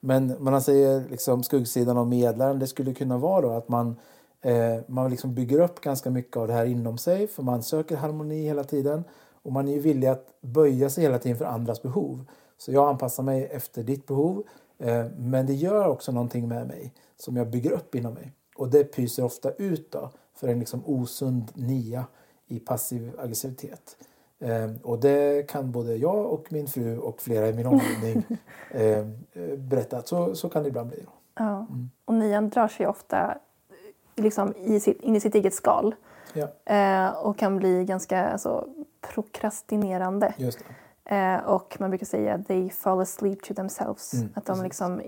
Men 0.00 0.36
man 0.38 0.62
säger 0.62 1.04
liksom 1.10 1.42
skuggsidan 1.42 1.98
av 1.98 2.08
medlaren, 2.08 2.58
det 2.58 2.66
skulle 2.66 2.94
kunna 2.94 3.18
vara 3.18 3.40
då 3.40 3.50
att 3.50 3.68
man, 3.68 3.96
eh, 4.40 4.80
man 4.86 5.10
liksom 5.10 5.34
bygger 5.34 5.60
upp 5.60 5.80
ganska 5.80 6.10
mycket 6.10 6.36
av 6.36 6.46
det 6.46 6.52
här 6.52 6.66
inom 6.66 6.98
sig 6.98 7.26
för 7.26 7.42
man 7.42 7.62
söker 7.62 7.96
harmoni 7.96 8.42
hela 8.42 8.64
tiden 8.64 9.04
och 9.42 9.52
man 9.52 9.68
är 9.68 9.72
ju 9.72 9.80
villig 9.80 10.08
att 10.08 10.26
böja 10.40 10.90
sig 10.90 11.04
hela 11.04 11.18
tiden 11.18 11.38
för 11.38 11.44
andras 11.44 11.82
behov. 11.82 12.24
Så 12.58 12.72
jag 12.72 12.88
anpassar 12.88 13.22
mig 13.22 13.48
efter 13.52 13.82
ditt 13.82 14.06
behov 14.06 14.42
Eh, 14.82 15.06
men 15.16 15.46
det 15.46 15.54
gör 15.54 15.88
också 15.88 16.12
någonting 16.12 16.48
med 16.48 16.66
mig 16.66 16.92
som 17.16 17.36
jag 17.36 17.50
bygger 17.50 17.70
upp 17.70 17.94
inom 17.94 18.14
mig. 18.14 18.32
Och 18.56 18.68
det 18.68 18.84
pyser 18.84 19.24
ofta 19.24 19.50
ut 19.50 19.92
då 19.92 20.10
för 20.34 20.48
en 20.48 20.58
liksom 20.58 20.82
osund 20.86 21.52
nia 21.54 22.04
i 22.46 22.60
passiv 22.60 23.12
aggressivitet. 23.18 23.96
Eh, 24.38 24.70
och 24.82 25.00
det 25.00 25.48
kan 25.48 25.72
både 25.72 25.96
jag 25.96 26.26
och 26.26 26.52
min 26.52 26.66
fru 26.66 26.98
och 26.98 27.22
flera 27.22 27.48
i 27.48 27.52
min 27.52 27.66
omgivning 27.66 28.24
eh, 28.70 29.04
berätta 29.56 29.98
att 29.98 30.08
så, 30.08 30.34
så 30.34 30.48
kan 30.48 30.62
det 30.62 30.68
ibland 30.68 30.88
bli. 30.88 31.06
Ja. 31.34 31.56
Mm. 31.56 31.90
Och 32.04 32.14
nian 32.14 32.48
drar 32.48 32.68
sig 32.68 32.86
ofta 32.86 33.38
liksom 34.16 34.54
i 34.56 34.80
sitt, 34.80 35.02
in 35.02 35.16
i 35.16 35.20
sitt 35.20 35.34
eget 35.34 35.54
skal. 35.54 35.94
Ja. 36.34 37.12
och 37.12 37.38
kan 37.38 37.56
bli 37.56 37.84
ganska 37.84 38.24
alltså, 38.24 38.68
prokrastinerande. 39.00 40.34
Eh, 41.04 41.36
och 41.36 41.76
man 41.80 41.90
brukar 41.90 42.06
säga 42.06 42.38
they 42.38 42.70
fall 42.70 43.00
asleep 43.00 43.42
to 43.42 43.54
themselves. 43.54 44.14
Mm, 44.14 44.28
att 44.34 44.46
de 44.46 44.62
liksom, 44.62 45.02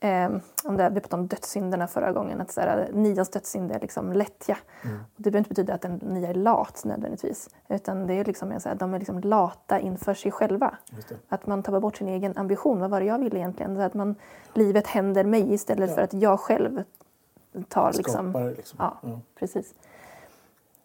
eh, 0.00 0.30
om 0.64 0.76
det, 0.76 0.90
vi 0.90 1.00
pratade 1.00 1.22
om 1.22 1.26
dödssynderna 1.26 1.86
förra 1.86 2.12
gången, 2.12 2.40
att 2.40 2.50
så 2.50 2.60
här, 2.60 2.90
nians 2.92 3.30
dödssynd 3.30 3.72
är 3.72 3.80
liksom 3.80 4.12
lättja. 4.12 4.58
Mm. 4.84 4.98
det 5.16 5.30
behöver 5.30 5.38
inte 5.38 5.48
betyda 5.48 5.74
att 5.74 5.84
en 5.84 5.94
nia 5.94 6.28
är 6.28 6.34
lat 6.34 6.84
nödvändigtvis. 6.84 7.48
Utan 7.68 8.06
det 8.06 8.14
är 8.14 8.24
liksom, 8.24 8.60
så 8.60 8.68
här, 8.68 8.76
de 8.76 8.94
är 8.94 8.98
liksom 8.98 9.20
lata 9.20 9.80
inför 9.80 10.14
sig 10.14 10.32
själva. 10.32 10.78
Att 11.28 11.46
man 11.46 11.62
tar 11.62 11.80
bort 11.80 11.96
sin 11.96 12.08
egen 12.08 12.36
ambition. 12.36 12.80
Vad 12.80 12.90
var 12.90 13.00
det 13.00 13.06
jag 13.06 13.18
ville 13.18 13.38
egentligen? 13.38 13.76
Så 13.76 13.82
att 13.82 13.94
man, 13.94 14.14
livet 14.54 14.86
händer 14.86 15.24
mig 15.24 15.52
istället 15.52 15.90
ja. 15.90 15.96
för 15.96 16.02
att 16.02 16.14
jag 16.14 16.40
själv 16.40 16.82
tar 17.68 17.92
liksom... 17.92 18.32
Skapar 18.32 18.50
liksom. 18.50 18.76
Ja, 18.78 18.98
ja, 19.02 19.20
precis. 19.34 19.74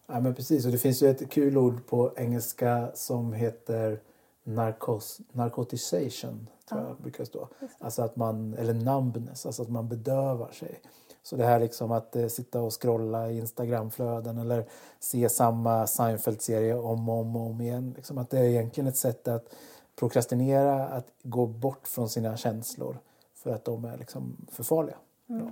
Ja, 0.08 0.20
men 0.20 0.36
precis. 0.36 0.66
Och 0.66 0.72
det 0.72 0.78
finns 0.78 1.04
ju 1.04 1.10
ett 1.10 1.30
kul 1.30 1.58
ord 1.58 1.88
på 1.88 2.12
engelska 2.16 2.88
som 2.94 3.34
heter 3.34 4.00
narkos, 4.46 5.22
narcotisation, 5.32 6.50
tror 6.70 6.82
jag 6.82 6.98
brukar 6.98 7.26
stå. 7.26 7.48
Alltså 7.80 8.02
att 8.02 8.16
man, 8.16 8.54
eller 8.54 8.74
numbness, 8.74 9.46
alltså 9.46 9.62
att 9.62 9.70
man 9.70 9.88
bedövar 9.88 10.52
sig. 10.52 10.82
Så 11.24 11.36
det 11.36 11.46
här 11.46 11.60
liksom 11.60 11.92
att 11.92 12.16
eh, 12.16 12.28
sitta 12.28 12.62
och 12.62 12.82
scrolla 12.82 13.32
i 13.32 13.38
Instagramflöden 13.38 14.38
eller 14.38 14.66
se 15.00 15.30
samma 15.30 15.88
Seinfeld-serie 15.88 16.76
om 16.76 17.10
och 17.10 17.20
om, 17.20 17.36
om 17.36 17.62
igen. 17.62 17.94
Liksom 17.96 18.18
att 18.18 18.30
det 18.30 18.40
är 18.40 18.44
egentligen 18.44 18.88
ett 18.88 18.98
sätt 18.98 19.28
att 19.28 19.56
prokrastinera, 19.96 20.88
att 20.88 21.08
gå 21.24 21.46
bort 21.46 21.88
från 21.88 22.10
sina 22.10 22.38
känslor 22.38 22.98
för 23.34 23.52
att 23.52 23.66
de 23.66 23.86
är 23.86 23.98
liksom 23.98 24.38
för 24.52 24.64
farliga. 24.64 24.98
Mm. 25.30 25.52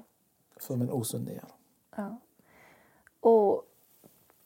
Som 0.59 0.81
en 0.81 0.91
osund 0.91 1.29
igen. 1.29 1.45
Ja. 1.95 2.17
Och 3.19 3.63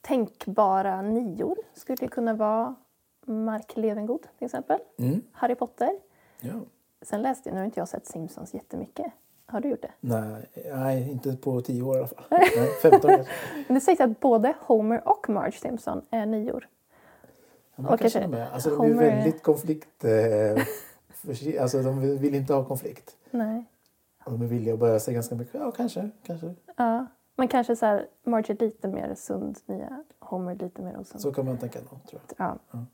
tänkbara 0.00 1.02
nior 1.02 1.56
skulle 1.74 2.08
kunna 2.08 2.34
vara 2.34 2.74
Mark 3.28 3.76
Levengood 3.76 4.26
till 4.38 4.44
exempel. 4.44 4.78
Mm. 4.98 5.22
Harry 5.32 5.54
Potter. 5.54 5.90
Ja. 6.40 6.52
Sen 7.02 7.22
läste 7.22 7.48
jag, 7.48 7.54
nu 7.54 7.60
har 7.60 7.64
inte 7.64 7.80
jag 7.80 7.88
sett 7.88 8.06
Simpsons 8.06 8.54
jättemycket. 8.54 9.12
Har 9.46 9.60
du 9.60 9.68
gjort 9.68 9.82
det? 9.82 9.92
Nej, 10.00 10.46
nej 10.74 11.10
inte 11.10 11.36
på 11.36 11.60
tio 11.60 11.82
år 11.82 11.96
i 11.96 11.98
alla 11.98 12.08
fall. 12.08 12.24
nej, 12.30 12.68
15 12.82 13.10
år. 13.10 13.26
Men 13.66 13.74
det 13.74 13.80
sägs 13.80 14.00
att 14.00 14.20
både 14.20 14.54
Homer 14.60 15.08
och 15.08 15.28
Marge 15.28 15.58
Simpson 15.58 16.02
är 16.10 16.26
nior. 16.26 16.68
Ja, 17.76 17.92
och 17.92 18.00
kanske 18.00 18.26
med. 18.26 18.52
Alltså, 18.52 18.70
Homer... 18.76 18.94
De 18.94 19.06
är 19.06 19.16
väldigt 19.16 19.42
konflikt... 19.42 20.04
Eh, 20.04 20.10
för, 21.08 21.60
alltså, 21.60 21.82
de 21.82 22.00
vill 22.18 22.34
inte 22.34 22.54
ha 22.54 22.64
konflikt. 22.64 23.16
Nej. 23.30 23.64
De 24.24 24.42
är 24.42 24.46
villiga 24.46 24.74
att 24.74 24.80
böja 24.80 25.00
sig 25.00 25.14
ganska 25.14 25.34
mycket. 25.34 25.54
Ja, 25.54 25.70
kanske. 25.70 26.10
kanske. 26.22 26.54
Ja. 26.76 27.06
Men 27.36 27.48
kanske 27.48 27.76
så 27.76 27.86
här, 27.86 28.06
Marge 28.24 28.52
är 28.52 28.64
lite 28.64 28.88
mer 28.88 29.14
sund 29.14 29.58
nya, 29.66 30.04
Homer 30.18 30.54
lite 30.54 30.82
mer 30.82 30.98
osund. 31.00 31.20
Så 31.20 31.32
kan 31.32 31.46
man 31.46 31.58
tänka 31.58 31.78
nog, 31.78 31.88
tror 31.88 32.20
jag. 32.36 32.46
Ja. 32.46 32.58
ja 32.70 32.86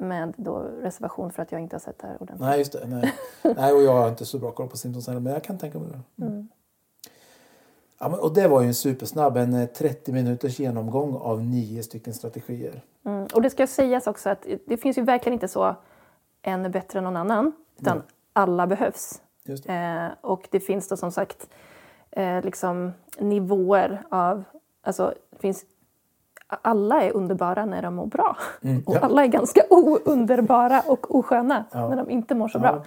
med 0.00 0.34
då 0.36 0.58
reservation 0.58 1.32
för 1.32 1.42
att 1.42 1.52
jag 1.52 1.60
inte 1.60 1.76
har 1.76 1.80
sett 1.80 1.98
det 1.98 2.06
här 2.06 2.16
ordentligt. 2.20 2.40
Nej, 2.40 2.58
just 2.58 2.72
det. 2.72 2.86
Nej, 2.86 3.14
nej 3.56 3.72
och 3.72 3.82
jag 3.82 3.92
har 3.92 4.08
inte 4.08 4.26
så 4.26 4.38
bra 4.38 4.50
koll 4.50 4.68
på 4.68 4.76
Simpsons 4.76 5.06
heller, 5.06 5.20
men 5.20 5.32
jag 5.32 5.44
kan 5.44 5.58
tänka 5.58 5.78
mig 5.78 5.88
det. 5.90 6.24
Mm. 6.24 6.48
Ja, 7.98 8.08
men, 8.08 8.20
och 8.20 8.34
det 8.34 8.48
var 8.48 8.60
ju 8.60 8.66
en 8.66 8.74
supersnabb, 8.74 9.36
en 9.36 9.68
30 9.74 10.10
eh, 10.10 10.14
minuters 10.14 10.58
genomgång 10.58 11.16
av 11.16 11.42
nio 11.44 11.82
stycken 11.82 12.14
strategier. 12.14 12.82
Mm. 13.04 13.26
Och 13.34 13.42
det 13.42 13.50
ska 13.50 13.66
sägas 13.66 14.06
också 14.06 14.30
att 14.30 14.46
det 14.66 14.76
finns 14.76 14.98
ju 14.98 15.02
verkligen 15.02 15.34
inte 15.34 15.48
så 15.48 15.76
en 16.42 16.70
bättre 16.70 16.98
än 16.98 17.04
någon 17.04 17.16
annan, 17.16 17.52
utan 17.80 17.96
Nej. 17.96 18.06
alla 18.32 18.66
behövs. 18.66 19.20
Det. 19.42 19.66
Eh, 19.66 20.08
och 20.20 20.48
det 20.50 20.60
finns 20.60 20.88
då 20.88 20.96
som 20.96 21.12
sagt 21.12 21.48
eh, 22.10 22.42
liksom 22.42 22.92
nivåer 23.18 24.02
av, 24.08 24.44
alltså 24.82 25.14
det 25.30 25.38
finns 25.38 25.64
alla 26.62 27.02
är 27.02 27.16
underbara 27.16 27.64
när 27.64 27.82
de 27.82 27.94
mår 27.94 28.06
bra. 28.06 28.36
Mm, 28.62 28.82
ja. 28.86 28.98
Och 28.98 29.04
alla 29.04 29.24
är 29.24 29.28
ganska 29.28 29.62
ounderbara 29.70 30.82
och 30.86 31.14
osköna 31.14 31.64
ja. 31.72 31.88
när 31.88 31.96
de 31.96 32.10
inte 32.10 32.34
mår 32.34 32.48
så 32.48 32.58
bra. 32.58 32.82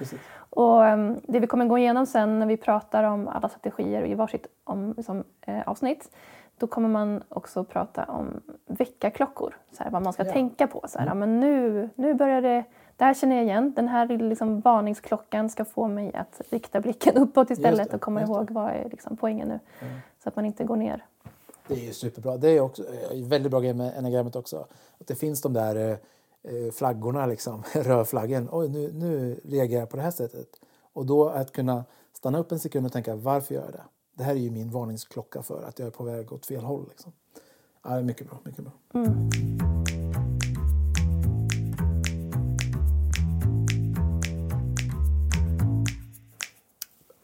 och 0.50 0.82
um, 0.82 1.20
Det 1.24 1.40
vi 1.40 1.48
kommer 1.48 1.66
gå 1.66 1.78
igenom 1.78 2.06
sen 2.06 2.40
när 2.40 2.46
vi 2.46 2.58
pratar 2.58 3.04
om 3.04 3.28
alla 3.28 3.50
strategier 3.50 4.06
i 4.06 4.16
varsitt 4.16 4.48
om, 4.64 4.94
liksom, 4.98 5.24
eh, 5.42 5.62
avsnitt 5.66 6.10
då 6.58 6.68
kommer 6.68 6.90
man 6.90 7.24
också 7.30 7.64
prata 7.64 8.04
om 8.04 8.42
väckarklockor, 8.66 9.58
så 9.72 9.84
här, 9.84 9.92
vad 9.92 10.02
man 10.02 10.14
ska 10.14 10.26
tänka 10.26 10.68
på. 10.68 10.86
Så 10.88 11.00
här, 11.00 11.06
mm. 11.06 11.18
ja, 11.18 11.26
men 11.26 11.40
nu, 11.40 11.90
nu 11.96 12.14
börjar 12.14 12.42
det, 12.42 12.64
det 12.98 13.06
här 13.06 13.14
känner 13.14 13.36
jag 13.36 13.46
igen, 13.46 13.74
den 13.76 13.88
här 13.88 14.08
liksom, 14.08 14.60
varningsklockan 14.60 15.50
ska 15.50 15.66
få 15.66 15.88
mig 15.88 16.16
att 16.16 16.42
rikta 16.50 16.82
blicken 16.82 17.18
uppåt 17.18 17.50
istället 17.50 17.94
och 17.94 18.02
komma 18.02 18.22
ihåg 18.22 18.52
vad 18.52 18.70
är 18.70 18.90
liksom, 18.90 19.18
poängen 19.18 19.48
nu. 19.48 19.60
Mm. 19.80 19.94
Så 20.24 20.30
att 20.30 20.36
man 20.36 20.46
inte 20.46 20.64
går 20.64 20.76
ner 20.76 21.06
det 21.68 21.88
är 21.88 21.92
superbra. 21.92 22.38
Det 22.38 22.50
är 22.50 22.60
också 22.60 22.84
eh, 22.84 23.28
väldigt 23.28 23.52
bra 23.52 23.60
grej 23.60 23.74
med 23.74 23.98
enagrammet 23.98 24.36
också. 24.36 24.68
Att 24.98 25.08
det 25.08 25.16
finns 25.16 25.42
de 25.42 25.54
där 25.54 26.00
eh, 26.44 26.72
flaggorna, 26.72 27.26
liksom, 27.26 27.64
rödflaggen. 27.74 28.50
Oj, 28.52 28.70
nu, 28.70 28.92
nu 28.94 29.40
reagerar 29.44 29.80
jag 29.80 29.90
på 29.90 29.98
det 29.98 30.04
här 30.04 30.12
sättet. 30.12 30.48
Och 30.94 31.06
då 31.06 31.30
att 31.30 31.52
kunna 31.52 31.86
stanna 32.14 32.40
upp 32.40 32.52
en 32.52 32.60
sekund 32.60 32.86
och 32.86 32.92
tänka 32.92 33.16
varför 33.16 33.56
gör 33.56 33.64
jag 33.64 33.72
det? 33.72 33.84
Det 34.18 34.24
här 34.24 34.32
är 34.32 34.40
ju 34.40 34.52
min 34.52 34.72
varningsklocka 34.72 35.44
för 35.44 35.64
att 35.64 35.80
jag 35.80 35.88
är 35.88 35.92
på 35.92 36.04
väg 36.04 36.34
åt 36.34 36.46
fel 36.46 36.64
håll. 36.64 36.86
Liksom. 36.90 37.12
Ja, 37.84 38.02
mycket 38.02 38.28
bra. 38.28 38.40
Mycket 38.44 38.64
bra. 38.64 38.74
Mm. 38.94 39.30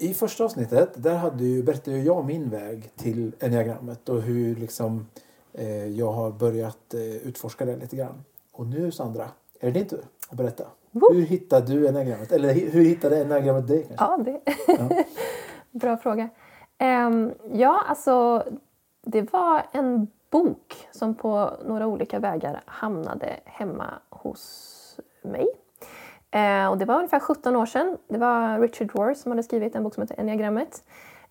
I 0.01 0.13
första 0.13 0.43
avsnittet 0.43 1.03
där 1.03 1.15
hade 1.15 1.43
ju, 1.43 1.63
berättade 1.63 1.97
jag 1.97 2.25
min 2.25 2.49
väg 2.49 2.91
till 2.95 3.31
enneagrammet 3.39 4.09
och 4.09 4.21
hur 4.21 4.55
liksom, 4.55 5.07
eh, 5.53 5.87
jag 5.87 6.11
har 6.11 6.31
börjat 6.31 6.93
eh, 6.93 7.01
utforska 7.01 7.65
det 7.65 7.75
lite 7.75 7.95
grann. 7.95 8.23
Och 8.51 8.67
nu 8.67 8.91
Sandra, 8.91 9.23
är 9.59 9.67
det 9.67 9.71
din 9.71 9.87
tur 9.87 10.01
att 10.29 10.37
berätta. 10.37 10.63
Woo! 10.91 11.13
Hur 11.13 11.21
hittade 11.21 11.73
du 11.73 11.87
enneagrammet? 11.87 12.31
Eller 12.31 12.53
hur 12.53 12.85
hittade 12.85 13.21
enneagrammet 13.21 13.67
dig? 13.67 13.87
Kanske? 13.97 14.05
Ja, 14.05 14.17
det... 14.17 14.53
Ja. 14.95 15.03
Bra 15.71 15.97
fråga. 15.97 16.29
Um, 16.79 17.33
ja, 17.51 17.83
alltså 17.87 18.43
det 19.01 19.33
var 19.33 19.65
en 19.71 20.07
bok 20.29 20.87
som 20.91 21.15
på 21.15 21.51
några 21.65 21.87
olika 21.87 22.19
vägar 22.19 22.61
hamnade 22.65 23.39
hemma 23.45 23.93
hos 24.09 24.99
mig. 25.21 25.47
Eh, 26.31 26.67
och 26.67 26.77
det 26.77 26.85
var 26.85 26.95
ungefär 26.95 27.19
17 27.19 27.55
år 27.55 27.65
sedan. 27.65 27.97
Det 28.07 28.17
var 28.17 28.59
Richard 28.59 28.95
Rohr 28.95 29.13
som 29.13 29.31
hade 29.31 29.43
skrivit 29.43 29.75
en 29.75 29.83
bok 29.83 29.93
som 29.93 30.01
heter 30.01 30.19
Enneagrammet. 30.19 30.83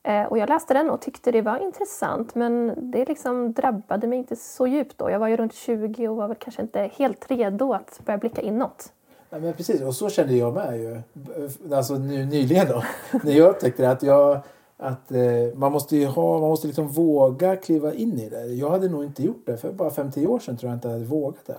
Eh, 0.02 0.22
och 0.22 0.38
jag 0.38 0.48
läste 0.48 0.74
den 0.74 0.90
och 0.90 1.00
tyckte 1.00 1.32
det 1.32 1.42
var 1.42 1.58
intressant 1.58 2.34
men 2.34 2.74
det 2.90 3.04
liksom 3.08 3.52
drabbade 3.52 4.06
mig 4.06 4.18
inte 4.18 4.36
så 4.36 4.66
djupt 4.66 4.98
då. 4.98 5.10
Jag 5.10 5.18
var 5.18 5.28
ju 5.28 5.36
runt 5.36 5.54
20 5.54 6.08
och 6.08 6.16
var 6.16 6.28
väl 6.28 6.36
kanske 6.40 6.62
inte 6.62 6.90
helt 6.96 7.30
redo 7.30 7.72
att 7.72 8.00
börja 8.04 8.18
blicka 8.18 8.42
inåt. 8.42 8.92
Nej, 9.30 9.40
men 9.40 9.52
precis, 9.52 9.82
och 9.82 9.94
så 9.94 10.08
kände 10.08 10.34
jag 10.34 10.54
med 10.54 10.78
ju. 10.78 10.92
Eh, 10.92 11.76
alltså 11.78 11.94
nu, 11.94 12.24
nyligen 12.24 12.66
då. 12.68 12.82
när 13.22 13.32
jag 13.32 13.50
upptäckte 13.50 13.90
att 13.90 14.02
jag 14.02 14.40
att 14.80 15.12
eh, 15.12 15.20
man 15.54 15.72
måste 15.72 15.96
ju 15.96 16.06
ha, 16.06 16.40
man 16.40 16.48
måste 16.48 16.66
liksom 16.66 16.88
våga 16.88 17.56
kliva 17.56 17.94
in 17.94 18.18
i 18.18 18.28
det. 18.28 18.46
Jag 18.46 18.70
hade 18.70 18.88
nog 18.88 19.04
inte 19.04 19.22
gjort 19.22 19.42
det 19.46 19.56
för 19.56 19.72
bara 19.72 19.90
5-10 19.90 20.26
år 20.26 20.38
sedan 20.38 20.56
tror 20.56 20.70
jag 20.70 20.76
inte 20.76 20.88
jag 20.88 20.92
hade 20.92 21.04
vågat 21.04 21.46
det. 21.46 21.58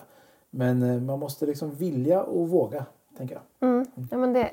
Men 0.49 0.83
eh, 0.83 1.01
man 1.01 1.19
måste 1.19 1.45
liksom 1.45 1.75
vilja 1.75 2.23
och 2.23 2.49
våga, 2.49 2.85
tänker 3.19 3.35
jag. 3.35 3.69
Mm. 3.69 3.85
Ja, 4.11 4.17
men 4.17 4.33
det, 4.33 4.49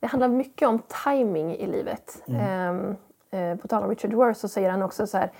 det 0.00 0.06
handlar 0.06 0.28
mycket 0.28 0.68
om 0.68 0.82
timing 1.04 1.56
i 1.56 1.66
livet. 1.66 2.22
Mm. 2.26 2.96
Eh, 3.30 3.56
på 3.56 3.68
tal 3.68 3.82
om 3.82 3.90
Richard 3.90 4.12
Rohr 4.12 4.32
så 4.32 4.48
säger 4.48 4.70
han 4.70 4.82
också 4.82 5.06
så 5.06 5.18
här 5.18 5.30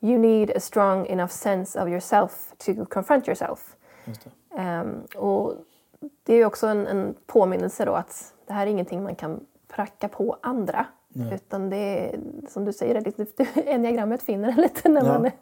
You 0.00 0.18
need 0.18 0.50
a 0.56 0.60
strong 0.60 1.06
enough 1.06 1.30
sense 1.30 1.82
of 1.82 1.88
yourself 1.88 2.52
to 2.58 2.84
confront 2.84 3.28
yourself. 3.28 3.76
Um, 4.50 5.02
och 5.16 5.54
det 6.22 6.34
är 6.34 6.46
också 6.46 6.66
en, 6.66 6.86
en 6.86 7.14
påminnelse 7.26 7.84
då 7.84 7.94
att 7.94 8.34
det 8.46 8.52
här 8.52 8.66
är 8.66 8.70
ingenting 8.70 9.02
man 9.02 9.14
kan 9.14 9.40
pracka 9.68 10.08
på 10.08 10.36
andra. 10.40 10.86
Nej. 11.08 11.34
Utan 11.34 11.70
det 11.70 11.76
är, 11.76 12.20
som 12.48 12.64
du 12.64 12.72
säger, 12.72 13.00
lite, 13.18 13.46
enneagrammet 13.66 14.22
finner 14.22 14.48
en 14.48 14.56
lite 14.56 14.88
när, 14.88 15.04
ja. 15.04 15.12
man 15.12 15.26
är, 15.26 15.32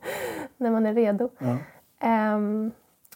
när 0.56 0.70
man 0.70 0.86
är 0.86 0.94
redo. 0.94 1.30
Ja. 1.38 1.56
Um, 2.34 2.72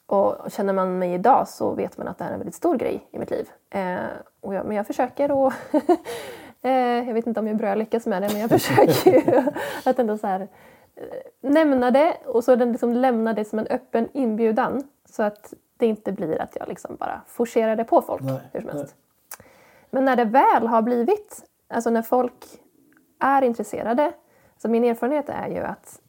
och 0.06 0.50
känner 0.50 0.72
man 0.72 0.98
mig 0.98 1.14
idag 1.14 1.48
så 1.48 1.74
vet 1.74 1.98
man 1.98 2.08
att 2.08 2.18
det 2.18 2.24
här 2.24 2.30
är 2.30 2.34
en 2.34 2.40
väldigt 2.40 2.54
stor 2.54 2.76
grej 2.76 3.08
i 3.10 3.18
mitt 3.18 3.30
liv. 3.30 3.50
Uh, 3.74 4.06
och 4.40 4.54
jag, 4.54 4.66
men 4.66 4.76
jag 4.76 4.86
försöker 4.86 5.30
och 5.30 5.52
uh, 5.74 6.70
jag 7.08 7.14
vet 7.14 7.26
inte 7.26 7.40
om 7.40 7.46
jag 7.46 7.56
börjar 7.56 7.76
lyckas 7.76 8.06
med 8.06 8.22
det 8.22 8.28
men 8.32 8.40
jag 8.40 8.50
försöker 8.50 9.44
att 9.84 9.98
ändå 9.98 10.18
så 10.18 10.26
här, 10.26 10.40
uh, 10.40 10.48
nämna 11.40 11.90
det 11.90 12.16
och 12.26 12.44
så 12.44 12.56
den 12.56 12.72
liksom 12.72 12.92
lämna 12.92 13.32
det 13.32 13.44
som 13.44 13.58
en 13.58 13.66
öppen 13.66 14.08
inbjudan 14.12 14.88
så 15.08 15.22
att 15.22 15.54
det 15.76 15.86
inte 15.86 16.12
blir 16.12 16.42
att 16.42 16.56
jag 16.56 16.68
liksom 16.68 16.96
bara 16.96 17.20
forcerar 17.26 17.76
det 17.76 17.84
på 17.84 18.02
folk 18.02 18.22
nej, 18.22 18.40
hur 18.52 18.60
som 18.60 18.70
helst. 18.70 18.94
Men 19.90 20.04
när 20.04 20.16
det 20.16 20.24
väl 20.24 20.66
har 20.66 20.82
blivit 20.82 21.44
Alltså 21.68 21.90
när 21.90 22.02
folk 22.02 22.44
är 23.18 23.42
intresserade. 23.42 24.12
Så 24.56 24.68
min 24.68 24.84
erfarenhet 24.84 25.28
är 25.28 25.48
ju 25.48 25.60
att, 25.60 26.00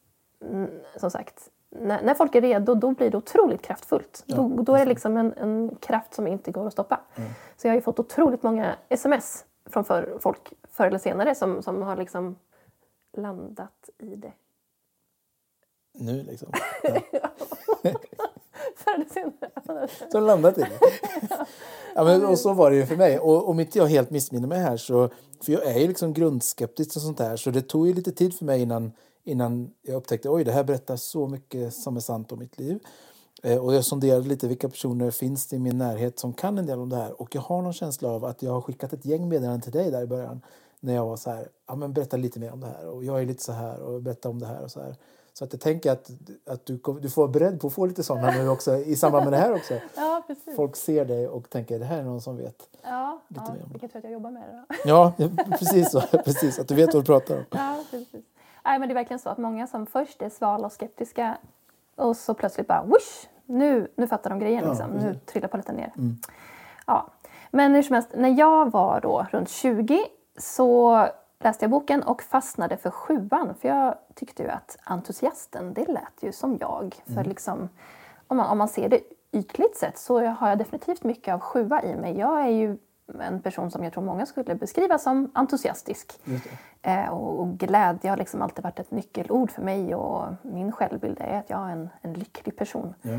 mm, 0.42 0.70
som 0.96 1.12
sagt, 1.12 1.50
när, 1.82 2.02
när 2.02 2.14
folk 2.14 2.36
är 2.36 2.42
redo 2.42 2.76
då 2.76 2.92
blir 2.92 3.12
det 3.12 3.18
otroligt 3.18 3.62
kraftfullt. 3.62 4.24
Ja, 4.26 4.36
då, 4.36 4.48
då, 4.50 4.76
är 4.76 4.80
det 4.80 4.86
liksom 4.86 5.18
en, 5.18 5.34
en, 5.34 5.76
kraft 5.76 6.14
som 6.14 6.28
inte 6.28 6.52
går 6.52 6.68
att 6.68 6.74
stoppa. 6.74 7.00
Mm. 7.16 7.30
Så 7.58 7.68
jag 7.68 7.72
har 7.72 7.76
ju 7.76 7.82
fått 7.82 8.00
otroligt 8.00 8.44
många 8.44 8.76
sms 8.90 9.46
från 9.70 9.86
för, 9.86 10.18
folk 10.20 10.54
förr 10.72 10.88
eller 10.88 11.00
senare 11.00 11.36
som, 11.36 11.64
som 11.64 11.82
har 11.82 11.96
liksom 11.96 12.36
landat 13.18 13.90
i 13.98 14.16
det. 14.16 14.34
Nu 15.94 16.24
liksom? 16.24 16.50
Ja. 17.12 17.30
förr 18.76 18.94
eller 18.96 19.06
senare. 19.06 19.88
Så 20.12 20.20
landat 20.20 20.58
i 20.58 20.62
det. 20.62 20.80
Ja, 21.96 22.04
men, 22.04 22.26
och 22.26 22.40
så 22.40 22.54
var 22.54 22.72
det 22.72 22.78
ju 22.78 22.86
för 22.86 22.96
mig. 22.96 23.20
Och 23.20 23.50
om 23.50 23.60
inte 23.60 23.78
jag 23.78 23.86
helt 23.86 24.10
missminner 24.10 24.48
mig 24.48 24.60
här 24.60 24.78
så... 24.78 25.10
För 25.42 25.52
jag 25.52 25.66
är 25.66 25.80
ju 25.80 25.88
liksom 25.88 26.14
grundskeptisk 26.14 26.96
och 26.96 27.02
sånt 27.02 27.18
där. 27.18 27.38
Så 27.38 27.52
det 27.52 27.62
tog 27.62 27.88
ju 27.88 27.94
lite 27.94 28.12
tid 28.12 28.38
för 28.38 28.46
mig 28.46 28.62
innan, 28.62 28.92
innan 29.26 29.72
jag 29.82 29.96
upptäckte 29.96 30.30
oj 30.30 30.44
det 30.44 30.52
här 30.52 30.64
berättar 30.64 30.96
så 30.96 31.28
mycket 31.28 31.74
som 31.74 31.96
är 31.96 32.00
sant 32.00 32.32
om 32.32 32.40
mitt 32.40 32.60
liv. 32.60 32.80
Eh, 33.44 33.58
och 33.58 33.74
jag 33.74 33.86
sonderade 33.86 34.28
lite 34.28 34.48
vilka 34.48 34.70
personer 34.70 35.12
finns 35.12 35.48
det 35.48 35.56
i 35.56 35.60
min 35.60 35.78
närhet 35.78 36.20
som 36.20 36.34
kan 36.34 36.58
en 36.58 36.66
del 36.66 36.80
om 36.80 36.90
det 36.90 36.96
här. 36.96 37.22
Och 37.22 37.36
jag 37.36 37.42
har 37.42 37.62
någon 37.62 37.74
känsla 37.74 38.10
av 38.10 38.26
att 38.26 38.42
jag 38.42 38.52
har 38.52 38.62
skickat 38.62 38.94
ett 38.94 39.06
gäng 39.06 39.30
meddelanden 39.30 39.62
till 39.62 39.72
dig 39.72 39.92
där 39.92 40.02
i 40.02 40.08
början. 40.08 40.42
När 40.80 40.96
jag 40.96 41.06
var 41.06 41.18
så 41.18 41.30
här, 41.30 41.50
ja 41.68 41.76
men 41.76 41.94
berätta 41.94 42.18
lite 42.18 42.40
mer 42.40 42.54
om 42.54 42.60
det 42.60 42.68
här. 42.68 42.88
Och 42.88 43.04
jag 43.04 43.22
är 43.22 43.26
lite 43.26 43.44
så 43.44 43.52
här 43.52 43.82
och 43.82 44.02
berätta 44.02 44.30
om 44.30 44.40
det 44.40 44.48
här 44.48 44.64
och 44.64 44.72
så 44.72 44.82
här. 44.82 44.96
Så 45.34 45.44
att 45.44 45.54
jag 45.54 45.62
tänker 45.62 45.92
att, 45.92 46.12
att 46.46 46.66
du, 46.66 46.80
du 47.02 47.10
får 47.10 47.22
vara 47.22 47.32
beredd 47.32 47.62
på 47.62 47.68
att 47.68 47.74
få 47.74 47.86
lite 47.86 48.04
sådana 48.04 48.32
nu 48.32 48.50
också 48.50 48.78
i 48.78 48.96
samband 48.96 49.24
med 49.24 49.34
det 49.34 49.38
här 49.38 49.54
också. 49.54 49.74
Ja, 49.96 50.24
precis. 50.28 50.56
Folk 50.56 50.76
ser 50.76 51.06
dig 51.06 51.28
och 51.28 51.50
tänker 51.50 51.80
det 51.80 51.86
här 51.86 52.00
är 52.00 52.04
någon 52.04 52.22
som 52.22 52.38
vet 52.38 52.70
ja, 52.84 53.22
lite 53.28 53.44
ja, 53.48 53.54
mer 53.54 53.64
om 53.64 53.68
det. 53.68 53.74
Vilken 53.74 53.90
tur 53.90 53.98
att 53.98 54.04
jag 54.04 54.14
jobbar 54.14 54.32
med 54.32 54.44
det 54.44 54.66
då. 54.84 54.90
Ja, 54.90 55.14
precis 55.60 55.92
så. 55.92 56.02
precis, 56.26 56.60
att 56.60 56.68
du 56.68 56.76
vet 56.76 56.94
vad 56.94 57.04
du 57.04 57.06
pratar 57.06 57.38
om. 57.38 57.44
Ja, 57.50 57.84
precis. 57.92 58.26
Nej, 58.66 58.80
men 58.80 58.88
det 58.88 58.94
är 58.94 58.96
verkligen 58.96 59.20
så 59.20 59.30
att 59.30 59.38
många 59.38 59.68
som 59.68 59.86
först 59.86 60.22
är 60.22 60.30
svala 60.30 60.66
och 60.66 60.72
skeptiska 60.72 61.38
och 61.96 62.18
så 62.18 62.34
plötsligt 62.34 62.68
bara 62.68 62.84
whoosh, 62.84 63.28
nu, 63.46 63.88
nu 63.96 64.08
fattar 64.08 64.30
de 64.30 64.40
grejen. 64.40 64.64
Ja, 64.64 64.70
liksom. 64.70 64.92
Nu 64.92 65.16
trillar 65.26 65.48
paletten 65.48 65.76
ner. 65.76 65.92
Mm. 65.98 66.18
Ja. 66.88 67.08
Men 67.52 67.76
hur 67.76 67.82
som 67.82 67.94
helst, 67.94 68.10
när 68.16 68.40
jag 68.40 68.72
var 68.72 69.02
då 69.02 69.26
runt 69.32 69.50
20 69.50 70.06
så 70.38 71.08
läste 71.40 71.64
jag 71.66 71.72
boken 71.72 72.04
och 72.04 72.22
fastnade 72.22 72.78
för 72.78 72.92
sjuan. 72.92 73.56
För 73.62 73.68
jag 73.68 73.96
tyckte 74.14 74.44
ju 74.44 74.50
att 74.50 74.78
entusiasten, 74.84 75.74
det 75.74 75.88
lät 75.88 76.14
ju 76.24 76.32
som 76.32 76.58
jag. 76.60 76.96
För 77.06 77.12
mm. 77.12 77.30
liksom, 77.30 77.70
om, 78.28 78.38
man, 78.38 78.50
om 78.50 78.58
man 78.58 78.68
ser 78.68 78.90
det 78.90 79.00
ytligt 79.32 79.78
sett 79.78 79.98
så 79.98 80.26
har 80.26 80.50
jag 80.50 80.58
definitivt 80.58 81.04
mycket 81.04 81.34
av 81.34 81.40
sjua 81.40 81.84
i 81.84 81.96
mig. 81.96 82.18
Jag 82.18 82.42
är 82.42 82.50
ju 82.50 82.78
en 83.20 83.42
person 83.42 83.72
som 83.72 83.84
jag 83.84 83.94
tror 83.94 84.04
många 84.04 84.26
skulle 84.26 84.56
beskriva 84.56 84.98
som 84.98 85.32
entusiastisk. 85.34 86.20
Eh, 86.82 87.10
och, 87.10 87.40
och, 87.40 87.58
glädje 87.58 88.10
har 88.10 88.18
liksom 88.18 88.42
alltid 88.42 88.64
varit 88.64 88.80
ett 88.80 88.92
nyckelord 88.92 89.52
för 89.52 89.62
mig 89.62 89.96
och 89.96 90.26
min 90.42 90.72
självbild 90.72 91.18
är 91.20 91.40
att 91.40 91.50
jag 91.50 91.60
är 91.60 91.72
en, 91.72 91.90
en 92.02 92.14
lycklig 92.14 92.56
person. 92.56 92.94
Ja. 93.02 93.14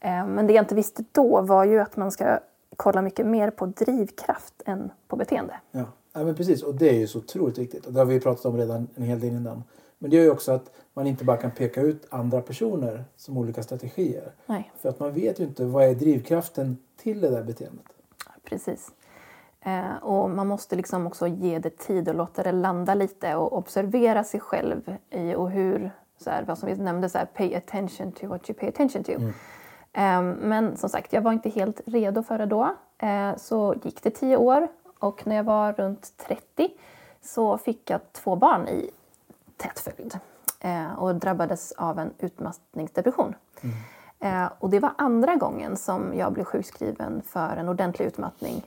Eh, 0.00 0.26
men 0.26 0.46
det 0.46 0.52
jag 0.52 0.62
inte 0.62 0.74
visste 0.74 1.04
då 1.12 1.40
var 1.40 1.64
ju 1.64 1.80
att 1.80 1.96
man 1.96 2.10
ska 2.12 2.38
kolla 2.76 3.02
mycket 3.02 3.26
mer 3.26 3.50
på 3.50 3.66
drivkraft 3.66 4.62
än 4.66 4.92
på 5.08 5.16
beteende. 5.16 5.54
Ja. 5.70 5.84
Ja, 6.12 6.24
men 6.24 6.34
precis, 6.34 6.62
och 6.62 6.74
det 6.74 6.88
är 6.88 6.98
ju 6.98 7.06
så 7.06 7.18
otroligt 7.18 7.58
viktigt. 7.58 7.86
Och 7.86 7.92
det 7.92 7.98
har 7.98 8.06
vi 8.06 8.20
pratat 8.20 8.44
om 8.44 8.56
redan 8.56 8.88
en 8.94 9.02
hel 9.02 9.20
del 9.20 9.30
innan. 9.30 9.62
Men 9.98 10.10
det 10.10 10.16
gör 10.16 10.24
ju 10.24 10.30
också 10.30 10.52
att 10.52 10.70
man 10.94 11.06
inte 11.06 11.24
bara 11.24 11.36
kan 11.36 11.50
peka 11.50 11.80
ut 11.80 12.06
andra 12.10 12.40
personer 12.40 13.04
som 13.16 13.38
olika 13.38 13.62
strategier. 13.62 14.32
Nej. 14.46 14.72
För 14.78 14.88
att 14.88 15.00
man 15.00 15.12
vet 15.12 15.40
ju 15.40 15.44
inte 15.44 15.64
vad 15.64 15.84
är 15.84 15.94
drivkraften 15.94 16.78
till 16.96 17.20
det 17.20 17.30
där 17.30 17.42
beteendet. 17.42 17.86
Precis. 18.44 18.92
Eh, 19.62 19.96
och 20.02 20.30
man 20.30 20.46
måste 20.46 20.76
liksom 20.76 21.06
också 21.06 21.26
ge 21.26 21.58
det 21.58 21.78
tid 21.78 22.08
och 22.08 22.14
låta 22.14 22.42
det 22.42 22.52
landa 22.52 22.94
lite 22.94 23.34
och 23.34 23.56
observera 23.56 24.24
sig 24.24 24.40
själv 24.40 24.96
i 25.10 25.34
och 25.34 25.50
hur, 25.50 25.90
så 26.18 26.30
här, 26.30 26.42
vad 26.42 26.58
som 26.58 26.68
vi 26.68 26.76
nämnde, 26.76 27.08
så 27.08 27.18
här, 27.18 27.24
pay 27.24 27.54
attention 27.54 28.12
to 28.12 28.26
what 28.26 28.50
you 28.50 28.58
pay 28.58 28.68
attention 28.68 29.04
to. 29.04 29.12
Mm. 29.12 29.32
Eh, 29.92 30.46
men 30.48 30.76
som 30.76 30.90
sagt, 30.90 31.12
jag 31.12 31.22
var 31.22 31.32
inte 31.32 31.50
helt 31.50 31.80
redo 31.86 32.22
för 32.22 32.38
det 32.38 32.46
då. 32.46 32.74
Eh, 32.98 33.36
så 33.36 33.74
gick 33.82 34.02
det 34.02 34.10
tio 34.10 34.36
år 34.36 34.68
och 34.98 35.26
när 35.26 35.36
jag 35.36 35.44
var 35.44 35.72
runt 35.72 36.12
30 36.16 36.70
så 37.22 37.58
fick 37.58 37.90
jag 37.90 38.00
två 38.12 38.36
barn 38.36 38.68
i 38.68 38.90
tät 39.56 39.78
följd 39.78 40.18
eh, 40.60 40.92
och 40.98 41.14
drabbades 41.14 41.72
av 41.72 41.98
en 41.98 42.10
utmattningsdepression. 42.18 43.34
Mm. 43.60 43.76
Och 44.58 44.70
det 44.70 44.80
var 44.80 44.92
andra 44.98 45.36
gången 45.36 45.76
som 45.76 46.14
jag 46.14 46.32
blev 46.32 46.44
sjukskriven 46.44 47.22
för 47.22 47.56
en 47.56 47.68
ordentlig 47.68 48.06
utmattning 48.06 48.62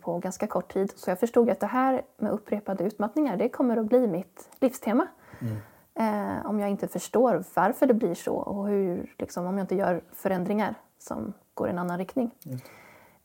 på 0.00 0.18
ganska 0.18 0.46
kort 0.46 0.72
tid. 0.72 0.92
Så 0.96 1.10
jag 1.10 1.20
förstod 1.20 1.50
att 1.50 1.60
det 1.60 1.66
här 1.66 2.02
med 2.16 2.32
upprepade 2.32 2.84
utmattningar 2.84 3.36
det 3.36 3.48
kommer 3.48 3.76
att 3.76 3.86
bli 3.86 4.06
mitt 4.06 4.48
livstema. 4.60 5.06
Mm. 5.40 5.56
Eh, 5.94 6.46
om 6.46 6.60
jag 6.60 6.70
inte 6.70 6.88
förstår 6.88 7.44
varför 7.54 7.86
det 7.86 7.94
blir 7.94 8.14
så 8.14 8.34
och 8.34 8.68
hur, 8.68 9.14
liksom, 9.18 9.46
om 9.46 9.58
jag 9.58 9.64
inte 9.64 9.74
gör 9.74 10.02
förändringar 10.12 10.74
som 10.98 11.32
går 11.54 11.68
i 11.68 11.70
en 11.70 11.78
annan 11.78 11.98
riktning. 11.98 12.30
Mm. 12.46 12.58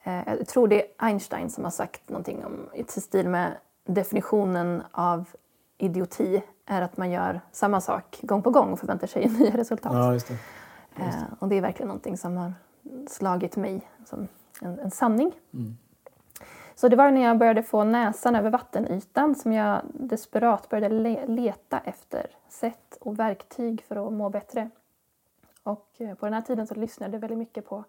Eh, 0.04 0.36
jag 0.38 0.48
tror 0.48 0.68
det 0.68 0.82
är 0.82 0.88
Einstein 0.98 1.50
som 1.50 1.64
har 1.64 1.72
sagt 1.72 2.10
någonting 2.10 2.46
om, 2.46 2.70
i 2.74 2.84
stil 2.84 3.30
med 3.30 3.58
definitionen 3.86 4.84
av 4.92 5.30
idioti 5.78 6.44
är 6.66 6.82
att 6.82 6.98
man 6.98 7.12
gör 7.12 7.42
samma 7.52 7.82
sak 7.82 8.20
gång 8.22 8.42
på 8.42 8.50
gång 8.50 8.72
och 8.72 8.80
förväntar 8.80 9.08
sig 9.08 9.30
nya 9.40 9.58
resultat. 9.58 9.94
Ja, 9.94 10.14
just 10.14 10.28
det. 10.28 10.34
Just 10.34 10.44
det. 10.96 11.04
Eh, 11.04 11.34
och 11.40 11.48
det 11.48 11.56
är 11.56 11.62
verkligen 11.62 11.88
någonting 11.88 12.18
som 12.18 12.38
har 12.38 12.54
slagit 13.10 13.56
mig 13.56 13.82
som 14.06 14.28
en, 14.62 14.80
en 14.80 14.92
sanning. 14.92 15.32
Mm. 15.54 15.78
Så 16.80 16.88
det 16.88 16.96
var 16.96 17.12
när 17.12 17.22
jag 17.22 17.38
började 17.38 17.64
få 17.64 17.84
näsan 17.84 18.36
över 18.36 18.50
vattenytan 18.50 19.36
som 19.36 19.54
jag 19.54 19.82
desperat 19.94 20.70
började 20.70 20.96
le 20.96 21.28
leta 21.28 21.80
efter 21.80 22.36
sätt 22.50 22.98
och 23.02 23.20
verktyg 23.20 23.82
för 23.82 24.08
att 24.08 24.14
må 24.14 24.30
bättre. 24.30 24.70
Och 25.64 25.88
eh, 25.98 26.16
på 26.16 26.26
den 26.26 26.34
här 26.34 26.42
tiden 26.42 26.68
så 26.68 26.76
lyssnade 26.76 27.14
jag 27.14 27.20
väldigt 27.20 27.38
mycket 27.38 27.66
på 27.66 27.84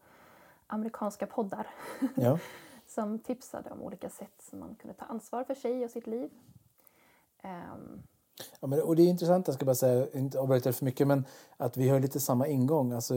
amerikanska 0.66 1.26
poddar 1.26 1.66
ja. 2.14 2.39
som 2.86 3.18
tipsade 3.18 3.70
om 3.70 3.82
olika 3.82 4.09
sätt 4.09 4.43
som 4.51 4.61
man 4.61 4.76
kunde 4.80 4.95
ta 4.95 5.05
ansvar 5.05 5.45
för 5.45 5.55
sig 5.55 5.84
och 5.84 5.91
sitt 5.91 6.07
liv. 6.07 6.30
Um, 7.45 8.03
ja, 8.61 8.66
men, 8.66 8.82
och 8.82 8.97
det 8.97 9.03
är 9.03 9.07
intressant, 9.07 9.47
jag 9.47 9.55
ska 9.55 9.64
bara 9.64 9.74
säga, 9.74 10.07
inte 10.12 10.39
avbryta 10.41 10.72
för 10.72 10.84
mycket, 10.84 11.07
men 11.07 11.24
att 11.57 11.76
vi 11.76 11.89
har 11.89 12.01
lite 12.01 12.20
samma 12.20 12.47
ingång. 12.47 12.93
Alltså, 12.93 13.14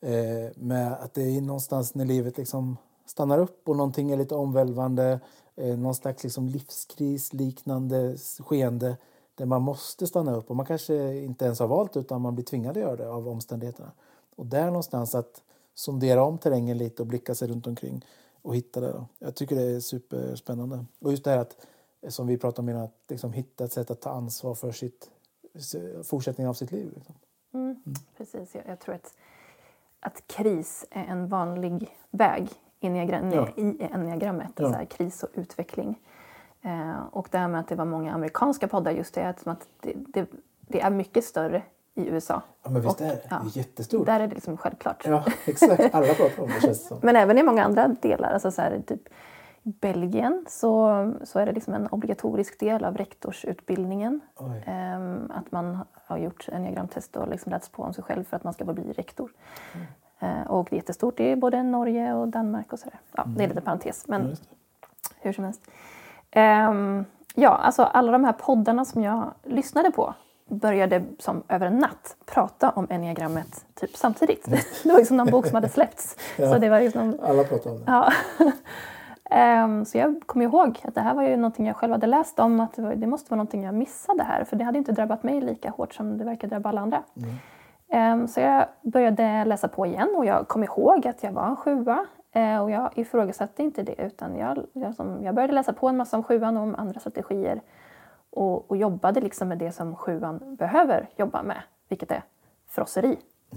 eh, 0.00 0.50
med 0.56 0.92
att 0.92 1.14
det 1.14 1.22
är 1.22 1.40
någonstans 1.40 1.94
när 1.94 2.04
livet 2.04 2.38
liksom 2.38 2.76
stannar 3.06 3.38
upp 3.38 3.68
och 3.68 3.76
någonting 3.76 4.10
är 4.10 4.16
lite 4.16 4.34
omvälvande, 4.34 5.20
eh, 5.56 5.78
någon 5.78 5.94
slags 5.94 6.24
liksom 6.24 6.48
livskris 6.48 7.32
liknande 7.32 8.16
skeende. 8.38 8.96
där 9.34 9.46
man 9.46 9.62
måste 9.62 10.06
stanna 10.06 10.36
upp 10.36 10.50
och 10.50 10.56
man 10.56 10.66
kanske 10.66 11.14
inte 11.14 11.44
ens 11.44 11.60
har 11.60 11.66
valt 11.66 11.96
utan 11.96 12.20
man 12.20 12.34
blir 12.34 12.44
tvingad 12.44 12.76
att 12.76 12.82
göra 12.82 12.96
det 12.96 13.08
av 13.08 13.28
omständigheterna. 13.28 13.92
Och 14.36 14.46
där 14.46 14.66
någonstans 14.66 15.14
att 15.14 15.42
sondera 15.74 16.24
om 16.24 16.38
terrängen 16.38 16.78
lite 16.78 17.02
och 17.02 17.06
blicka 17.06 17.34
sig 17.34 17.48
runt 17.48 17.66
omkring 17.66 18.04
och 18.42 18.56
hitta 18.56 18.80
det. 18.80 18.92
Då. 18.92 19.06
Jag 19.18 19.34
tycker 19.34 19.56
det 19.56 19.62
är 19.62 19.80
superspännande. 19.80 20.84
Och 20.98 21.10
just 21.10 21.24
det 21.24 21.30
här 21.30 21.38
att, 21.38 21.66
som 22.08 22.26
vi 22.26 22.38
pratade 22.38 22.62
om 22.62 22.68
innan, 22.68 22.82
att 22.82 23.04
liksom 23.08 23.32
hitta 23.32 23.64
ett 23.64 23.72
sätt 23.72 23.90
att 23.90 24.00
ta 24.00 24.10
ansvar 24.10 24.54
för 24.54 24.72
sitt, 24.72 25.10
fortsättningen 26.04 26.50
av 26.50 26.54
sitt 26.54 26.72
liv. 26.72 26.92
Liksom. 26.94 27.14
Mm. 27.54 27.66
Mm. 27.66 27.96
Precis, 28.16 28.54
jag, 28.54 28.64
jag, 28.66 28.80
tror 28.80 28.94
att, 28.94 29.14
att 30.00 30.26
kris 30.26 30.84
är 30.90 31.04
en 31.04 31.28
vanlig 31.28 31.96
väg 32.10 32.48
i, 32.86 33.36
ja. 33.36 33.48
i 33.56 33.88
enneagrammet, 33.92 34.52
ja. 34.56 34.84
kris 34.88 35.22
och 35.22 35.28
utveckling. 35.34 35.98
Eh, 36.62 37.00
och 37.10 37.28
det 37.30 37.38
här 37.38 37.48
med 37.48 37.60
att 37.60 37.68
det 37.68 37.74
var 37.74 37.84
många 37.84 38.14
amerikanska 38.14 38.68
poddar, 38.68 38.92
just 38.92 39.14
det 39.14 39.34
att 39.44 39.68
det, 39.80 39.92
det, 39.94 40.26
det 40.60 40.80
är 40.80 40.90
mycket 40.90 41.24
större 41.24 41.62
i 41.94 42.08
USA. 42.08 42.42
Ja, 42.62 42.70
men 42.70 42.82
visst 42.82 43.00
är 43.00 43.06
det. 43.06 43.20
Ja, 43.30 43.42
jättestort. 43.52 44.06
Där 44.06 44.20
är 44.20 44.28
det 44.28 44.34
liksom 44.34 44.56
självklart. 44.56 45.06
Ja, 45.06 45.24
exakt. 45.44 45.94
Alla 45.94 46.14
pratar 46.14 46.42
om 46.42 46.48
det 46.48 46.60
känns 46.60 46.88
som. 46.88 46.98
Men 47.02 47.16
även 47.16 47.38
i 47.38 47.42
många 47.42 47.64
andra 47.64 47.88
delar. 47.88 48.32
Alltså 48.32 48.50
så 48.50 48.62
här, 48.62 48.82
typ 48.86 49.08
I 49.62 49.72
Belgien 49.80 50.44
så, 50.48 51.12
så 51.24 51.38
är 51.38 51.46
det 51.46 51.52
liksom 51.52 51.74
en 51.74 51.86
obligatorisk 51.86 52.60
del 52.60 52.84
av 52.84 52.96
rektorsutbildningen. 52.96 54.20
Um, 54.38 55.30
att 55.30 55.52
man 55.52 55.78
har 55.92 56.18
gjort 56.18 56.48
enneagramtest 56.52 57.16
och 57.16 57.28
liksom 57.28 57.50
lärt 57.50 57.72
på 57.72 57.82
om 57.82 57.94
sig 57.94 58.04
själv 58.04 58.24
för 58.24 58.36
att 58.36 58.44
man 58.44 58.52
ska 58.52 58.64
få 58.64 58.72
bli 58.72 58.92
rektor. 58.92 59.32
Mm. 59.74 59.86
Uh, 60.22 60.42
och 60.42 60.66
det 60.70 60.76
är 60.76 60.78
jättestort 60.78 61.20
i 61.20 61.36
både 61.36 61.62
Norge 61.62 62.14
och 62.14 62.28
Danmark 62.28 62.72
och 62.72 62.78
sådär. 62.78 63.00
Ja, 63.12 63.22
mm. 63.22 63.36
Det 63.36 63.44
är 63.44 63.48
lite 63.48 63.60
parentes, 63.60 64.08
men 64.08 64.28
ja, 64.28 64.36
hur 65.20 65.32
som 65.32 65.44
helst. 65.44 65.60
Um, 66.36 67.04
ja, 67.34 67.48
alltså 67.50 67.82
alla 67.82 68.12
de 68.12 68.24
här 68.24 68.32
poddarna 68.32 68.84
som 68.84 69.02
jag 69.02 69.32
lyssnade 69.44 69.90
på 69.90 70.14
började 70.48 71.04
som 71.18 71.42
över 71.48 71.66
en 71.66 71.78
natt 71.78 72.16
prata 72.26 72.70
om 72.70 72.86
enneagrammet 72.90 73.64
typ 73.74 73.96
samtidigt. 73.96 74.44
Det 74.82 74.88
var 74.88 74.96
liksom 74.96 75.16
någon 75.16 75.30
bok 75.30 75.46
som 75.46 75.54
hade 75.54 75.68
släppts. 75.68 76.16
ja, 76.36 76.52
så 76.52 76.58
det 76.58 76.68
var 76.68 76.80
liksom, 76.80 77.18
alla 77.22 77.44
pratade 77.44 77.76
om 77.76 77.84
det. 77.84 78.10
Ja. 79.30 79.64
um, 79.64 79.84
så 79.84 79.98
jag 79.98 80.22
kom 80.26 80.42
ihåg 80.42 80.80
att 80.84 80.94
det 80.94 81.00
här 81.00 81.14
var 81.14 81.22
ju 81.22 81.36
någonting 81.36 81.66
jag 81.66 81.76
själv 81.76 81.92
hade 81.92 82.06
läst 82.06 82.38
om, 82.38 82.60
att 82.60 82.76
det, 82.76 82.82
var, 82.82 82.94
det, 82.94 83.06
måste 83.06 83.30
vara 83.30 83.36
någonting 83.36 83.62
jag 83.64 83.74
missade 83.74 84.22
här, 84.22 84.44
för 84.44 84.56
det 84.56 84.64
hade 84.64 84.78
inte 84.78 84.92
drabbat 84.92 85.22
mig 85.22 85.40
lika 85.40 85.70
hårt 85.70 85.94
som 85.94 86.18
det 86.18 86.24
verkar 86.24 86.48
drabba 86.48 86.68
alla 86.68 86.80
andra. 86.80 87.02
Mm. 87.16 87.34
Um, 87.96 88.28
så 88.28 88.40
jag 88.40 88.66
började 88.82 89.44
läsa 89.44 89.68
på 89.68 89.86
igen 89.86 90.14
och 90.16 90.26
jag 90.26 90.48
kom 90.48 90.64
ihåg 90.64 91.06
att 91.06 91.22
jag 91.22 91.32
var 91.32 91.46
en 91.46 91.56
sjua 91.56 92.06
uh, 92.36 92.58
och 92.58 92.70
jag 92.70 92.90
ifrågasatte 92.94 93.62
inte 93.62 93.82
det 93.82 93.94
utan 94.02 94.36
jag, 94.36 94.66
jag, 95.22 95.34
började 95.34 95.52
läsa 95.52 95.72
på 95.72 95.88
en 95.88 95.96
massa 95.96 96.16
om 96.16 96.22
sjuan 96.22 96.56
och 96.56 96.62
om 96.62 96.74
andra 96.74 97.00
strategier 97.00 97.60
och, 98.30 98.70
och 98.70 98.76
jobbade 98.76 99.20
liksom 99.20 99.48
med 99.48 99.58
det 99.58 99.72
som 99.72 99.96
sjuan 99.96 100.56
behöver 100.56 101.08
jobba 101.16 101.42
med, 101.42 101.62
vilket 101.88 102.10
är 102.10 102.22
frosseri. 102.68 103.18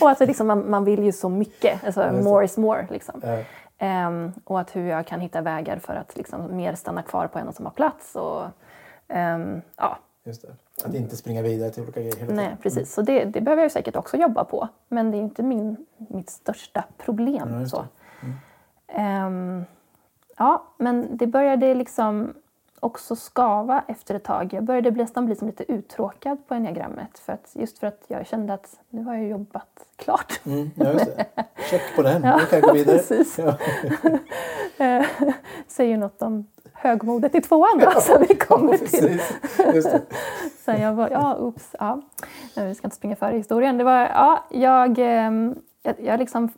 och 0.00 0.08
alltså 0.08 0.26
liksom 0.26 0.46
man, 0.46 0.70
man, 0.70 0.84
vill 0.84 1.04
ju 1.04 1.12
så 1.12 1.28
mycket, 1.28 1.84
alltså 1.84 2.12
more 2.12 2.44
is 2.44 2.56
more. 2.56 2.86
Liksom. 2.90 3.22
Um, 3.80 4.32
och 4.44 4.60
att 4.60 4.76
hur 4.76 4.86
jag 4.86 5.06
kan 5.06 5.20
hitta 5.20 5.40
vägar 5.40 5.78
för 5.78 5.94
att 5.94 6.16
liksom 6.16 6.56
mer 6.56 6.74
stanna 6.74 7.02
kvar 7.02 7.26
på 7.26 7.38
en 7.38 7.48
och 7.48 7.54
samma 7.54 7.70
plats. 7.70 8.16
Och, 8.16 8.42
um, 9.08 9.62
ja. 9.76 9.98
Just 10.24 10.42
det. 10.42 10.48
Att 10.84 10.94
inte 10.94 11.16
springa 11.16 11.42
vidare 11.42 11.70
till 11.70 11.82
olika 11.82 12.00
grejer 12.00 12.26
Nej, 12.28 12.56
precis. 12.62 12.76
Mm. 12.76 12.86
Så 12.86 13.02
det, 13.02 13.24
det, 13.24 13.40
behöver 13.40 13.62
jag 13.62 13.72
säkert 13.72 13.96
också 13.96 14.16
jobba 14.16 14.44
på. 14.44 14.68
Men 14.88 15.10
det 15.10 15.16
är 15.16 15.22
inte 15.22 15.42
min, 15.42 15.86
mitt 15.96 16.30
största 16.30 16.84
problem. 16.98 17.60
Ja, 17.60 17.66
så. 17.66 17.84
Mm. 18.20 19.26
Um, 19.26 19.64
ja, 20.36 20.64
men 20.78 21.16
det 21.16 21.26
började 21.26 21.74
liksom 21.74 22.34
också 22.80 23.16
skava 23.16 23.84
efter 23.88 24.14
ett 24.14 24.24
tag. 24.24 24.52
Jag 24.52 24.64
började 24.64 24.90
nästan 24.90 25.26
bli 25.26 25.36
som 25.36 25.46
lite 25.46 25.72
uttråkad 25.72 26.46
på 26.46 26.54
enneagrammet 26.54 27.18
för 27.18 27.32
att, 27.32 27.50
just 27.52 27.78
för 27.78 27.86
att 27.86 28.04
jag 28.08 28.26
kände 28.26 28.54
att 28.54 28.80
nu 28.90 29.04
har 29.04 29.14
jag 29.14 29.28
jobbat 29.28 29.86
klart. 29.96 30.40
Mm, 30.46 30.70
ja, 30.74 30.92
just 30.92 31.16
det. 31.16 31.26
Check 31.70 31.96
på 31.96 32.02
den, 32.02 32.22
ja, 32.24 32.36
nu 32.36 32.46
kan 32.46 32.58
jag 32.58 32.68
gå 32.68 32.72
vidare. 32.72 32.98
Precis. 33.08 33.38
Ja. 33.38 33.58
Eh, 34.78 35.06
säger 35.66 35.96
något 35.96 36.22
om 36.22 36.46
högmodet 36.80 37.34
i 37.34 37.40
tvåan 37.40 37.80
ja, 37.80 38.00
som 38.00 38.24
vi 38.28 38.34
kommer 38.34 38.72
ja, 38.72 38.78
till. 38.78 39.20
Så 40.64 40.70
jag 40.70 40.92
var, 40.92 41.08
ja, 41.10 41.36
ups, 41.38 41.76
ja. 41.78 42.02
Vi 42.56 42.74
ska 42.74 42.86
inte 42.86 42.96
springa 42.96 43.16
före 43.16 43.36
historien. 43.36 43.78
Det 43.78 43.84
var, 43.84 43.98
ja, 44.00 44.44
jag, 44.50 44.98
ehm, 44.98 45.54
jag, 45.82 45.94
jag 45.98 46.18
liksom 46.18 46.48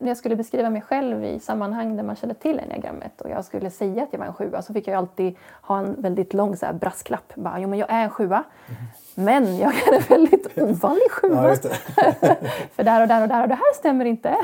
när 0.00 0.08
jag 0.08 0.16
skulle 0.16 0.36
beskriva 0.36 0.70
mig 0.70 0.82
själv 0.82 1.24
i 1.24 1.40
sammanhang 1.40 1.96
där 1.96 2.02
man 2.02 2.16
kände 2.16 2.34
till 2.34 2.60
enneagrammet 2.60 3.20
och 3.20 3.30
jag 3.30 3.44
skulle 3.44 3.70
säga 3.70 4.02
att 4.02 4.08
jag 4.12 4.18
var 4.18 4.26
en 4.26 4.32
sjua 4.34 4.62
så 4.62 4.72
fick 4.72 4.88
jag 4.88 4.96
alltid 4.96 5.36
ha 5.62 5.78
en 5.78 6.02
väldigt 6.02 6.34
lång 6.34 6.56
så 6.56 6.66
här 6.66 6.72
brasklapp. 6.72 7.34
Bara, 7.34 7.60
jo, 7.60 7.68
men 7.68 7.78
jag 7.78 7.90
är 7.90 8.04
en 8.04 8.10
sjua, 8.10 8.44
mm. 8.68 8.82
men 9.14 9.58
jag 9.58 9.74
är 9.74 9.94
en 9.94 10.02
väldigt 10.08 10.58
ovanlig 10.58 11.10
sjua. 11.10 11.56
Ja, 11.56 11.56
För 12.74 12.84
där 12.84 13.02
och 13.02 13.08
där 13.08 13.22
och 13.22 13.28
där 13.28 13.42
och 13.42 13.48
det 13.48 13.54
här 13.54 13.74
stämmer 13.74 14.04
inte. 14.04 14.36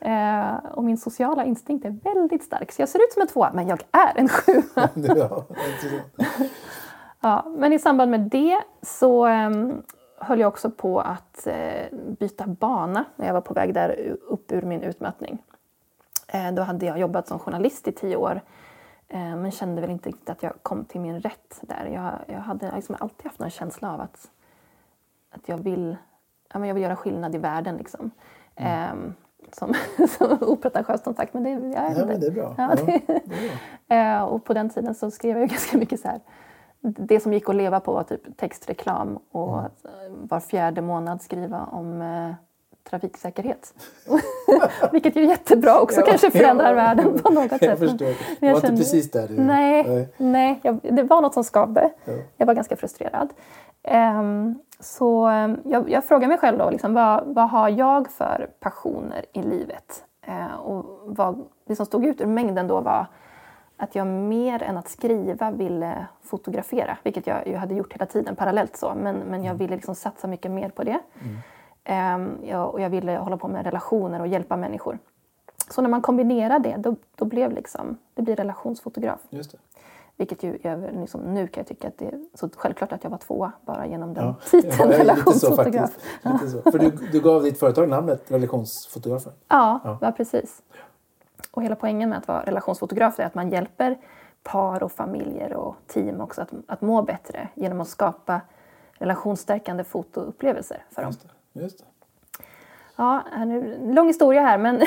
Ja, 0.00 0.10
eh, 0.10 0.54
och 0.72 0.84
min 0.84 0.98
sociala 0.98 1.44
instinkt 1.44 1.84
är 1.84 2.14
väldigt 2.14 2.42
stark. 2.42 2.72
Så 2.72 2.82
jag 2.82 2.88
ser 2.88 2.98
ut 2.98 3.12
som 3.12 3.22
en 3.22 3.28
tvåa, 3.28 3.50
men 3.54 3.68
jag 3.68 3.82
är 3.92 4.20
en 4.20 4.28
sjua. 4.28 4.88
ja, 7.20 7.46
men 7.56 7.72
i 7.72 7.78
samband 7.78 8.10
med 8.10 8.20
det 8.20 8.60
så 8.82 9.26
um, 9.26 9.82
höll 10.20 10.40
jag 10.40 10.48
också 10.48 10.70
på 10.70 11.00
att 11.00 11.46
eh, 11.46 11.86
byta 11.92 12.46
bana 12.46 13.04
när 13.16 13.26
jag 13.26 13.34
var 13.34 13.40
på 13.40 13.54
väg 13.54 13.74
där 13.74 14.16
upp 14.28 14.52
ur 14.52 14.62
min 14.62 14.82
utmattning. 14.82 15.42
Eh, 16.28 16.52
då 16.52 16.62
hade 16.62 16.86
jag 16.86 16.98
jobbat 16.98 17.28
som 17.28 17.38
journalist 17.38 17.88
i 17.88 17.92
tio 17.92 18.16
år 18.16 18.40
eh, 19.08 19.36
men 19.36 19.50
kände 19.50 19.80
väl 19.80 19.90
inte 19.90 20.08
riktigt 20.08 20.30
att 20.30 20.42
jag 20.42 20.52
kom 20.62 20.84
till 20.84 21.00
min 21.00 21.20
rätt 21.20 21.58
där. 21.60 21.90
Jag, 21.94 22.12
jag 22.34 22.40
hade 22.40 22.72
liksom 22.74 22.96
alltid 22.98 23.26
haft 23.26 23.40
en 23.40 23.50
känsla 23.50 23.92
av 23.92 24.00
att, 24.00 24.30
att 25.30 25.48
jag, 25.48 25.58
vill, 25.58 25.96
ja, 26.52 26.58
men 26.58 26.68
jag 26.68 26.74
vill 26.74 26.82
göra 26.82 26.96
skillnad 26.96 27.34
i 27.34 27.38
världen. 27.38 27.76
Liksom. 27.76 28.10
Mm. 28.54 28.90
Ehm, 28.90 29.14
som, 29.52 29.74
som 30.18 30.38
opretentiöst 30.40 31.04
som 31.04 31.14
sagt, 31.14 31.34
men 31.34 31.42
det, 31.42 31.50
jag 31.50 31.92
ja, 31.96 32.06
men 32.06 32.20
det 32.20 32.26
är 32.26 32.30
bra. 32.30 32.54
Ja, 32.58 32.74
det, 32.74 33.00
ja, 33.06 33.20
det 33.86 33.94
är 33.94 34.16
bra. 34.16 34.24
och 34.34 34.44
på 34.44 34.54
den 34.54 34.70
tiden 34.70 34.94
så 34.94 35.10
skrev 35.10 35.38
jag 35.38 35.48
ganska 35.50 35.78
mycket 35.78 36.00
så 36.00 36.08
här 36.08 36.20
det 36.80 37.20
som 37.20 37.32
gick 37.32 37.48
att 37.48 37.56
leva 37.56 37.80
på 37.80 37.92
var 37.92 38.02
typ 38.02 38.36
textreklam 38.36 39.18
och 39.30 39.58
mm. 39.58 39.70
var 40.28 40.40
fjärde 40.40 40.82
månad 40.82 41.22
skriva 41.22 41.64
om 41.64 42.02
eh, 42.02 42.34
trafiksäkerhet. 42.90 43.74
Vilket 44.92 45.16
ju 45.16 45.22
är 45.22 45.26
jättebra 45.26 45.80
också, 45.80 46.00
ja, 46.00 46.06
kanske 46.06 46.30
förändrar 46.30 46.68
ja, 46.68 46.74
världen 46.74 47.18
på 47.18 47.30
något 47.30 47.48
sätt. 47.48 47.62
Jag 47.62 47.78
förstår. 47.78 48.08
Jag 48.08 48.16
det 48.40 48.52
var 48.52 48.60
kände, 48.60 48.66
inte 48.66 48.82
precis 48.82 49.10
där 49.10 49.28
du... 49.28 49.34
Nej, 49.34 49.84
nej. 49.88 50.08
nej 50.16 50.60
jag, 50.62 50.78
det 50.82 51.02
var 51.02 51.20
något 51.20 51.34
som 51.34 51.44
skavde. 51.44 51.90
Ja. 52.04 52.12
Jag 52.36 52.46
var 52.46 52.54
ganska 52.54 52.76
frustrerad. 52.76 53.28
Um, 54.18 54.58
så 54.80 55.28
um, 55.28 55.60
jag, 55.64 55.90
jag 55.90 56.04
frågar 56.04 56.28
mig 56.28 56.38
själv 56.38 56.58
då, 56.58 56.70
liksom, 56.70 56.94
vad, 56.94 57.22
vad 57.26 57.50
har 57.50 57.68
jag 57.68 58.10
för 58.10 58.50
passioner 58.60 59.24
i 59.32 59.42
livet? 59.42 60.04
Uh, 60.28 60.54
och 60.54 61.00
vad, 61.04 61.44
det 61.66 61.76
som 61.76 61.86
stod 61.86 62.06
ut 62.06 62.20
ur 62.20 62.26
mängden 62.26 62.66
då 62.66 62.80
var 62.80 63.06
att 63.80 63.94
jag 63.94 64.06
mer 64.06 64.62
än 64.62 64.76
att 64.76 64.88
skriva 64.88 65.50
ville 65.50 66.06
fotografera, 66.22 66.98
vilket 67.02 67.26
jag 67.26 67.46
ju 67.46 67.56
hade 67.56 67.74
gjort 67.74 67.92
hela 67.92 68.06
tiden 68.06 68.36
parallellt 68.36 68.76
så, 68.76 68.94
men, 68.94 69.16
men 69.16 69.44
jag 69.44 69.50
mm. 69.50 69.58
ville 69.58 69.74
liksom 69.74 69.94
satsa 69.94 70.26
mycket 70.28 70.50
mer 70.50 70.68
på 70.68 70.84
det. 70.84 70.98
Mm. 71.20 72.20
Um, 72.20 72.38
jag, 72.44 72.74
och 72.74 72.80
jag 72.80 72.90
ville 72.90 73.16
hålla 73.16 73.36
på 73.36 73.48
med 73.48 73.64
relationer 73.64 74.20
och 74.20 74.26
hjälpa 74.26 74.56
människor. 74.56 74.98
Så 75.70 75.82
när 75.82 75.88
man 75.88 76.02
kombinerar 76.02 76.58
det, 76.58 76.76
då, 76.78 76.96
då 77.16 77.24
blev 77.24 77.52
liksom, 77.52 77.98
det 78.14 78.22
blir 78.22 78.36
relationsfotograf. 78.36 79.20
Just 79.30 79.52
det. 79.52 79.58
Vilket 80.16 80.42
ju, 80.42 80.58
jag, 80.62 80.80
liksom, 80.92 81.20
nu 81.20 81.46
kan 81.46 81.60
jag 81.60 81.66
tycka 81.66 81.88
att 81.88 81.98
det 81.98 82.06
är 82.06 82.20
så 82.34 82.50
självklart 82.56 82.92
att 82.92 83.04
jag 83.04 83.10
var 83.10 83.18
tvåa 83.18 83.52
bara 83.66 83.86
genom 83.86 84.14
den 84.14 84.24
ja. 84.24 84.34
titeln, 84.50 84.90
ja, 84.90 84.98
relationsfotograf. 84.98 85.90
Lite 86.22 86.38
så, 86.38 86.44
lite 86.44 86.62
så. 86.62 86.70
För 86.70 86.78
du, 86.78 86.90
du 87.12 87.20
gav 87.20 87.42
ditt 87.42 87.58
företag 87.58 87.88
namnet 87.88 88.30
Relationsfotografen? 88.30 89.32
Ja, 89.48 89.80
ja. 89.84 89.98
ja 90.00 90.12
precis. 90.12 90.62
Och 91.50 91.62
hela 91.62 91.76
poängen 91.76 92.08
med 92.08 92.18
att 92.18 92.28
vara 92.28 92.42
relationsfotograf 92.42 93.20
är 93.20 93.24
att 93.24 93.34
man 93.34 93.50
hjälper 93.50 93.98
par 94.42 94.82
och 94.82 94.92
familjer 94.92 95.52
och 95.52 95.76
team 95.86 96.20
också 96.20 96.42
att, 96.42 96.50
att 96.66 96.80
må 96.80 97.02
bättre 97.02 97.48
genom 97.54 97.80
att 97.80 97.88
skapa 97.88 98.40
relationsstärkande 98.92 99.84
fotoupplevelser 99.84 100.84
för 100.90 101.02
dem. 101.02 101.10
Just 101.10 101.22
det, 101.52 101.60
just 101.60 101.78
det. 101.78 101.84
Ja, 102.96 103.24
nu, 103.46 103.78
lång 103.94 104.06
historia 104.06 104.42
här 104.42 104.58
men... 104.58 104.78
det 104.78 104.86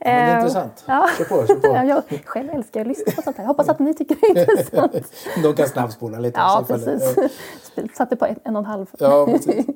är 0.00 0.30
eh, 0.30 0.36
intressant. 0.36 0.84
Ja. 0.86 1.08
Kör 1.18 1.24
på, 1.24 1.46
kör 1.46 1.54
på. 1.54 1.86
jag 1.86 2.24
själv 2.24 2.50
älskar 2.50 2.80
att 2.80 2.86
lyssna 2.86 3.12
på 3.16 3.22
sånt 3.22 3.36
här. 3.36 3.44
Hoppas 3.44 3.68
att 3.68 3.78
ni 3.78 3.94
tycker 3.94 4.16
det 4.20 4.26
är 4.26 4.50
intressant. 4.50 5.12
De 5.42 5.54
kan 5.54 5.68
snabbspola 5.68 6.18
lite. 6.18 6.40
Ja, 6.40 6.64
precis. 6.68 7.16
Satte 7.94 8.16
på 8.16 8.26
en, 8.26 8.36
en 8.44 8.56
och 8.56 8.60
en 8.60 8.66
halv. 8.66 8.86
Ja, 8.98 9.26
precis. 9.26 9.66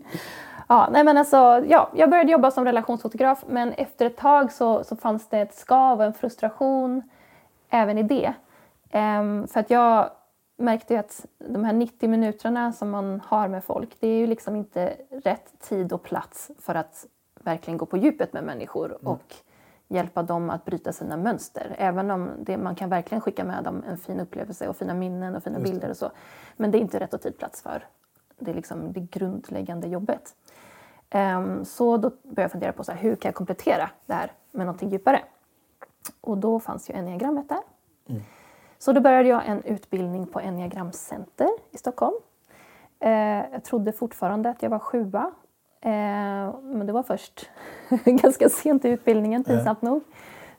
Ja, 0.69 0.89
nej 0.93 1.05
men 1.05 1.17
alltså, 1.17 1.37
ja, 1.67 1.91
jag 1.95 2.11
började 2.11 2.33
jobba 2.33 2.51
som 2.51 2.65
relationsfotograf 2.65 3.45
men 3.47 3.73
efter 3.73 4.07
ett 4.07 4.17
tag 4.17 4.53
så, 4.53 4.85
så 4.85 4.97
fanns 4.97 5.29
det 5.29 5.39
ett 5.39 5.55
skav 5.55 5.99
och 5.99 6.05
en 6.05 6.15
frustration 6.15 7.03
även 7.71 7.99
i 7.99 8.03
det. 8.03 8.35
Um, 8.93 9.47
för 9.47 9.61
att 9.61 9.71
jag 9.71 10.11
märkte 10.57 11.01
att 11.01 11.27
de 11.39 11.65
här 11.65 11.73
90 11.73 12.09
minuterna 12.09 12.73
som 12.73 12.91
man 12.91 13.23
har 13.27 13.49
med 13.49 13.65
folk 13.65 13.97
det 14.01 14.09
är 14.09 14.19
ju 14.19 14.27
liksom 14.27 14.57
inte 14.57 14.97
rätt 15.25 15.61
tid 15.61 15.93
och 15.93 16.03
plats 16.03 16.51
för 16.59 16.75
att 16.75 17.07
verkligen 17.41 17.79
gå 17.79 17.87
på 17.87 17.97
djupet 17.97 18.33
med 18.33 18.45
människor 18.45 18.87
mm. 18.87 19.07
och 19.07 19.35
hjälpa 19.89 20.23
dem 20.23 20.51
att 20.51 20.65
bryta 20.65 20.93
sina 20.93 21.17
mönster. 21.17 21.75
Även 21.79 22.11
om 22.11 22.31
det, 22.41 22.57
man 22.57 22.75
kan 22.75 22.91
verkligen 22.91 23.21
skicka 23.21 23.45
med 23.45 23.65
dem 23.65 23.85
en 23.89 23.99
fin 23.99 24.21
upplevelse 24.21 24.69
och 24.69 24.77
fina 24.77 24.95
minnen 24.95 25.37
och 25.37 25.43
fina 25.43 25.59
bilder 25.59 25.91
och 25.91 25.97
så. 25.97 26.11
Men 26.57 26.71
det 26.71 26.79
är 26.79 26.81
inte 26.81 27.01
rätt 27.01 27.15
och 27.15 27.21
tid 27.21 27.39
plats 27.39 27.63
för 27.63 27.85
det, 28.39 28.51
är 28.51 28.55
liksom 28.55 28.93
det 28.93 29.01
grundläggande 29.01 29.89
jobbet. 29.89 30.35
Um, 31.15 31.65
så 31.65 31.97
då 31.97 32.11
började 32.11 32.43
jag 32.43 32.53
fundera 32.53 32.73
på 32.73 32.85
så 32.85 32.93
här, 32.93 32.99
hur 32.99 33.17
kan 33.17 33.29
jag 33.29 33.35
komplettera 33.35 33.91
det 34.07 34.15
här 34.15 34.33
med 34.51 34.67
någonting 34.67 34.89
djupare. 34.89 35.23
Och 36.21 36.39
då 36.39 36.61
fanns 36.61 36.91
ju 36.91 36.95
enneagrammet 36.95 37.49
där. 37.49 37.61
Mm. 38.09 38.23
Så 38.79 38.93
då 38.93 39.01
började 39.01 39.29
jag 39.29 39.47
en 39.47 39.63
utbildning 39.63 40.27
på 40.27 40.41
enneagramcenter 40.41 41.49
i 41.71 41.79
Stockholm. 41.79 42.15
Uh, 43.05 43.11
jag 43.53 43.65
trodde 43.65 43.93
fortfarande 43.93 44.51
att 44.51 44.63
jag 44.63 44.71
var 44.71 44.79
sjua 44.79 45.33
Eh, 45.81 46.55
men 46.63 46.87
det 46.87 46.93
var 46.93 47.03
först 47.03 47.51
ganska 48.05 48.49
sent 48.49 48.85
i 48.85 48.89
utbildningen, 48.89 49.45
pinsamt 49.45 49.83
nog, 49.83 50.03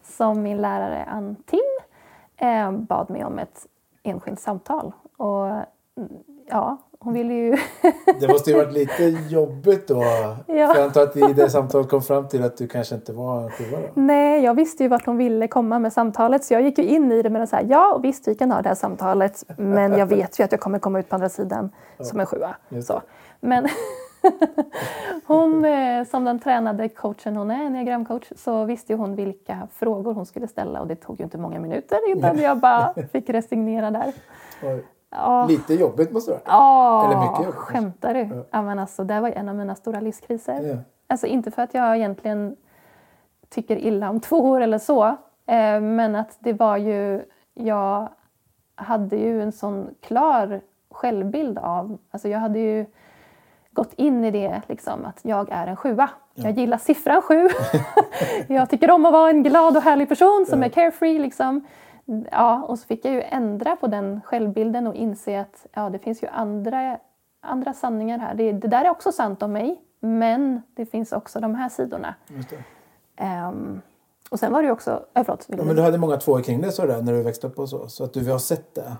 som 0.03 0.41
min 0.41 0.61
lärare 0.61 1.05
Ann 1.05 1.35
Tim 1.35 1.59
bad 2.87 3.09
mig 3.09 3.25
om 3.25 3.39
ett 3.39 3.67
enskilt 4.03 4.39
samtal. 4.39 4.91
Och 5.17 5.47
mm, 5.47 5.65
ja, 6.49 6.77
hon 6.99 7.13
ville 7.13 7.33
ju... 7.33 7.57
det 8.19 8.27
måste 8.27 8.51
ju 8.51 8.57
varit 8.57 8.73
lite 8.73 9.03
jobbigt 9.29 9.87
då. 9.87 10.03
Ja. 10.47 10.67
För 10.67 10.79
jag 10.79 10.85
antar 10.85 11.03
att 11.03 11.17
i 11.17 11.33
det 11.33 11.49
samtalet 11.49 11.89
kom 11.89 12.01
fram 12.01 12.27
till 12.27 12.43
att 12.43 12.57
du 12.57 12.67
kanske 12.67 12.95
inte 12.95 13.13
var 13.13 13.43
en 13.43 13.49
sjua 13.49 13.79
Nej, 13.93 14.43
jag 14.43 14.53
visste 14.53 14.83
ju 14.83 14.89
vart 14.89 15.05
hon 15.05 15.17
ville 15.17 15.47
komma 15.47 15.79
med 15.79 15.93
samtalet 15.93 16.43
så 16.43 16.53
jag 16.53 16.61
gick 16.61 16.77
ju 16.77 16.83
in 16.83 17.11
i 17.11 17.21
det 17.21 17.29
med 17.29 17.43
att 17.43 17.49
säga 17.49 17.63
ja, 17.69 17.99
visst 18.03 18.27
vi 18.27 18.35
kan 18.35 18.51
ha 18.51 18.61
det 18.61 18.69
här 18.69 18.75
samtalet 18.75 19.43
men 19.57 19.97
jag 19.97 20.05
vet 20.05 20.39
ju 20.39 20.43
att 20.43 20.51
jag 20.51 20.61
kommer 20.61 20.79
komma 20.79 20.99
ut 20.99 21.09
på 21.09 21.15
andra 21.15 21.29
sidan 21.29 21.71
ja. 21.97 22.03
som 22.03 22.19
en 22.19 22.25
sjua. 22.25 22.55
Så. 22.83 23.01
Men 23.39 23.67
hon, 25.25 25.65
eh, 25.65 26.03
som 26.03 26.25
den 26.25 26.39
tränade 26.39 26.89
coachen 26.89 27.35
hon 27.35 27.51
är, 27.51 27.65
enneagramcoach, 27.65 28.31
så 28.35 28.65
visste 28.65 28.93
hon 28.93 29.15
vilka 29.15 29.67
frågor 29.73 30.13
hon 30.13 30.25
skulle 30.25 30.47
ställa 30.47 30.81
och 30.81 30.87
det 30.87 30.95
tog 30.95 31.19
ju 31.19 31.23
inte 31.23 31.37
många 31.37 31.59
minuter 31.59 31.99
utan 32.07 32.37
jag 32.37 32.57
bara 32.57 32.93
fick 33.11 33.29
resignera 33.29 33.91
där. 33.91 34.13
Ja. 35.11 35.45
Lite 35.45 35.73
jobbigt 35.73 36.11
måste 36.11 36.31
det 36.31 36.35
vara. 36.35 36.43
Ja, 36.45 37.05
Eller 37.05 37.21
mycket 37.21 37.45
jobbigt. 37.45 37.59
Skämtar 37.59 38.13
du? 38.13 38.19
Ja. 38.19 38.43
ja. 38.51 38.61
men 38.61 38.79
alltså, 38.79 39.03
det 39.03 39.19
var 39.19 39.29
en 39.29 39.49
av 39.49 39.55
mina 39.55 39.75
stora 39.75 39.99
livskriser. 39.99 40.61
Ja. 40.61 40.77
Alltså 41.07 41.27
inte 41.27 41.51
för 41.51 41.61
att 41.61 41.73
jag 41.73 41.97
egentligen 41.97 42.55
tycker 43.49 43.77
illa 43.77 44.09
om 44.09 44.19
tvåor 44.19 44.61
eller 44.61 44.77
så, 44.77 45.05
eh, 45.45 45.81
men 45.81 46.15
att 46.15 46.37
det 46.39 46.53
var 46.53 46.77
ju... 46.77 47.25
Jag 47.53 48.09
hade 48.75 49.15
ju 49.15 49.41
en 49.41 49.51
sån 49.51 49.89
klar 50.01 50.61
självbild 50.91 51.57
av... 51.57 51.97
Alltså 52.11 52.27
jag 52.27 52.39
hade 52.39 52.59
ju 52.59 52.85
gått 53.71 53.93
in 53.93 54.25
i 54.25 54.31
det 54.31 54.61
liksom, 54.67 55.05
att 55.05 55.19
jag 55.21 55.49
är 55.51 55.67
en 55.67 55.75
sjua. 55.75 56.09
Ja. 56.33 56.43
Jag 56.43 56.57
gillar 56.57 56.77
siffran 56.77 57.21
sju. 57.21 57.49
jag 58.53 58.69
tycker 58.69 58.91
om 58.91 59.05
att 59.05 59.13
vara 59.13 59.29
en 59.29 59.43
glad 59.43 59.77
och 59.77 59.83
härlig 59.83 60.09
person 60.09 60.45
som 60.49 60.63
är 60.63 60.69
carefree. 60.69 61.19
Liksom. 61.19 61.67
Ja, 62.31 62.63
och 62.63 62.79
så 62.79 62.85
fick 62.85 63.05
jag 63.05 63.13
ju 63.13 63.21
ändra 63.21 63.75
på 63.75 63.87
den 63.87 64.21
självbilden 64.21 64.87
och 64.87 64.95
inse 64.95 65.41
att 65.41 65.65
ja, 65.73 65.89
det 65.89 65.99
finns 65.99 66.23
ju 66.23 66.27
andra, 66.27 66.97
andra 67.41 67.73
sanningar 67.73 68.19
här. 68.19 68.35
Det, 68.35 68.51
det 68.51 68.67
där 68.67 68.85
är 68.85 68.89
också 68.89 69.11
sant 69.11 69.43
om 69.43 69.51
mig, 69.51 69.81
men 69.99 70.61
det 70.75 70.85
finns 70.85 71.11
också 71.11 71.39
de 71.39 71.55
här 71.55 71.69
sidorna. 71.69 72.15
Um, 73.49 73.81
och 74.29 74.39
sen 74.39 74.53
var 74.53 74.61
det 74.61 74.65
ju 74.65 74.71
också... 74.71 75.05
Äh, 75.13 75.23
förlåt, 75.25 75.45
ja, 75.47 75.63
men 75.63 75.75
du 75.75 75.81
hade 75.81 75.97
många 75.97 76.17
tvåor 76.17 76.41
kring 76.41 76.61
dig 76.61 76.71
så 76.71 76.85
där, 76.85 77.01
när 77.01 77.13
du 77.13 77.23
växte 77.23 77.47
upp 77.47 77.59
och 77.59 77.69
så, 77.69 77.87
så 77.87 78.03
att 78.03 78.13
du 78.13 78.31
har 78.31 78.39
sett 78.39 78.75
det. 78.75 78.97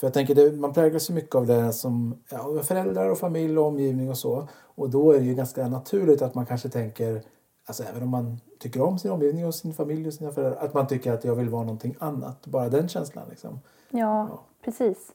För 0.00 0.06
jag 0.06 0.14
tänker, 0.14 0.34
det, 0.34 0.52
man 0.52 0.72
präglas 0.72 1.10
ju 1.10 1.14
mycket 1.14 1.34
av 1.34 1.46
det 1.46 1.72
som 1.72 2.18
ja, 2.30 2.62
föräldrar 2.62 3.10
och 3.10 3.18
familj 3.18 3.58
och 3.58 3.66
omgivning 3.66 4.10
och 4.10 4.18
så. 4.18 4.48
Och 4.74 4.90
då 4.90 5.12
är 5.12 5.18
det 5.18 5.24
ju 5.24 5.34
ganska 5.34 5.68
naturligt 5.68 6.22
att 6.22 6.34
man 6.34 6.46
kanske 6.46 6.68
tänker, 6.68 7.22
alltså 7.66 7.82
även 7.82 8.02
om 8.02 8.08
man 8.08 8.40
tycker 8.62 8.82
om 8.82 8.98
sin 8.98 9.10
omgivning 9.10 9.46
och 9.46 9.54
sin 9.54 9.74
familj 9.74 10.06
och 10.06 10.14
sina 10.14 10.32
föräldrar, 10.32 10.64
att 10.64 10.74
man 10.74 10.86
tycker 10.86 11.12
att 11.12 11.24
jag 11.24 11.34
vill 11.34 11.48
vara 11.48 11.62
någonting 11.62 11.96
annat. 11.98 12.46
Bara 12.46 12.68
den 12.68 12.88
känslan 12.88 13.24
liksom. 13.30 13.60
Ja, 13.90 14.28
ja. 14.30 14.40
precis. 14.64 15.12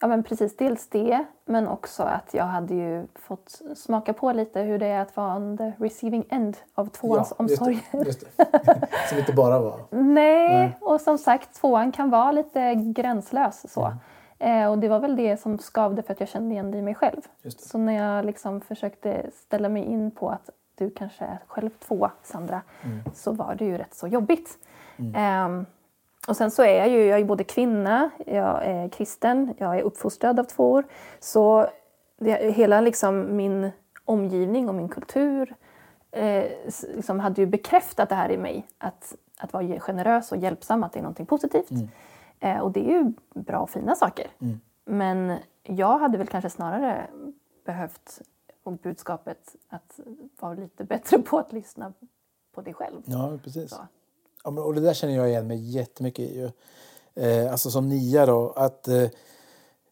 Ja 0.00 0.08
men 0.08 0.22
precis, 0.22 0.56
dels 0.56 0.88
det 0.88 1.24
men 1.44 1.68
också 1.68 2.02
att 2.02 2.34
jag 2.34 2.44
hade 2.44 2.74
ju 2.74 3.06
fått 3.14 3.62
smaka 3.76 4.12
på 4.12 4.32
lite 4.32 4.60
hur 4.60 4.78
det 4.78 4.86
är 4.86 5.00
att 5.00 5.16
vara 5.16 5.36
on 5.36 5.58
the 5.58 5.72
receiving 5.78 6.24
end 6.28 6.56
av 6.74 6.86
tvåans 6.88 7.32
ja, 7.38 7.44
omsorger. 7.44 7.72
Just 7.72 7.92
det, 7.92 8.06
just 8.06 8.36
det. 8.36 8.88
som 9.08 9.18
inte 9.18 9.32
bara 9.32 9.58
var... 9.58 9.80
Nej, 9.90 10.48
Nej, 10.48 10.76
och 10.80 11.00
som 11.00 11.18
sagt 11.18 11.54
tvåan 11.54 11.92
kan 11.92 12.10
vara 12.10 12.32
lite 12.32 12.74
gränslös 12.74 13.72
så. 13.72 13.84
Mm. 13.84 13.98
Eh, 14.38 14.70
och 14.70 14.78
det 14.78 14.88
var 14.88 15.00
väl 15.00 15.16
det 15.16 15.40
som 15.40 15.58
skavde 15.58 16.02
för 16.02 16.12
att 16.12 16.20
jag 16.20 16.28
kände 16.28 16.54
igen 16.54 16.70
det 16.70 16.78
i 16.78 16.82
mig 16.82 16.94
själv. 16.94 17.20
Så 17.58 17.78
när 17.78 17.92
jag 17.92 18.24
liksom 18.24 18.60
försökte 18.60 19.30
ställa 19.34 19.68
mig 19.68 19.84
in 19.84 20.10
på 20.10 20.30
att 20.30 20.50
du 20.78 20.90
kanske 20.90 21.24
är 21.24 21.38
själv 21.46 21.70
tvåa 21.70 22.10
Sandra, 22.22 22.62
mm. 22.82 23.00
så 23.14 23.32
var 23.32 23.54
det 23.54 23.64
ju 23.64 23.78
rätt 23.78 23.94
så 23.94 24.06
jobbigt. 24.06 24.58
Mm. 24.96 25.60
Eh, 25.60 25.66
och 26.28 26.36
sen 26.36 26.50
så 26.50 26.62
är 26.62 26.78
jag 26.78 26.88
ju, 26.88 27.04
jag 27.04 27.20
är 27.20 27.24
både 27.24 27.44
kvinna, 27.44 28.10
jag 28.26 28.64
är 28.64 28.88
kristen, 28.88 29.54
jag 29.58 29.78
är 29.78 29.82
uppfostrad 29.82 30.40
av 30.40 30.44
två 30.44 30.72
år. 30.72 30.84
Så 31.20 31.66
det, 32.18 32.54
hela 32.54 32.80
liksom 32.80 33.36
min 33.36 33.70
omgivning 34.04 34.68
och 34.68 34.74
min 34.74 34.88
kultur 34.88 35.54
eh, 36.10 36.44
liksom 36.94 37.20
hade 37.20 37.40
ju 37.40 37.46
bekräftat 37.46 38.08
det 38.08 38.14
här 38.14 38.30
i 38.30 38.36
mig. 38.36 38.66
Att, 38.78 39.14
att 39.38 39.52
vara 39.52 39.80
generös 39.80 40.32
och 40.32 40.38
hjälpsam, 40.38 40.84
att 40.84 40.92
det 40.92 40.98
är 40.98 41.02
någonting 41.02 41.26
positivt. 41.26 41.70
Mm. 41.70 41.88
Eh, 42.40 42.58
och 42.58 42.72
det 42.72 42.80
är 42.80 42.92
ju 42.92 43.12
bra 43.34 43.58
och 43.58 43.70
fina 43.70 43.94
saker. 43.94 44.26
Mm. 44.40 44.60
Men 44.84 45.38
jag 45.62 45.98
hade 45.98 46.18
väl 46.18 46.26
kanske 46.26 46.50
snarare 46.50 47.06
behövt 47.64 48.20
och 48.68 48.78
budskapet 48.78 49.56
att 49.68 50.00
vara 50.40 50.54
lite 50.54 50.84
bättre 50.84 51.18
på 51.18 51.38
att 51.38 51.52
lyssna 51.52 51.92
på 52.54 52.60
dig 52.60 52.74
själv. 52.74 53.02
Ja, 53.04 53.38
precis. 53.44 53.70
Så. 53.70 53.76
Ja, 54.44 54.62
och 54.62 54.74
det 54.74 54.80
där 54.80 54.94
känner 54.94 55.14
jag 55.14 55.28
igen 55.28 55.46
mig 55.46 55.70
jättemycket 55.70 56.24
i. 56.30 56.52
Eh, 57.14 57.50
alltså 57.52 57.70
som 57.70 57.88
nia 57.88 58.26
då, 58.26 58.50
att, 58.50 58.88
eh, 58.88 59.08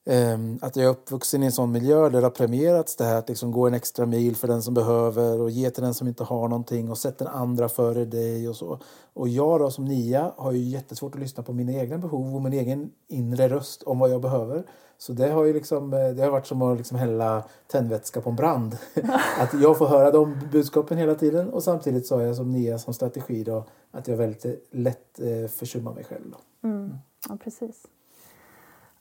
Ehm, 0.09 0.59
att 0.63 0.77
jag 0.77 0.85
är 0.85 0.91
uppvuxen 0.91 1.43
i 1.43 1.47
en 1.47 1.53
sån 1.53 1.73
miljö 1.73 2.09
där 2.09 2.11
det 2.21 2.27
har 2.27 2.31
premierats 2.31 2.97
det 2.97 3.05
här 3.05 3.19
att 3.19 3.29
liksom 3.29 3.53
gå 3.53 3.67
en 3.67 3.75
extra 3.75 4.07
mil 4.07 4.37
för 4.37 4.49
den 4.49 4.63
som 4.63 4.75
behöver 4.75 5.41
och 5.41 5.51
ge 5.51 5.71
till 5.71 5.83
den 5.83 5.95
som 5.95 6.09
inte 6.09 6.25
har 6.25 6.49
någonting 6.49 6.91
och 6.91 6.99
sätta 6.99 7.25
den 7.25 7.35
andra 7.35 7.69
före 7.69 8.05
dig 8.05 8.49
och 8.49 8.57
så. 8.57 8.79
Och 9.13 9.29
jag 9.29 9.61
då 9.61 9.71
som 9.71 9.85
nia 9.85 10.33
har 10.37 10.53
ju 10.53 10.59
jättesvårt 10.59 11.15
att 11.15 11.21
lyssna 11.21 11.43
på 11.43 11.53
mina 11.53 11.73
egna 11.73 11.99
behov 11.99 12.35
och 12.35 12.43
min 12.43 12.53
egen 12.53 12.91
inre 13.09 13.49
röst 13.49 13.83
om 13.83 13.99
vad 13.99 14.11
jag 14.11 14.21
behöver. 14.21 14.65
Så 14.99 15.13
det 15.13 15.29
har 15.29 15.45
ju 15.45 15.53
liksom, 15.53 15.93
eh, 15.93 16.09
det 16.09 16.23
har 16.23 16.31
varit 16.31 16.47
som 16.47 16.63
att 16.63 16.79
liksom 16.79 16.99
hälla 16.99 17.45
tändvätska 17.67 18.21
på 18.21 18.31
en 18.31 18.37
brand. 18.37 18.77
att 19.39 19.61
jag 19.63 19.79
får 19.79 19.87
höra 19.87 20.11
de 20.11 20.39
budskapen 20.53 20.99
hela 20.99 21.15
tiden 21.15 21.49
och 21.49 21.63
samtidigt 21.63 22.07
så 22.07 22.17
har 22.17 22.23
jag 22.23 22.37
som 22.37 22.51
nia 22.51 22.79
som 22.79 22.95
strategi 22.95 23.45
då 23.45 23.65
att 23.91 24.09
jag 24.09 24.17
väldigt 24.17 24.69
lätt 24.71 25.21
eh, 25.21 25.49
försummar 25.51 25.95
mig 25.95 26.05
själv. 26.05 26.25
Då. 26.31 26.69
Mm. 26.69 26.95
Ja, 27.29 27.37
precis. 27.45 27.87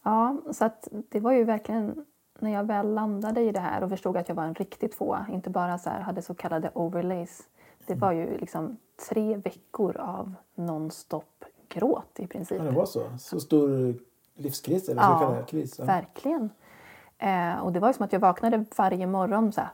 Ja, 0.05 0.37
så 0.51 0.65
att 0.65 0.87
det 1.09 1.19
var 1.19 1.31
ju 1.31 1.43
verkligen 1.43 2.05
när 2.39 2.53
jag 2.53 2.63
väl 2.63 2.93
landade 2.93 3.41
i 3.41 3.51
det 3.51 3.59
här 3.59 3.83
och 3.83 3.89
förstod 3.89 4.17
att 4.17 4.29
jag 4.29 4.35
var 4.35 4.43
en 4.43 4.53
riktig 4.53 4.91
tvåa, 4.91 5.25
inte 5.31 5.49
bara 5.49 5.77
så 5.77 5.89
här, 5.89 5.99
hade 5.99 6.21
så 6.21 6.33
kallade 6.33 6.71
overlays. 6.73 7.43
Det 7.85 7.93
mm. 7.93 7.99
var 7.99 8.11
ju 8.11 8.37
liksom 8.37 8.77
tre 9.09 9.35
veckor 9.37 9.97
av 9.97 10.33
nonstop 10.55 11.45
gråt 11.69 12.19
i 12.19 12.27
princip. 12.27 12.57
Ja, 12.57 12.63
det 12.63 12.71
var 12.71 12.85
så? 12.85 13.03
Så 13.19 13.39
stor 13.39 13.95
livskris? 14.35 14.89
Eller 14.89 15.01
ja, 15.01 15.37
så 15.39 15.45
kris, 15.51 15.79
ja. 15.79 15.85
verkligen. 15.85 16.49
Eh, 17.17 17.59
och 17.63 17.71
det 17.71 17.79
var 17.79 17.87
ju 17.87 17.93
som 17.93 18.05
att 18.05 18.13
jag 18.13 18.19
vaknade 18.19 18.65
varje 18.77 19.07
morgon 19.07 19.51
så 19.51 19.61
här, 19.61 19.69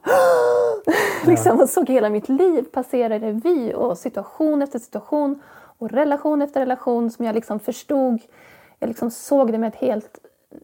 liksom, 1.27 1.59
och 1.59 1.69
såg 1.69 1.89
hela 1.89 2.09
mitt 2.09 2.29
liv 2.29 2.63
passera 2.63 3.19
revy 3.19 3.73
och 3.73 3.97
situation 3.97 4.61
efter 4.61 4.79
situation 4.79 5.41
och 5.77 5.89
relation 5.89 6.41
efter 6.41 6.59
relation 6.59 7.11
som 7.11 7.25
jag 7.25 7.35
liksom 7.35 7.59
förstod. 7.59 8.21
Jag 8.81 8.87
liksom 8.87 9.11
såg 9.11 9.51
det 9.51 9.57
med 9.57 9.67
ett 9.67 9.75
helt, 9.75 10.19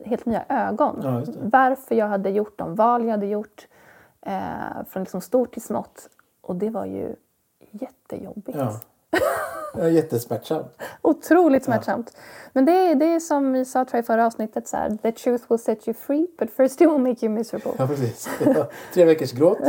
helt 0.06 0.26
nya 0.26 0.46
ögon. 0.50 1.00
Ja, 1.04 1.24
Varför 1.42 1.96
jag 1.96 2.08
hade 2.08 2.30
gjort 2.30 2.58
de 2.58 2.76
val 2.76 3.04
jag 3.04 3.12
hade 3.12 3.26
gjort 3.26 3.68
eh, 4.22 4.84
från 4.90 5.04
liksom 5.04 5.22
stort 5.22 5.54
till 5.54 5.62
smått. 5.62 6.10
Och 6.42 6.56
det 6.56 6.70
var 6.70 6.86
ju 6.86 7.16
jättejobbigt. 7.72 8.58
Ja. 8.58 8.80
Jättesmärtsamt. 9.90 10.82
Otroligt 11.02 11.64
smärtsamt. 11.64 12.12
Ja. 12.14 12.22
Men 12.54 12.66
det 12.66 12.72
är, 12.72 12.96
det 12.96 13.06
är 13.06 13.20
som 13.20 13.54
vi 13.54 13.66
sa 13.66 13.86
tror 13.86 13.98
jag, 13.98 14.04
i 14.04 14.06
förra 14.06 14.26
avsnittet, 14.26 14.68
så 14.68 14.78
här, 14.78 14.98
the 15.02 15.12
truth 15.12 15.46
will 15.50 15.60
set 15.60 15.88
you 15.88 15.94
free 15.94 16.28
but 16.40 16.52
first 16.52 16.82
it 16.82 16.90
will 16.90 16.98
make 16.98 17.26
you 17.26 17.36
miserable. 17.36 17.72
Ja, 17.78 17.88
precis. 17.88 18.30
Ja, 18.46 18.68
tre 18.94 19.06
veckors 19.06 19.32
gråt 19.32 19.60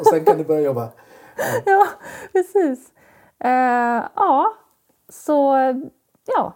och 0.00 0.06
sen 0.06 0.24
kan 0.24 0.38
du 0.38 0.44
börja 0.44 0.60
jobba. 0.60 0.88
Ja, 1.36 1.44
ja 1.72 1.86
precis. 2.32 2.92
Uh, 3.44 4.04
ja, 4.14 4.52
så 5.08 5.56
ja. 6.26 6.52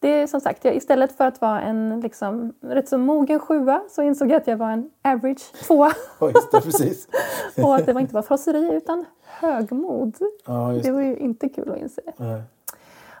Det 0.00 0.08
är 0.08 0.26
som 0.26 0.40
sagt, 0.40 0.64
jag, 0.64 0.76
istället 0.76 1.12
för 1.16 1.24
att 1.26 1.40
vara 1.40 1.60
en 1.60 2.00
liksom, 2.00 2.52
rätt 2.60 2.88
så 2.88 2.98
mogen 2.98 3.40
sjua 3.40 3.82
så 3.90 4.02
insåg 4.02 4.30
jag 4.30 4.36
att 4.36 4.46
jag 4.46 4.56
var 4.56 4.70
en 4.70 4.90
average 5.04 5.52
tvåa. 5.66 5.92
Just 6.20 6.52
det, 6.52 6.60
precis. 6.60 7.08
och 7.62 7.76
att 7.76 7.86
det 7.86 7.92
var 7.92 8.00
inte 8.00 8.14
var 8.14 8.22
frosseri 8.22 8.74
utan 8.74 9.04
högmod. 9.24 10.16
Ja, 10.46 10.52
det. 10.72 10.80
det 10.80 10.90
var 10.90 11.00
ju 11.00 11.16
inte 11.16 11.48
kul 11.48 11.70
att 11.72 11.78
inse. 11.78 12.00
Nej. 12.16 12.42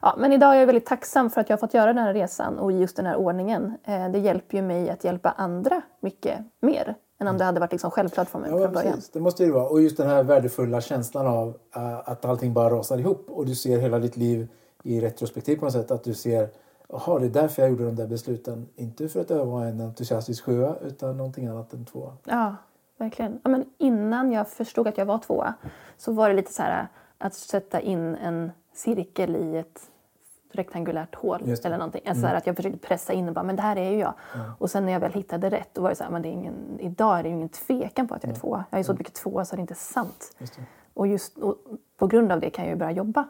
Ja, 0.02 0.14
men 0.18 0.32
idag 0.32 0.54
är 0.54 0.58
jag 0.58 0.66
väldigt 0.66 0.86
tacksam 0.86 1.30
för 1.30 1.40
att 1.40 1.48
jag 1.50 1.56
har 1.56 1.60
fått 1.60 1.74
göra 1.74 1.86
den 1.92 2.04
här 2.04 2.14
resan 2.14 2.58
och 2.58 2.72
i 2.72 2.78
just 2.78 2.96
den 2.96 3.06
här 3.06 3.16
ordningen. 3.16 3.72
Eh, 3.84 4.08
det 4.08 4.18
hjälper 4.18 4.56
ju 4.56 4.62
mig 4.62 4.90
att 4.90 5.04
hjälpa 5.04 5.30
andra 5.30 5.82
mycket 6.00 6.38
mer. 6.60 6.94
än 7.20 7.28
om 7.28 7.38
det 7.38 7.44
hade 7.44 7.60
varit 7.60 7.72
liksom 7.72 7.90
självklart 7.90 8.28
för 8.28 8.38
mig 8.38 8.50
Ja, 8.50 8.58
från 8.58 8.72
början. 8.72 8.92
precis. 8.92 9.10
Det 9.10 9.20
måste 9.20 9.42
det 9.42 9.46
ju 9.46 9.52
vara. 9.52 9.68
Och 9.68 9.82
just 9.82 9.96
den 9.96 10.08
här 10.08 10.22
värdefulla 10.22 10.80
känslan 10.80 11.26
av 11.26 11.48
eh, 11.76 11.98
att 12.08 12.24
allting 12.24 12.52
bara 12.54 12.70
rasar 12.70 12.98
ihop 12.98 13.26
och 13.30 13.46
du 13.46 13.54
ser 13.54 13.78
hela 13.78 13.98
ditt 13.98 14.16
liv 14.16 14.48
i 14.82 15.00
retrospektiv 15.00 15.56
på 15.56 15.64
något 15.64 15.74
sätt. 15.74 15.90
Att 15.90 16.04
du 16.04 16.14
ser, 16.14 16.48
jaha 16.88 17.18
det 17.18 17.26
är 17.26 17.30
därför 17.30 17.62
jag 17.62 17.70
gjorde 17.70 17.84
de 17.84 17.96
där 17.96 18.06
besluten. 18.06 18.68
Inte 18.76 19.08
för 19.08 19.20
att 19.20 19.30
jag 19.30 19.46
var 19.46 19.64
en 19.64 19.80
entusiastisk 19.80 20.44
sjua 20.44 20.76
utan 20.82 21.16
någonting 21.16 21.46
annat 21.46 21.72
än 21.72 21.84
tvåa. 21.84 22.12
Ja, 22.24 22.56
verkligen. 22.96 23.40
Ja, 23.42 23.50
men 23.50 23.64
innan 23.78 24.32
jag 24.32 24.48
förstod 24.48 24.88
att 24.88 24.98
jag 24.98 25.06
var 25.06 25.18
tvåa 25.18 25.54
så 25.96 26.12
var 26.12 26.28
det 26.28 26.34
lite 26.34 26.52
så 26.52 26.62
här 26.62 26.88
att 27.18 27.34
sätta 27.34 27.80
in 27.80 28.14
en 28.14 28.50
cirkel 28.74 29.36
i 29.36 29.56
ett 29.56 29.90
rektangulärt 30.52 31.14
hål 31.14 31.42
eller 31.64 31.78
någonting. 31.78 32.02
Alltså 32.06 32.20
så 32.20 32.26
här 32.26 32.34
att 32.34 32.46
jag 32.46 32.56
försökte 32.56 32.78
pressa 32.78 33.12
in 33.12 33.28
och 33.28 33.34
bara, 33.34 33.42
men 33.42 33.56
det 33.56 33.62
här 33.62 33.76
är 33.76 33.90
ju 33.90 33.98
jag. 33.98 34.14
Och 34.58 34.70
sen 34.70 34.86
när 34.86 34.92
jag 34.92 35.00
väl 35.00 35.12
hittade 35.12 35.50
rätt, 35.50 35.68
då 35.72 35.82
var 35.82 35.88
det 35.88 35.96
så 35.96 36.04
här, 36.04 36.10
men 36.10 36.22
det 36.22 36.28
är 36.28 36.32
ingen, 36.32 36.78
idag 36.80 37.18
är 37.18 37.22
det 37.22 37.28
ju 37.28 37.34
ingen 37.34 37.48
tvekan 37.48 38.08
på 38.08 38.14
att 38.14 38.24
jag 38.24 38.32
är 38.32 38.36
tvåa. 38.36 38.64
Jag 38.70 38.78
är 38.78 38.84
så 38.84 38.92
mycket 38.92 39.14
tvåa 39.14 39.44
så 39.44 39.56
det 39.56 39.60
är 39.60 39.62
inte 39.62 39.74
sant. 39.74 40.36
Just 40.38 40.56
det. 40.56 40.62
Och 40.94 41.06
just 41.06 41.38
och 41.38 41.56
på 41.96 42.06
grund 42.06 42.32
av 42.32 42.40
det 42.40 42.50
kan 42.50 42.64
jag 42.64 42.72
ju 42.72 42.78
börja 42.78 42.92
jobba 42.92 43.28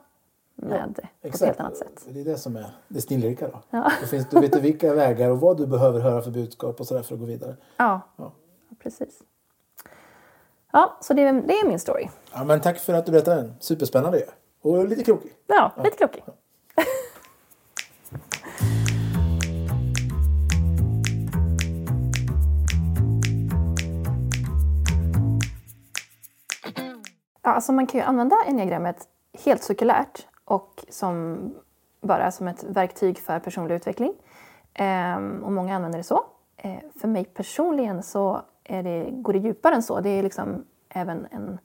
med 0.63 0.93
det 0.97 1.09
på 1.31 1.35
ett 1.37 1.41
helt 1.41 1.61
annat 1.61 1.77
sätt. 1.77 2.07
Det 2.09 2.21
är 2.21 2.25
det 2.25 2.39
som 2.39 2.57
är 2.57 2.67
det 2.89 3.01
snillrika 3.01 3.49
då. 3.49 3.61
Ja. 3.71 3.93
Det 4.01 4.07
finns, 4.07 4.29
du 4.29 4.41
vet 4.41 4.57
vilka 4.57 4.95
vägar 4.95 5.31
och 5.31 5.41
vad 5.41 5.57
du 5.57 5.67
behöver 5.67 6.01
höra 6.01 6.23
för 6.23 6.31
budskap 6.31 6.81
och 6.81 6.87
sådär 6.87 7.03
för 7.03 7.15
att 7.15 7.21
gå 7.21 7.27
vidare. 7.27 7.57
Ja, 7.77 8.01
Ja. 8.17 8.33
precis. 8.83 9.19
Ja, 10.73 10.97
så 11.01 11.15
det, 11.15 11.23
är- 11.23 11.33
det 11.43 11.55
är 11.61 11.69
min 11.69 11.79
story. 11.79 12.09
Ja, 12.33 12.45
men 12.45 12.61
tack 12.61 12.79
för 12.79 12.93
att 12.95 13.07
du 13.07 13.13
berättade 13.13 13.43
den. 13.43 13.55
Superspännande 13.61 14.19
ju. 14.19 14.25
Och 14.63 14.89
lite 14.89 15.05
krokig. 15.05 15.33
Ja, 15.47 15.73
lite 15.85 15.97
klokig. 15.97 16.25
Ja, 27.43 27.51
alltså 27.51 27.73
man 27.73 27.87
kan 27.87 28.01
ju 28.01 28.07
använda 28.07 28.37
enneagrammet 28.47 28.97
helt 29.45 29.63
cirkulärt 29.63 30.27
och 30.49 30.85
som 30.89 31.39
bara 32.01 32.31
som 32.31 32.49
ett 32.49 32.65
verktyg 32.65 33.19
för 33.19 33.39
personlig 33.39 33.75
utveckling. 33.75 34.15
Ehm, 34.75 35.45
och 35.45 35.53
många 35.53 35.77
använder 35.77 35.99
det 35.99 36.05
så. 36.05 36.25
Eh, 36.57 36.79
för 37.01 37.09
mig 37.09 37.25
personligen 37.25 38.03
så 38.03 38.43
det, 38.63 39.11
går 39.11 39.33
det 39.33 39.39
djupare 39.39 39.75
än 39.75 39.83
så. 39.83 40.01
Det 40.01 40.09
är 40.09 40.23
liksom 40.23 40.65
även 40.89 41.27
en, 41.31 41.59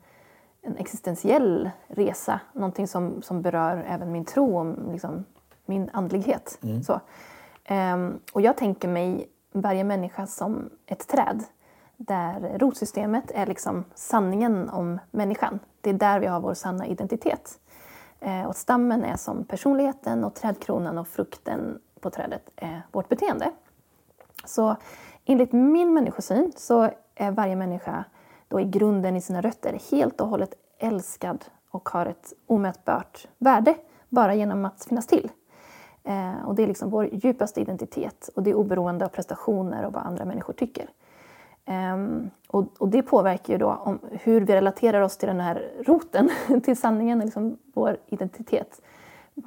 en 0.61 0.77
existentiell 0.77 1.69
resa. 1.87 2.39
Någonting 2.53 2.87
som, 2.87 3.21
som 3.21 3.41
berör 3.41 3.85
även 3.87 4.11
min 4.11 4.25
tro 4.25 4.57
och 4.57 4.91
liksom, 4.91 5.25
min 5.65 5.89
andlighet. 5.93 6.59
Så. 6.83 6.99
Ehm, 7.63 8.19
och 8.33 8.41
jag 8.41 8.57
tänker 8.57 8.87
mig 8.87 9.29
varje 9.51 9.83
människa 9.83 10.27
som 10.27 10.69
ett 10.85 11.07
träd 11.07 11.43
där 11.97 12.57
rotsystemet 12.59 13.31
är 13.35 13.45
liksom 13.45 13.85
sanningen 13.95 14.69
om 14.69 14.99
människan. 15.11 15.59
Det 15.81 15.89
är 15.89 15.93
där 15.93 16.19
vi 16.19 16.27
har 16.27 16.39
vår 16.39 16.53
sanna 16.53 16.87
identitet. 16.87 17.59
Eh, 18.23 18.45
och 18.45 18.55
stammen 18.55 19.03
är 19.03 19.17
som 19.17 19.45
personligheten 19.45 20.23
och 20.23 20.33
trädkronan 20.33 20.97
och 20.97 21.07
frukten 21.07 21.79
på 21.99 22.09
trädet 22.09 22.49
är 22.55 22.81
vårt 22.91 23.09
beteende. 23.09 23.51
Så 24.45 24.75
enligt 25.25 25.51
min 25.51 25.93
människosyn 25.93 26.51
så 26.55 26.89
är 27.15 27.31
varje 27.31 27.55
människa 27.55 28.03
då 28.47 28.59
i 28.59 28.65
grunden 28.65 29.15
i 29.15 29.21
sina 29.21 29.41
rötter 29.41 29.79
helt 29.91 30.21
och 30.21 30.27
hållet 30.27 30.53
älskad 30.77 31.45
och 31.69 31.89
har 31.89 32.05
ett 32.05 32.33
omätbart 32.47 33.27
värde 33.37 33.75
bara 34.09 34.35
genom 34.35 34.65
att 34.65 34.85
finnas 34.85 35.07
till. 35.07 35.31
Eh, 36.03 36.45
och 36.45 36.55
det 36.55 36.63
är 36.63 36.67
liksom 36.67 36.89
vår 36.89 37.09
djupaste 37.11 37.61
identitet 37.61 38.29
och 38.35 38.43
det 38.43 38.49
är 38.49 38.55
oberoende 38.55 39.05
av 39.05 39.09
prestationer 39.09 39.85
och 39.85 39.93
vad 39.93 40.03
andra 40.03 40.25
människor 40.25 40.53
tycker. 40.53 40.89
Ehm, 41.65 42.29
och, 42.47 42.65
och 42.79 42.89
det 42.89 43.01
påverkar 43.01 43.53
ju 43.53 43.59
då 43.59 43.69
om 43.69 43.99
hur 44.11 44.41
vi 44.41 44.53
relaterar 44.53 45.01
oss 45.01 45.17
till 45.17 45.27
den 45.27 45.39
här 45.39 45.71
roten, 45.85 46.29
till 46.63 46.77
sanningen, 46.77 47.19
liksom 47.19 47.57
vår 47.73 47.97
identitet. 48.07 48.81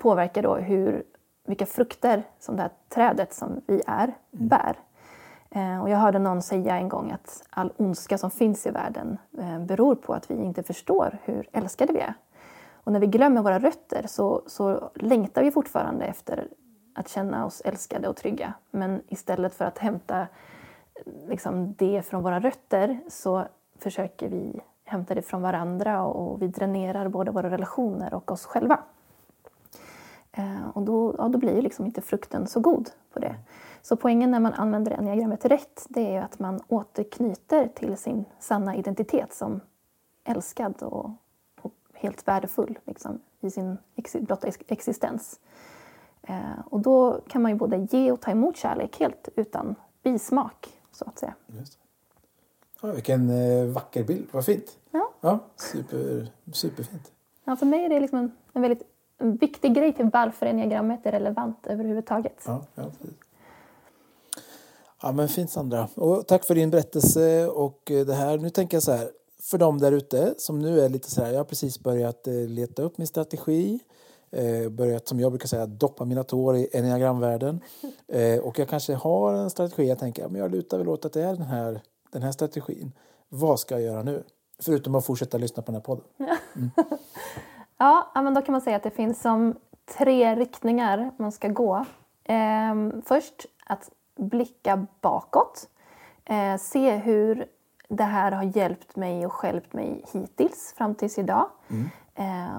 Påverkar 0.00 0.42
då 0.42 0.54
hur, 0.54 1.02
vilka 1.46 1.66
frukter 1.66 2.22
som 2.38 2.56
det 2.56 2.62
här 2.62 2.70
trädet 2.88 3.34
som 3.34 3.60
vi 3.66 3.82
är 3.86 4.14
bär. 4.30 4.76
Eh, 5.50 5.82
och 5.82 5.90
jag 5.90 5.98
hörde 5.98 6.18
någon 6.18 6.42
säga 6.42 6.76
en 6.76 6.88
gång 6.88 7.10
att 7.10 7.42
all 7.50 7.72
ondska 7.76 8.18
som 8.18 8.30
finns 8.30 8.66
i 8.66 8.70
världen 8.70 9.18
eh, 9.38 9.58
beror 9.58 9.94
på 9.94 10.14
att 10.14 10.30
vi 10.30 10.34
inte 10.34 10.62
förstår 10.62 11.18
hur 11.24 11.48
älskade 11.52 11.92
vi 11.92 11.98
är. 11.98 12.14
Och 12.84 12.92
när 12.92 13.00
vi 13.00 13.06
glömmer 13.06 13.42
våra 13.42 13.58
rötter 13.58 14.04
så, 14.06 14.42
så 14.46 14.90
längtar 14.94 15.42
vi 15.42 15.50
fortfarande 15.50 16.04
efter 16.04 16.48
att 16.94 17.08
känna 17.08 17.46
oss 17.46 17.62
älskade 17.64 18.08
och 18.08 18.16
trygga. 18.16 18.52
Men 18.70 19.02
istället 19.08 19.54
för 19.54 19.64
att 19.64 19.78
hämta 19.78 20.26
liksom 21.04 21.74
det 21.78 22.02
från 22.06 22.22
våra 22.22 22.40
rötter 22.40 23.00
så 23.08 23.44
försöker 23.78 24.28
vi 24.28 24.60
hämta 24.84 25.14
det 25.14 25.22
från 25.22 25.42
varandra 25.42 26.04
och 26.04 26.42
vi 26.42 26.48
dränerar 26.48 27.08
både 27.08 27.30
våra 27.30 27.50
relationer 27.50 28.14
och 28.14 28.30
oss 28.30 28.46
själva. 28.46 28.78
Eh, 30.32 30.68
och 30.74 30.82
då, 30.82 31.14
ja, 31.18 31.28
då 31.28 31.38
blir 31.38 31.54
ju 31.54 31.62
liksom 31.62 31.86
inte 31.86 32.00
frukten 32.00 32.46
så 32.46 32.60
god 32.60 32.90
på 33.12 33.18
det. 33.18 33.34
Så 33.82 33.96
poängen 33.96 34.30
när 34.30 34.40
man 34.40 34.52
använder 34.52 34.92
enneagrammet 34.92 35.44
rätt 35.44 35.86
det 35.88 36.06
är 36.06 36.12
ju 36.12 36.18
att 36.18 36.38
man 36.38 36.60
återknyter 36.68 37.68
till 37.68 37.96
sin 37.96 38.24
sanna 38.38 38.76
identitet 38.76 39.34
som 39.34 39.60
älskad 40.24 40.82
och, 40.82 41.10
och 41.60 41.74
helt 41.94 42.28
värdefull 42.28 42.78
liksom, 42.84 43.20
i 43.40 43.50
sin 43.50 43.78
ex, 43.94 44.16
blotta 44.20 44.48
existens. 44.68 45.40
Eh, 46.22 46.60
och 46.64 46.80
då 46.80 47.20
kan 47.28 47.42
man 47.42 47.50
ju 47.50 47.58
både 47.58 47.76
ge 47.90 48.12
och 48.12 48.20
ta 48.20 48.30
emot 48.30 48.56
kärlek 48.56 49.00
helt 49.00 49.28
utan 49.36 49.74
bismak, 50.02 50.75
så 50.96 51.04
att 51.04 51.18
säga. 51.18 51.34
Just. 51.46 51.78
Ja, 52.80 52.92
vilken 52.92 53.30
eh, 53.30 53.66
vacker 53.66 54.04
bild. 54.04 54.26
Vad 54.30 54.44
fint. 54.44 54.78
Ja. 54.90 55.12
Ja, 55.20 55.38
super, 55.56 56.32
superfint. 56.52 57.12
Ja, 57.44 57.56
för 57.56 57.66
mig 57.66 57.84
är 57.84 57.88
det 57.88 58.00
liksom 58.00 58.18
en, 58.18 58.32
en 58.52 58.62
väldigt 58.62 58.82
en 59.18 59.36
viktig 59.36 59.74
grej 59.74 59.92
till 59.92 60.10
varför 60.12 60.46
enneagrammet 60.46 61.06
är 61.06 61.12
relevant 61.12 61.66
överhuvudtaget. 61.66 62.42
Ja, 62.46 62.64
ja, 62.74 62.84
precis. 62.84 63.16
ja 65.02 65.12
men 65.12 65.28
fint 65.28 65.50
Sandra. 65.50 65.88
Och 65.94 66.26
tack 66.26 66.44
för 66.44 66.54
din 66.54 66.70
berättelse 66.70 67.46
och 67.46 67.90
eh, 67.90 68.06
det 68.06 68.14
här. 68.14 68.38
Nu 68.38 68.50
tänker 68.50 68.76
jag 68.76 68.82
så 68.82 68.92
här. 68.92 69.10
För 69.40 69.58
de 69.58 69.78
där 69.78 69.92
ute 69.92 70.34
som 70.38 70.58
nu 70.58 70.80
är 70.80 70.88
lite 70.88 71.10
så 71.10 71.22
här. 71.22 71.30
Jag 71.30 71.38
har 71.38 71.44
precis 71.44 71.80
börjat 71.80 72.26
eh, 72.26 72.34
leta 72.34 72.82
upp 72.82 72.98
min 72.98 73.06
strategi. 73.06 73.80
Eh, 74.36 74.68
börjat 74.68 75.08
som 75.08 75.20
jag 75.20 75.32
brukar 75.32 75.48
säga 75.48 75.66
doppa 75.66 76.04
mina 76.04 76.24
tår 76.24 76.56
i 76.56 76.68
enneagramvärlden. 76.72 77.60
Eh, 78.08 78.38
och 78.38 78.58
jag 78.58 78.68
kanske 78.68 78.94
har 78.94 79.32
en 79.32 79.50
strategi. 79.50 79.88
Jag 79.88 79.98
tänker 79.98 80.22
ja, 80.22 80.28
men 80.28 80.40
jag 80.40 80.50
lutar 80.50 80.78
väl 80.78 80.88
åt 80.88 81.04
att 81.04 81.12
det 81.12 81.22
är 81.22 81.32
den 81.32 81.42
här, 81.42 81.80
den 82.12 82.22
här 82.22 82.32
strategin. 82.32 82.92
Vad 83.28 83.60
ska 83.60 83.74
jag 83.74 83.82
göra 83.82 84.02
nu? 84.02 84.24
Förutom 84.58 84.94
att 84.94 85.06
fortsätta 85.06 85.38
lyssna 85.38 85.62
på 85.62 85.72
den 85.72 85.74
här 85.74 85.82
podden. 85.82 86.04
Ja, 87.78 88.10
ja, 88.14 88.22
men 88.22 88.34
då 88.34 88.42
kan 88.42 88.52
man 88.52 88.60
säga 88.60 88.76
att 88.76 88.82
det 88.82 88.90
finns 88.90 89.22
som 89.22 89.54
tre 89.98 90.34
riktningar 90.34 91.10
man 91.16 91.32
ska 91.32 91.48
gå. 91.48 91.84
Ehm, 92.24 93.02
först 93.02 93.46
att 93.66 93.90
blicka 94.16 94.86
bakåt. 95.00 95.68
Eh, 96.24 96.56
se 96.56 96.96
hur 96.96 97.46
det 97.88 98.04
här 98.04 98.32
har 98.32 98.56
hjälpt 98.56 98.96
mig 98.96 99.26
och 99.26 99.32
skälpt 99.32 99.72
mig 99.72 100.04
hittills, 100.12 100.74
fram 100.76 100.94
tills 100.94 101.18
idag. 101.18 101.48
Eh, 101.68 101.76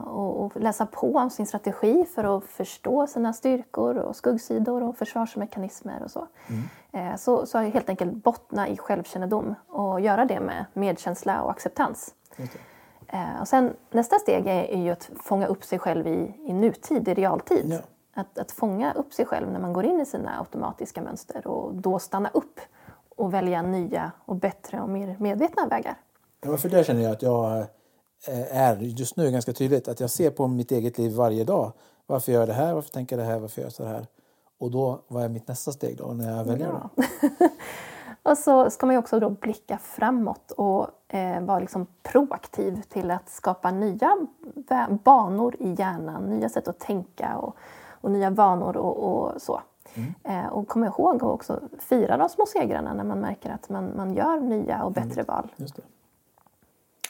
och, 0.05 0.45
och 0.45 0.55
läsa 0.55 0.86
på 0.86 1.16
om 1.16 1.30
sin 1.30 1.45
strategi 1.45 2.05
för 2.16 2.38
att 2.38 2.43
förstå 2.43 3.08
sina 3.08 3.34
styrkor 3.34 3.97
och 3.97 4.16
skuggsidor 4.16 4.84
och 4.84 4.97
försvarsmekanismer 4.97 6.03
och 6.03 6.12
så. 6.12 6.28
Eh, 6.91 7.16
så, 7.16 7.45
så 7.45 7.58
helt 7.58 7.89
enkelt 7.89 8.14
bottna 8.14 8.68
i 8.68 8.78
självkännedom 8.78 9.55
och 9.68 10.01
göra 10.01 10.26
det 10.26 10.39
med 10.39 10.66
medkänsla 10.74 11.41
och 11.41 11.51
acceptans. 11.51 12.14
Det. 12.38 12.49
Eh, 13.08 13.41
och 13.41 13.47
sen, 13.47 13.74
nästa 13.91 14.20
steg 14.20 14.47
är, 14.47 14.64
är 14.64 14.82
ju 14.82 14.89
att 14.89 15.10
fånga 15.24 15.47
upp 15.47 15.64
sig 15.64 15.80
själv 15.80 16.08
i, 16.08 16.36
i 16.45 16.53
nutid, 16.53 17.08
i 17.08 17.14
realtid. 17.14 17.66
Ja. 17.66 17.80
Att, 18.22 18.38
att 18.38 18.51
fånga 18.51 18.93
upp 18.93 19.14
sig 19.14 19.26
själv 19.26 19.51
när 19.51 19.60
man 19.60 19.74
går 19.74 19.86
in 19.86 20.01
i 20.01 20.05
sina 20.05 20.39
automatiska 20.39 21.01
mönster 21.01 21.47
och 21.47 21.76
då 21.76 21.99
stanna 21.99 22.30
upp 22.34 22.60
och 23.16 23.34
välja 23.34 23.62
nya 23.62 24.12
och 24.26 24.36
bättre 24.36 24.82
och 24.82 24.89
mer 24.89 25.16
medvetna 25.20 25.68
vägar. 25.68 25.95
Ja, 26.41 26.58
för 26.58 26.70
där 26.70 26.84
känner 26.84 27.01
jag 27.01 27.12
att 27.12 27.22
jag 27.22 27.60
eh, 27.60 27.66
är 28.51 28.76
just 28.78 29.18
nu 29.18 29.32
ganska 29.32 29.53
tydligt. 29.53 29.88
Att 29.88 29.99
jag 29.99 30.09
ser 30.09 30.30
på 30.30 30.47
mitt 30.47 30.72
eget 30.72 30.97
liv 30.97 31.11
varje 31.11 31.43
dag. 31.43 31.72
Varför 32.05 32.32
gör 32.32 32.39
jag 32.39 32.49
det 32.49 32.53
här? 32.53 32.74
Varför 32.74 32.89
tänker 32.89 33.18
jag 33.18 33.26
det 33.26 33.32
här? 33.32 33.39
Varför 33.39 33.61
gör 33.61 33.65
jag 33.65 33.74
så 33.74 33.86
här? 33.86 34.07
Och 34.57 34.72
då, 34.72 35.01
vad 35.07 35.24
är 35.24 35.30
mitt 35.30 35.47
nästa 35.47 35.72
steg 35.72 35.97
då 35.97 36.05
när 36.05 36.38
jag 36.38 36.45
väljer 36.45 36.68
Ja. 36.68 37.03
Och 38.24 38.38
så 38.38 38.70
ska 38.70 38.86
man 38.86 38.95
ju 38.95 38.99
också 38.99 39.20
då 39.20 39.30
blicka 39.30 39.78
framåt 39.78 40.51
och 40.51 41.13
eh, 41.15 41.41
vara 41.41 41.59
liksom 41.59 41.88
proaktiv 42.03 42.82
till 42.82 43.11
att 43.11 43.30
skapa 43.30 43.72
nya 43.72 44.18
banor 45.03 45.55
i 45.59 45.76
hjärnan, 45.78 46.30
nya 46.30 46.49
sätt 46.49 46.68
att 46.68 46.80
tänka 46.80 47.38
och, 47.38 47.55
och 47.89 48.11
nya 48.11 48.30
vanor 48.30 48.78
och, 48.78 48.97
och 48.97 49.41
så. 49.41 49.61
Eh, 50.24 50.47
och 50.47 50.68
kom 50.68 50.84
ihåg 50.84 51.15
att 51.15 51.24
också 51.24 51.59
fira 51.80 52.18
de 52.18 52.30
små 52.30 52.45
segrarna 52.45 52.93
när 52.93 53.03
man 53.03 53.20
märker 53.20 53.49
att 53.49 53.70
man, 53.70 53.91
man 53.95 54.13
gör 54.13 54.39
nya 54.39 54.84
och 54.84 54.91
bättre 54.91 55.24
val. 55.24 55.51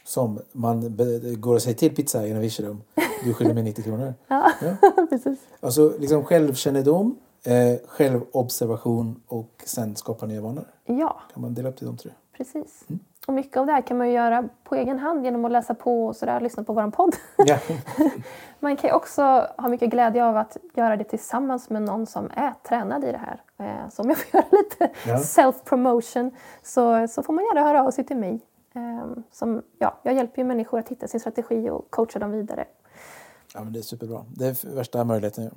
Det. 0.08 0.12
Som 0.12 0.40
man 0.52 0.98
går 1.38 1.56
och 1.56 1.62
säger 1.62 1.78
till 1.78 1.96
pizza 1.96 2.28
i 2.28 2.32
en 2.32 2.40
Virserum. 2.40 2.82
Du 3.24 3.34
skyller 3.34 3.54
mig 3.54 3.64
90 3.64 3.84
kronor. 3.84 4.14
Ja, 4.28 4.52
Ja. 4.62 5.06
precis. 5.10 5.40
Alltså 5.60 5.94
liksom 6.00 6.24
självkännedom, 6.24 7.16
eh, 7.44 7.88
självobservation 7.88 9.22
och 9.28 9.64
sen 9.66 9.96
skapa 9.96 10.26
nya 10.26 10.42
vanor. 10.42 10.64
Ja, 10.86 11.18
Kan 11.34 11.42
man 11.42 11.54
dela 11.54 11.70
upp 11.70 11.78
till 11.78 11.88
de 11.88 11.98
tre? 11.98 12.12
Precis. 12.38 12.84
Och 13.28 13.34
mycket 13.34 13.58
av 13.58 13.66
det 13.66 13.72
här 13.74 13.82
kan 13.82 13.98
man 13.98 14.08
ju 14.08 14.14
göra 14.14 14.50
på 14.64 14.76
egen 14.76 15.00
hand 15.00 15.24
genom 15.26 15.46
att 15.46 15.52
läsa 15.52 15.74
på 15.74 16.06
och 16.08 16.16
sådär, 16.16 16.40
lyssna 16.40 16.64
på 16.64 16.74
vår 16.74 16.92
podd. 16.92 17.16
Ja. 17.38 17.58
man 18.60 18.76
kan 18.78 18.90
ju 18.90 18.94
också 18.94 19.22
ha 19.58 19.70
mycket 19.70 19.90
glädje 19.90 20.26
av 20.26 20.38
att 20.38 20.58
göra 20.74 20.98
det 20.98 21.04
tillsammans 21.04 21.70
med 21.70 21.82
någon 21.82 22.06
som 22.06 22.30
är 22.36 22.54
tränad 22.68 23.04
i 23.04 23.12
det 23.12 23.18
här. 23.26 23.42
Eh, 23.60 23.90
Så 23.90 24.02
om 24.02 24.10
jag 24.10 24.18
får 24.18 24.40
göra 24.40 24.48
lite 24.52 24.90
Ja. 25.08 25.18
self-promotion 25.18 26.32
så, 26.64 27.08
så 27.08 27.24
får 27.24 27.34
man 27.34 27.44
gärna 27.46 27.64
höra 27.68 27.84
av 27.84 27.92
sig 27.92 28.04
till 28.06 28.18
mig. 28.18 28.40
Eh, 28.78 29.24
Som, 29.32 29.62
ja, 29.80 30.00
jag 30.04 30.14
hjälper 30.16 30.42
ju 30.42 30.48
människor 30.48 30.80
att 30.80 30.90
hitta 30.90 31.08
sin 31.08 31.20
strategi 31.20 31.70
och 31.70 31.92
coachar 31.92 32.20
dem 32.20 32.32
vidare. 32.32 32.66
Ja, 33.54 33.64
men 33.64 33.74
det 33.74 33.80
är 33.80 33.84
superbra. 33.84 34.26
Det 34.38 34.46
är 34.46 34.76
värsta 34.76 35.04
möjligheten. 35.04 35.44
ju. 35.44 35.50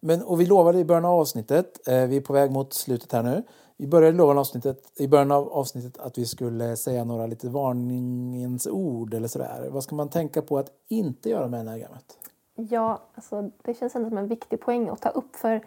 Men, 0.00 0.22
och 0.22 0.40
vi 0.40 0.46
lovade 0.46 0.78
i 0.78 0.84
början 0.84 1.04
av 1.04 1.20
avsnittet, 1.20 1.88
eh, 1.88 2.06
vi 2.06 2.16
är 2.16 2.20
på 2.20 2.32
väg 2.32 2.50
mot 2.50 2.72
slutet 2.72 3.12
här 3.12 3.22
nu. 3.22 3.42
Vi 3.76 3.86
började 3.86 4.16
lova 4.16 4.40
avsnittet, 4.40 5.00
i 5.00 5.08
början 5.08 5.30
av 5.32 5.52
avsnittet 5.52 5.98
att 5.98 6.18
vi 6.18 6.26
skulle 6.26 6.76
säga 6.76 7.04
några 7.04 7.26
lite 7.26 7.48
varningens 7.48 8.66
ord 8.66 9.14
eller 9.14 9.28
sådär. 9.28 9.68
Vad 9.70 9.82
ska 9.82 9.94
man 9.94 10.08
tänka 10.08 10.42
på 10.42 10.58
att 10.58 10.70
inte 10.88 11.30
göra 11.30 11.48
med 11.48 11.60
enagrammet? 11.60 12.18
Ja, 12.54 13.02
alltså, 13.14 13.50
det 13.62 13.74
känns 13.74 13.94
ändå 13.94 14.08
som 14.08 14.18
en 14.18 14.28
viktig 14.28 14.60
poäng 14.60 14.88
att 14.88 15.02
ta 15.02 15.08
upp 15.08 15.36
för 15.36 15.64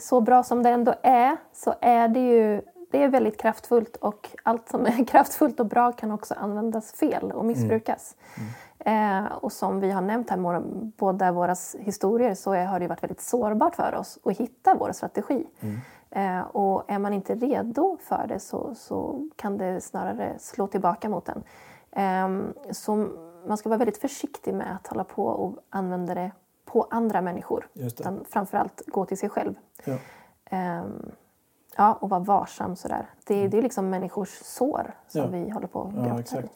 så 0.00 0.20
bra 0.20 0.42
som 0.42 0.62
det 0.62 0.70
ändå 0.70 0.94
är 1.02 1.36
så 1.52 1.74
är 1.80 2.08
det 2.08 2.20
ju 2.20 2.62
det 2.90 3.02
är 3.02 3.08
väldigt 3.08 3.40
kraftfullt 3.40 3.96
och 3.96 4.30
allt 4.42 4.68
som 4.68 4.86
är 4.86 5.06
kraftfullt 5.08 5.60
och 5.60 5.66
bra 5.66 5.92
kan 5.92 6.10
också 6.10 6.34
användas 6.34 6.92
fel 6.92 7.32
och 7.32 7.44
missbrukas. 7.44 8.16
Eh, 8.78 9.24
och 9.24 9.52
som 9.52 9.80
vi 9.80 9.90
har 9.90 10.00
nämnt 10.00 10.30
här, 10.30 10.62
båda 10.96 11.32
våra 11.32 11.54
historier, 11.78 12.34
så 12.34 12.54
har 12.54 12.80
det 12.80 12.88
varit 12.88 13.02
väldigt 13.02 13.20
sårbart 13.20 13.74
för 13.74 13.94
oss 13.94 14.18
att 14.24 14.36
hitta 14.36 14.74
vår 14.74 14.92
strategi. 14.92 15.46
Eh, 16.10 16.40
och 16.40 16.90
är 16.90 16.98
man 16.98 17.12
inte 17.12 17.34
redo 17.34 17.98
för 18.00 18.26
det 18.28 18.40
så, 18.40 18.74
så 18.74 19.28
kan 19.36 19.58
det 19.58 19.80
snarare 19.80 20.34
slå 20.38 20.66
tillbaka 20.66 21.08
mot 21.08 21.28
en. 21.28 21.42
Ehm, 21.92 22.52
så 22.70 23.08
man 23.46 23.56
ska 23.56 23.68
vara 23.68 23.78
väldigt 23.78 23.98
försiktig 23.98 24.54
med 24.54 24.74
att 24.74 24.86
hålla 24.86 25.04
på 25.04 25.26
och 25.26 25.56
använda 25.70 26.14
det 26.14 26.30
på 26.64 26.86
andra 26.90 27.20
människor. 27.20 27.68
Just 27.72 27.96
det. 27.96 28.02
Utan 28.02 28.24
framförallt 28.28 28.82
gå 28.86 29.06
till 29.06 29.18
sig 29.18 29.28
själv. 29.28 29.54
Ja. 29.84 29.96
Ja, 31.76 31.98
och 32.00 32.10
vara 32.10 32.20
varsam 32.20 32.76
sådär. 32.76 33.10
Det, 33.24 33.48
det 33.48 33.58
är 33.58 33.62
liksom 33.62 33.90
människors 33.90 34.38
sår 34.42 34.94
som 35.08 35.20
Mm. 35.20 35.38
Ja. 35.40 35.44
vi 35.46 35.50
håller 35.50 35.66
på 35.66 35.82
att 35.82 36.06
Ja, 36.08 36.16
grotta 36.16 36.40
i. 36.42 36.48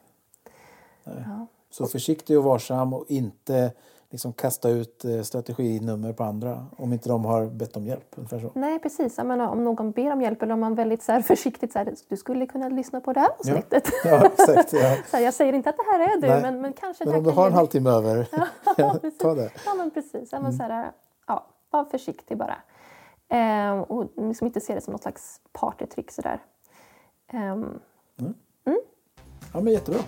Ja. 1.05 1.47
Så 1.71 1.87
försiktig 1.87 2.39
och 2.39 2.45
varsam 2.45 2.93
och 2.93 3.05
inte 3.09 3.73
liksom 4.11 4.33
kasta 4.33 4.69
ut 4.69 5.05
eh, 5.05 5.23
strateginummer 5.23 6.13
på 6.13 6.25
andra 6.25 6.67
om 6.77 6.93
inte 6.93 7.09
de 7.09 7.25
har 7.25 7.47
bett 7.47 7.77
om 7.77 7.87
hjälp. 7.87 8.15
Ungefär 8.17 8.41
så. 8.41 8.51
Nej, 8.55 8.79
precis. 8.79 9.19
Jag 9.19 9.27
menar, 9.27 9.49
om 9.49 9.65
någon 9.65 9.91
ber 9.93 10.13
om 10.13 10.23
hjälp 10.23 10.43
eller 10.43 10.55
om 10.55 10.61
man 10.61 10.75
väldigt 10.75 11.03
så 11.03 11.13
här, 11.13 11.23
försiktigt 11.23 11.73
säger 11.73 11.95
du 12.09 12.17
skulle 12.17 12.47
kunna 12.47 12.69
lyssna 12.69 13.01
på 13.01 13.13
det 13.13 13.21
här 13.21 13.29
avsnittet. 13.39 13.89
Ja, 14.05 14.27
exakt. 14.27 14.73
Ja. 14.73 14.97
Så 15.11 15.17
jag 15.19 15.35
säger 15.35 15.53
inte 15.53 15.71
att 15.71 15.77
det 15.77 15.85
här 15.93 16.01
är 16.17 16.21
du, 16.21 16.29
Nej. 16.29 16.43
men, 16.43 16.61
men 16.61 16.73
kanske 16.73 17.05
Men 17.05 17.15
om 17.15 17.23
du 17.25 17.31
har 17.31 17.47
en 17.47 17.53
halvtimme 17.53 17.91
över, 17.91 18.29
ja, 18.77 18.97
ta 19.21 19.35
det. 19.35 19.51
Ja, 19.67 19.75
men 19.75 19.91
precis. 19.91 20.29
Ja, 20.33 20.39
Mm. 20.39 20.43
men 20.51 20.59
så 20.59 20.63
här, 20.63 20.91
ja, 21.27 21.47
var 21.71 21.85
försiktig 21.85 22.37
bara. 22.39 22.57
Ehm, 23.31 23.83
och 23.83 24.11
liksom 24.17 24.47
inte 24.47 24.61
se 24.61 24.75
det 24.75 24.81
som 24.81 24.93
något 24.93 25.03
slags 25.03 25.41
partytrick 25.53 26.11
sådär. 26.11 26.43
Ehm, 27.33 27.81
Ja, 29.53 29.61
men 29.61 29.73
jättebra. 29.73 30.01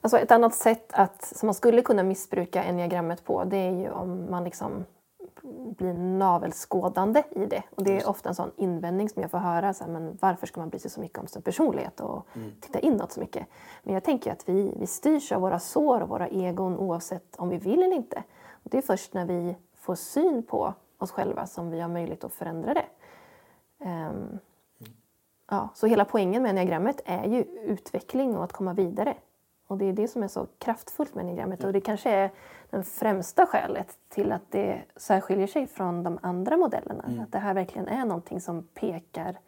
Alltså 0.00 0.18
ett 0.18 0.30
annat 0.30 0.54
sätt 0.54 0.90
att, 0.92 1.24
som 1.24 1.46
man 1.46 1.54
skulle 1.54 1.82
kunna 1.82 2.02
missbruka 2.02 2.62
enneagrammet 2.64 3.24
på 3.24 3.44
det 3.44 3.56
är 3.56 3.70
ju 3.70 3.90
om 3.90 4.30
man 4.30 4.44
liksom 4.44 4.84
blir 5.76 5.94
navelskådande 5.94 7.22
i 7.30 7.46
det. 7.46 7.62
Och 7.70 7.84
det 7.84 8.00
är 8.00 8.08
ofta 8.08 8.28
en 8.28 8.34
sån 8.34 8.50
invändning 8.56 9.08
som 9.08 9.22
jag 9.22 9.30
får 9.30 9.38
höra. 9.38 9.74
Så 9.74 9.84
här, 9.84 9.90
men 9.90 10.18
varför 10.20 10.46
ska 10.46 10.60
man 10.60 10.68
bry 10.68 10.78
sig 10.78 10.90
så 10.90 11.00
mycket 11.00 11.18
om 11.18 11.26
sin 11.26 11.42
personlighet 11.42 12.00
och 12.00 12.26
titta 12.60 12.78
inåt 12.78 13.12
så 13.12 13.20
mycket? 13.20 13.46
Men 13.82 13.94
jag 13.94 14.04
tänker 14.04 14.32
att 14.32 14.48
vi, 14.48 14.74
vi 14.80 14.86
styrs 14.86 15.32
av 15.32 15.40
våra 15.40 15.58
sår 15.58 16.00
och 16.00 16.08
våra 16.08 16.28
egon 16.28 16.78
oavsett 16.78 17.36
om 17.36 17.48
vi 17.48 17.56
vill 17.56 17.82
eller 17.82 17.96
inte. 17.96 18.22
Och 18.50 18.70
det 18.70 18.78
är 18.78 18.82
först 18.82 19.14
när 19.14 19.24
vi 19.26 19.56
får 19.74 19.94
syn 19.94 20.42
på 20.42 20.74
oss 20.98 21.10
själva 21.10 21.46
som 21.46 21.70
vi 21.70 21.80
har 21.80 21.88
möjlighet 21.88 22.24
att 22.24 22.32
förändra 22.32 22.74
det. 22.74 22.86
Ehm, 23.84 24.38
Ja, 25.50 25.68
så 25.74 25.86
hela 25.86 26.04
poängen 26.04 26.42
med 26.42 26.50
enneagrammet 26.50 27.00
är 27.04 27.28
ju 27.28 27.42
utveckling 27.42 28.36
och 28.36 28.44
att 28.44 28.52
komma 28.52 28.72
vidare. 28.72 29.16
Och 29.74 29.78
det 29.78 29.84
är 29.84 29.92
det 29.92 30.08
som 30.08 30.22
är 30.22 30.28
så 30.28 30.46
kraftfullt 30.58 31.14
med 31.14 31.22
enneagrammet 31.22 31.64
och 31.64 31.72
det 31.72 31.80
kanske 31.80 32.10
är 32.10 32.30
det 32.70 32.82
främsta 32.82 33.46
skälet 33.46 33.88
till 34.08 34.32
att 34.32 34.42
det 34.50 34.82
särskiljer 34.96 35.46
sig 35.46 35.66
från 35.66 36.02
de 36.02 36.18
andra 36.22 36.56
modellerna. 36.56 37.22
Att 37.22 37.32
det 37.32 37.38
här 37.38 37.54
verkligen 37.54 37.88
är 37.88 38.04
någonting 38.04 38.40
som 38.40 38.62
pekar 38.74 39.38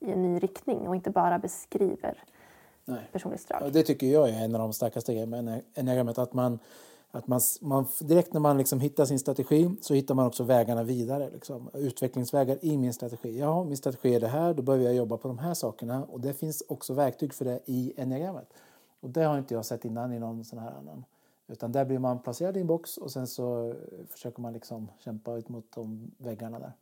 i 0.00 0.12
en 0.12 0.22
ny 0.22 0.38
riktning 0.38 0.88
och 0.88 0.94
inte 0.94 1.10
bara 1.10 1.38
beskriver 1.38 2.24
Nej. 2.84 3.08
personlighetsdrag. 3.12 3.62
Ja, 3.62 3.70
det 3.70 3.82
tycker 3.82 4.06
jag 4.06 4.28
är 4.28 4.44
en 4.44 4.54
av 4.54 4.60
de 4.60 4.72
starkaste 4.72 5.12
grejerna 5.12 5.42
med 5.42 5.62
enneagrammet. 5.74 6.18
Att 6.18 6.32
man, 6.32 6.58
att 7.10 7.26
man, 7.26 7.40
man, 7.60 7.86
direkt 8.00 8.32
när 8.32 8.40
man 8.40 8.58
liksom 8.58 8.80
hittar 8.80 9.04
sin 9.04 9.18
strategi 9.18 9.70
så 9.80 9.94
hittar 9.94 10.14
man 10.14 10.26
också 10.26 10.44
vägarna 10.44 10.82
vidare. 10.82 11.30
Liksom. 11.30 11.70
Utvecklingsvägar 11.74 12.58
i 12.60 12.78
min 12.78 12.92
strategi. 12.92 13.38
Ja, 13.38 13.64
min 13.64 13.76
strategi 13.76 14.14
är 14.14 14.20
det 14.20 14.28
här, 14.28 14.54
då 14.54 14.62
behöver 14.62 14.84
jag 14.84 14.94
jobba 14.94 15.16
på 15.16 15.28
de 15.28 15.38
här 15.38 15.54
sakerna. 15.54 16.04
Och 16.04 16.20
det 16.20 16.34
finns 16.34 16.62
också 16.68 16.94
verktyg 16.94 17.34
för 17.34 17.44
det 17.44 17.60
i 17.66 17.92
enneagrammet. 17.96 18.48
Och 19.02 19.10
det 19.10 19.24
har 19.24 19.38
inte 19.38 19.54
jag 19.54 19.64
sett 19.64 19.84
innan 19.84 20.12
i 20.12 20.18
någon 20.18 20.44
sån 20.44 20.58
här 20.58 20.70
annan. 20.70 21.04
Utan 21.46 21.72
där 21.72 21.84
blir 21.84 21.98
man 21.98 22.18
placerad 22.18 22.56
i 22.56 22.60
en 22.60 22.66
box 22.66 22.96
och 22.96 23.12
sen 23.12 23.26
så 23.26 23.70
eh, 23.70 23.76
försöker 24.08 24.42
man 24.42 24.52
liksom 24.52 24.88
kämpa 24.98 25.36
ut 25.36 25.48
mot 25.48 25.72
de 25.74 26.10
väggarna 26.18 26.58
där. 26.58 26.72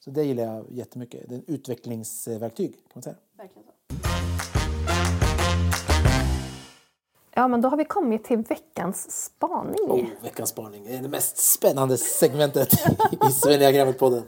Så 0.00 0.10
det 0.10 0.24
gillar 0.24 0.42
jag 0.44 0.66
jättemycket. 0.70 1.28
Det 1.28 1.34
är 1.34 1.38
ett 1.38 1.48
utvecklingsverktyg 1.48 2.72
kan 2.72 2.90
man 2.94 3.02
säga. 3.02 3.16
Verkligen 3.36 3.64
så. 3.64 3.97
Ja, 7.38 7.48
men 7.48 7.60
då 7.60 7.68
har 7.68 7.76
vi 7.76 7.84
kommit 7.84 8.24
till 8.24 8.38
veckans 8.38 9.24
spaning. 9.24 9.80
Oh, 9.88 10.04
veckans 10.22 10.50
spaning. 10.50 10.84
Det 10.84 10.96
är 10.96 11.02
det 11.02 11.08
mest 11.08 11.36
spännande 11.36 11.98
segmentet 11.98 12.72
i 13.12 13.30
Svendiagrammet-podden. 13.32 14.22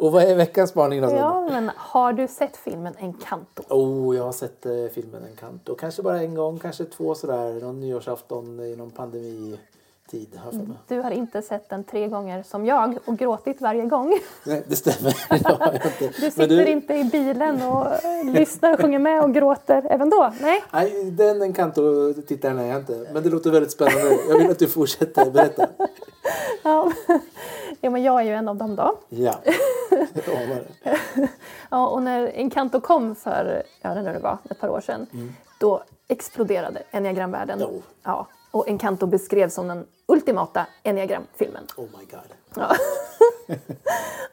Och 0.00 0.12
vad 0.12 0.22
är 0.22 0.34
veckans 0.34 0.70
spaning 0.70 1.02
då? 1.02 1.10
Ja, 1.10 1.48
men 1.50 1.70
har 1.76 2.12
du 2.12 2.28
sett 2.28 2.56
filmen 2.56 2.94
Encanto? 2.98 3.62
Oh, 3.68 4.16
jag 4.16 4.24
har 4.24 4.32
sett 4.32 4.66
eh, 4.66 4.72
filmen 4.94 5.24
Encanto. 5.30 5.74
Kanske 5.74 6.02
bara 6.02 6.20
en 6.20 6.34
gång, 6.34 6.58
kanske 6.58 6.84
två 6.84 7.14
sådär. 7.14 7.60
Någon 7.60 7.80
nyårsafton 7.80 8.60
i 8.60 8.76
någon 8.76 8.90
pandemitid. 10.10 10.38
Har 10.38 10.52
jag. 10.52 10.76
Du 10.88 11.00
har 11.00 11.10
inte 11.10 11.42
sett 11.42 11.68
den 11.68 11.84
tre 11.84 12.08
gånger 12.08 12.42
som 12.42 12.66
jag 12.66 12.98
och 13.04 13.18
gråtit 13.18 13.60
varje 13.60 13.84
gång. 13.84 14.18
Nej, 14.44 14.62
det 14.68 14.76
stämmer. 14.76 15.16
Det. 15.98 16.20
Du 16.20 16.30
sitter 16.30 16.66
inte 16.66 16.94
i 16.94 17.04
bilen 17.04 17.62
och 17.62 17.86
lyssnar 18.24 18.72
och 18.72 18.80
sjunger 18.80 18.98
med 18.98 19.22
och 19.22 19.34
gråter 19.34 19.86
även 19.90 20.10
då? 20.10 20.32
Nej? 20.40 20.64
Nej, 20.72 21.10
den 21.10 21.42
Encanto-tittaren 21.42 22.58
är 22.58 22.66
jag 22.66 22.80
inte. 22.80 23.06
Men 23.12 23.22
det 23.22 23.30
låter 23.30 23.50
väldigt 23.50 23.72
spännande. 23.72 24.18
Jag 24.28 24.38
vill 24.38 24.50
att 24.50 24.58
du 24.58 24.68
fortsätter 24.68 25.30
berätta. 25.30 25.66
Ja. 26.62 26.92
men 27.80 28.02
jag 28.02 28.20
är 28.20 28.24
ju 28.24 28.32
en 28.32 28.48
av 28.48 28.56
dem 28.56 28.76
då. 28.76 28.98
Ja, 29.08 29.34
jag 29.90 30.36
anar 30.36 30.62
det. 30.82 30.98
Ja, 31.70 31.86
och 31.86 32.02
när 32.02 32.32
Encanto 32.34 32.80
kom 32.80 33.14
för, 33.14 33.62
ja 33.82 33.94
det 33.94 34.02
när 34.02 34.12
det 34.12 34.18
var, 34.18 34.38
ett 34.50 34.60
par 34.60 34.68
år 34.68 34.80
sedan, 34.80 35.06
då 35.60 35.82
exploderade 36.08 36.82
enneagramvärlden. 36.90 37.62
Ja, 38.02 38.26
och 38.56 38.68
Encanto 38.68 39.06
beskrevs 39.06 39.54
som 39.54 39.68
den 39.68 39.86
ultimata 40.06 40.66
enneagramfilmen. 40.82 41.66
Oh 41.76 41.84
my 41.84 42.04
god. 42.04 42.32
Ja. 42.56 42.76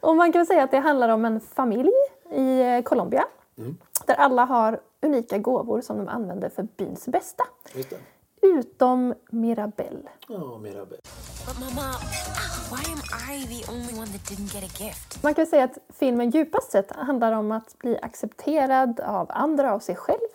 och 0.00 0.16
man 0.16 0.32
kan 0.32 0.38
väl 0.40 0.46
säga 0.46 0.62
att 0.62 0.70
det 0.70 0.78
handlar 0.78 1.08
om 1.08 1.24
en 1.24 1.40
familj 1.40 1.92
i 2.30 2.60
eh, 2.60 2.82
Colombia 2.82 3.24
där 4.06 4.14
alla 4.14 4.44
har 4.44 4.80
unika 5.02 5.38
gåvor 5.38 5.80
som 5.80 5.98
de 5.98 6.08
använder 6.08 6.48
för 6.48 6.62
byns 6.62 7.06
bästa. 7.06 7.44
Just 7.74 7.90
det. 7.90 7.96
Utom 8.42 9.14
Mirabelle. 9.30 10.10
Ja, 10.28 10.58
Mirabelle. 10.58 11.00
Mama, 11.60 11.92
why 12.70 12.92
am 12.92 13.00
I 13.34 13.46
the 13.46 13.72
only 13.72 13.94
one 13.98 14.06
that 14.06 14.24
didn't 14.30 14.54
get 14.54 14.64
a 14.64 14.84
gift? 14.84 15.22
Man 15.22 15.34
kan 15.34 15.46
säga 15.46 15.64
att 15.64 15.78
filmen 15.88 16.30
djupast 16.30 16.70
sett 16.70 16.92
handlar 16.92 17.32
om 17.32 17.52
att 17.52 17.78
bli 17.78 17.98
accepterad 18.02 19.00
av 19.00 19.26
andra, 19.30 19.74
av 19.74 19.78
sig 19.78 19.96
själv 19.96 20.28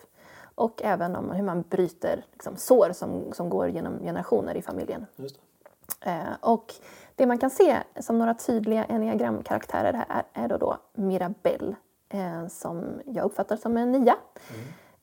och 0.54 0.82
även 0.82 1.16
om 1.16 1.30
hur 1.30 1.42
man 1.42 1.62
bryter 1.62 2.24
liksom, 2.32 2.56
sår 2.56 2.92
som, 2.92 3.32
som 3.32 3.50
går 3.50 3.68
genom 3.68 3.98
generationer 3.98 4.54
i 4.54 4.62
familjen. 4.62 5.06
Just 5.16 5.36
det. 5.36 6.10
Eh, 6.10 6.32
och 6.40 6.74
det 7.14 7.26
man 7.26 7.38
kan 7.38 7.50
se 7.50 7.76
som 8.00 8.18
några 8.18 8.34
tydliga 8.34 8.84
enneagramkaraktärer 8.84 9.92
här 9.92 10.06
är, 10.32 10.44
är 10.44 10.48
då, 10.48 10.56
då 10.56 10.78
Mirabelle 10.94 11.76
eh, 12.08 12.48
som 12.48 13.00
jag 13.06 13.24
uppfattar 13.24 13.56
som 13.56 13.76
en 13.76 13.92
nia. 13.92 14.16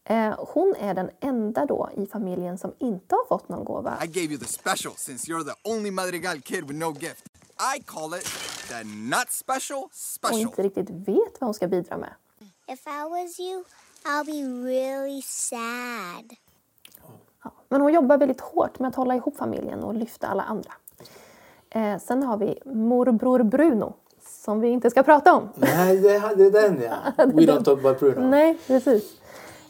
Eh, 0.03 0.35
hon 0.37 0.75
är 0.79 0.93
den 0.93 1.09
enda 1.19 1.65
då 1.65 1.89
i 1.97 2.05
familjen 2.05 2.57
som 2.57 2.73
inte 2.79 3.15
har 3.15 3.25
fått 3.25 3.49
någon 3.49 3.65
gåva. 3.65 3.97
I 4.03 4.07
gave 4.07 4.27
you 4.27 4.37
the 4.37 4.45
special 4.45 4.93
since 4.95 5.31
you're 5.31 5.43
the 5.43 5.69
only 5.69 5.91
Madrigal 5.91 6.41
kid 6.41 6.67
with 6.67 6.79
no 6.79 6.93
gift. 6.99 7.25
I 7.77 7.81
call 7.85 8.13
it 8.13 8.27
the 8.69 8.83
not 8.83 9.31
special 9.31 9.83
och 9.83 9.93
special. 9.93 10.41
inte 10.41 10.63
riktigt 10.63 10.89
vet 10.89 11.39
vad 11.39 11.47
hon 11.47 11.53
ska 11.53 11.67
bidra 11.67 11.97
med. 11.97 12.13
If 12.67 12.87
I 12.87 13.09
was 13.09 13.39
you, 13.39 13.63
I'll 14.07 14.25
be 14.25 14.67
really 14.69 15.21
sad. 15.21 16.35
Ja, 17.43 17.51
men 17.69 17.81
hon 17.81 17.93
jobbar 17.93 18.17
väldigt 18.17 18.41
hårt 18.41 18.79
med 18.79 18.87
att 18.87 18.95
hålla 18.95 19.15
ihop 19.15 19.37
familjen 19.37 19.83
och 19.83 19.93
lyfta 19.95 20.27
alla 20.27 20.43
andra. 20.43 20.71
Eh, 21.69 21.97
sen 21.99 22.23
har 22.23 22.37
vi 22.37 22.59
morbror 22.65 23.43
Bruno, 23.43 23.93
som 24.43 24.59
vi 24.59 24.67
inte 24.67 24.89
ska 24.89 25.03
prata 25.03 25.33
om. 25.33 25.49
Nej, 25.55 25.97
det 25.97 26.15
är 26.15 26.51
den 26.51 26.81
ja. 26.81 26.95
We 27.25 27.41
don't 27.41 27.63
talk 27.63 27.79
about 27.79 27.99
Bruno. 27.99 28.29
Nej, 28.29 28.57
precis. 28.67 29.21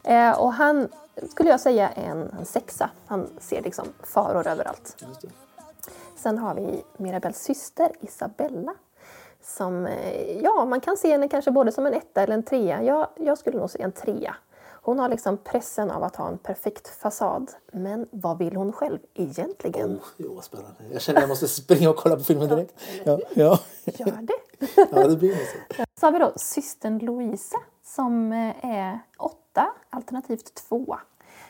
Eh, 0.04 0.42
och 0.42 0.54
han 0.54 0.88
skulle 1.30 1.50
jag 1.50 1.60
säga 1.60 1.90
är 1.90 2.12
en, 2.12 2.30
en 2.40 2.46
sexa. 2.46 2.90
Han 3.06 3.28
ser 3.40 3.62
liksom 3.62 3.88
faror 4.04 4.48
överallt. 4.48 4.96
Just 5.08 5.22
det. 5.22 5.28
Sen 6.16 6.38
har 6.38 6.56
vi 6.56 6.84
Mirabels 6.98 7.38
syster 7.40 7.92
Isabella. 8.02 8.74
Som, 9.48 9.86
eh, 9.86 10.38
ja, 10.42 10.66
man 10.66 10.82
kan 10.82 10.98
se 10.98 11.12
henne 11.12 11.28
kanske 11.28 11.52
både 11.52 11.72
som 11.72 11.86
en 11.86 11.94
etta 11.94 12.22
eller 12.22 12.34
en 12.34 12.44
trea. 12.44 12.84
Jag, 12.84 13.08
jag 13.16 13.38
skulle 13.38 13.58
nog 13.60 13.70
säga 13.70 13.86
en 13.86 13.92
trea. 13.92 14.36
Hon 14.82 15.00
har 15.00 15.10
liksom 15.10 15.38
pressen 15.38 15.92
av 15.92 16.04
att 16.04 16.16
ha 16.16 16.28
en 16.28 16.38
perfekt 16.38 16.88
fasad. 16.88 17.52
Men 17.72 18.08
vad 18.12 18.38
vill 18.38 18.56
hon 18.56 18.74
själv 18.74 19.00
egentligen? 19.14 19.92
Oh, 19.96 20.04
jo, 20.18 20.34
vad 20.36 20.44
spännande. 20.44 20.76
Jag 20.92 21.02
känner 21.02 21.18
att 21.20 21.22
jag 21.24 21.30
måste 21.30 21.48
springa 21.48 21.90
och 21.90 21.96
kolla 21.96 22.16
på 22.16 22.24
filmen 22.24 22.50
direkt. 22.50 22.74
Ja, 23.04 23.20
ja. 23.34 23.60
Gör 23.86 24.06
det? 24.22 24.68
ja 24.92 25.08
det 25.08 25.16
blir 25.18 25.36
så. 25.36 25.84
Så 26.00 26.06
har 26.06 26.12
vi 26.12 26.20
då 26.20 26.34
systern 26.36 26.98
Louisa 27.00 27.58
som 27.84 28.32
eh, 28.32 28.66
är 28.66 29.00
åtta, 29.18 29.68
alternativt 29.90 30.54
två. 30.56 30.96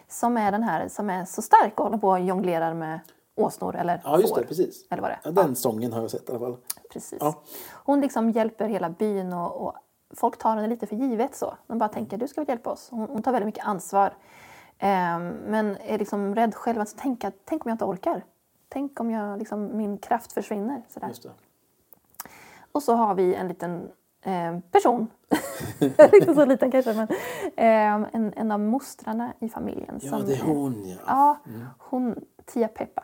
Som 0.10 0.38
är 0.38 0.52
den 0.52 0.64
här 0.64 0.88
som 0.88 1.10
är 1.10 1.26
så 1.26 1.42
stark 1.42 1.80
och 1.80 1.84
håller 1.86 1.98
på 1.98 2.10
och 2.10 2.20
jonglerar 2.20 2.74
med 2.74 3.00
åsnor 3.36 3.76
eller 3.76 4.02
Ja, 4.04 4.20
just 4.20 4.34
får. 4.34 4.42
det. 4.42 4.48
Precis. 4.48 4.86
Eller 4.90 5.02
vad 5.02 5.12
det 5.12 5.16
är. 5.16 5.20
Ja, 5.24 5.32
den 5.32 5.56
sången 5.56 5.94
har 5.94 6.02
jag 6.02 6.12
sett 6.12 6.30
i 6.30 6.32
alla 6.32 6.40
fall. 6.40 6.58
Precis. 6.90 7.18
Ja. 7.22 7.44
Hon 7.74 8.02
liksom 8.02 8.30
hjälper 8.30 8.68
hela 8.68 8.90
byn 8.90 9.34
och, 9.34 9.68
och 9.68 9.74
folk 10.16 10.38
tar 10.38 10.56
henne 10.56 10.68
lite 10.68 10.88
för 10.88 10.96
givet 10.96 11.36
så. 11.36 11.58
De 11.68 11.78
bara 11.78 11.90
tänker 11.90 12.18
du 12.18 12.28
ska 12.28 12.42
väl 12.42 12.50
hjälpa 12.50 12.70
oss. 12.70 12.88
Hon, 12.92 13.10
hon 13.10 13.22
tar 13.24 13.32
väldigt 13.32 13.46
mycket 13.46 13.66
ansvar. 13.66 14.14
Ehm, 14.80 15.28
men 15.28 15.78
är 15.78 15.98
liksom 15.98 16.36
rädd 16.36 16.56
själv 16.56 16.82
att 16.82 16.98
tänka, 16.98 17.32
tänk 17.46 17.66
om 17.66 17.70
jag 17.70 17.74
inte 17.74 17.86
orkar. 17.86 18.24
Tänk 18.70 19.00
om 19.00 19.12
jag, 19.12 19.40
liksom, 19.40 19.78
min 19.78 19.98
kraft 19.98 20.32
försvinner. 20.32 20.82
Sådär. 20.90 21.12
Och 22.72 22.84
så 22.84 22.94
har 22.94 23.16
vi 23.16 23.36
en 23.36 23.48
liten 23.48 23.92
eh, 24.22 24.60
person, 24.72 25.08
inte 26.14 26.36
så 26.36 26.46
liten 26.46 26.72
kanske, 26.72 26.94
men 26.94 27.08
eh, 27.56 28.10
en, 28.16 28.34
en 28.36 28.52
av 28.52 28.60
mostrarna 28.60 29.34
i 29.40 29.50
familjen. 29.50 30.00
Ja, 30.02 30.10
som, 30.10 30.26
det 30.26 30.34
är 30.34 30.42
hon 30.42 30.90
ja. 30.90 30.98
Ja, 31.08 31.38
hon, 31.78 32.16
Tia 32.46 32.68
Peppa. 32.68 33.04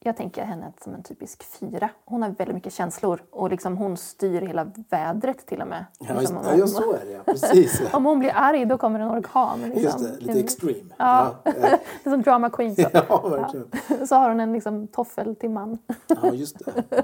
Jag 0.00 0.16
tänker 0.16 0.44
henne 0.44 0.72
som 0.84 0.94
en 0.94 1.02
typisk 1.02 1.44
fyra. 1.44 1.90
Hon 2.04 2.22
har 2.22 2.30
väldigt 2.30 2.54
mycket 2.54 2.72
känslor 2.72 3.22
och 3.30 3.50
liksom 3.50 3.76
hon 3.76 3.96
styr 3.96 4.40
hela 4.40 4.72
vädret 4.90 5.46
till 5.46 5.60
och 5.60 5.68
med. 5.68 5.84
Ja, 5.98 6.20
Liksom 6.20 6.36
om, 6.36 6.44
ja, 6.44 6.56
just 6.56 6.76
så 6.76 6.92
är 6.92 7.04
det 7.04 7.12
ja. 7.12 7.22
Precis. 7.26 7.80
Ja. 7.80 7.88
om 7.96 8.04
hon 8.04 8.18
blir 8.18 8.32
arg 8.34 8.66
då 8.66 8.78
kommer 8.78 9.00
en 9.00 9.18
orkan. 9.18 9.60
Liksom. 9.60 9.82
Just 9.82 9.98
det, 9.98 10.26
lite 10.26 10.40
extreme. 10.40 10.94
Ja. 10.96 11.34
Ja, 11.44 11.52
Det 12.04 12.04
är 12.04 12.10
som 12.10 12.22
drama 12.22 12.50
queen. 12.50 12.76
Så. 12.76 12.82
ja 12.92 13.28
verkligen. 13.28 14.06
så 14.06 14.14
har 14.14 14.28
hon 14.28 14.40
en 14.40 14.52
liksom, 14.52 14.86
toffel 14.86 15.36
till 15.36 15.50
man. 15.50 15.78
Ja, 16.06 16.34
just 16.34 16.64
det. 16.64 17.02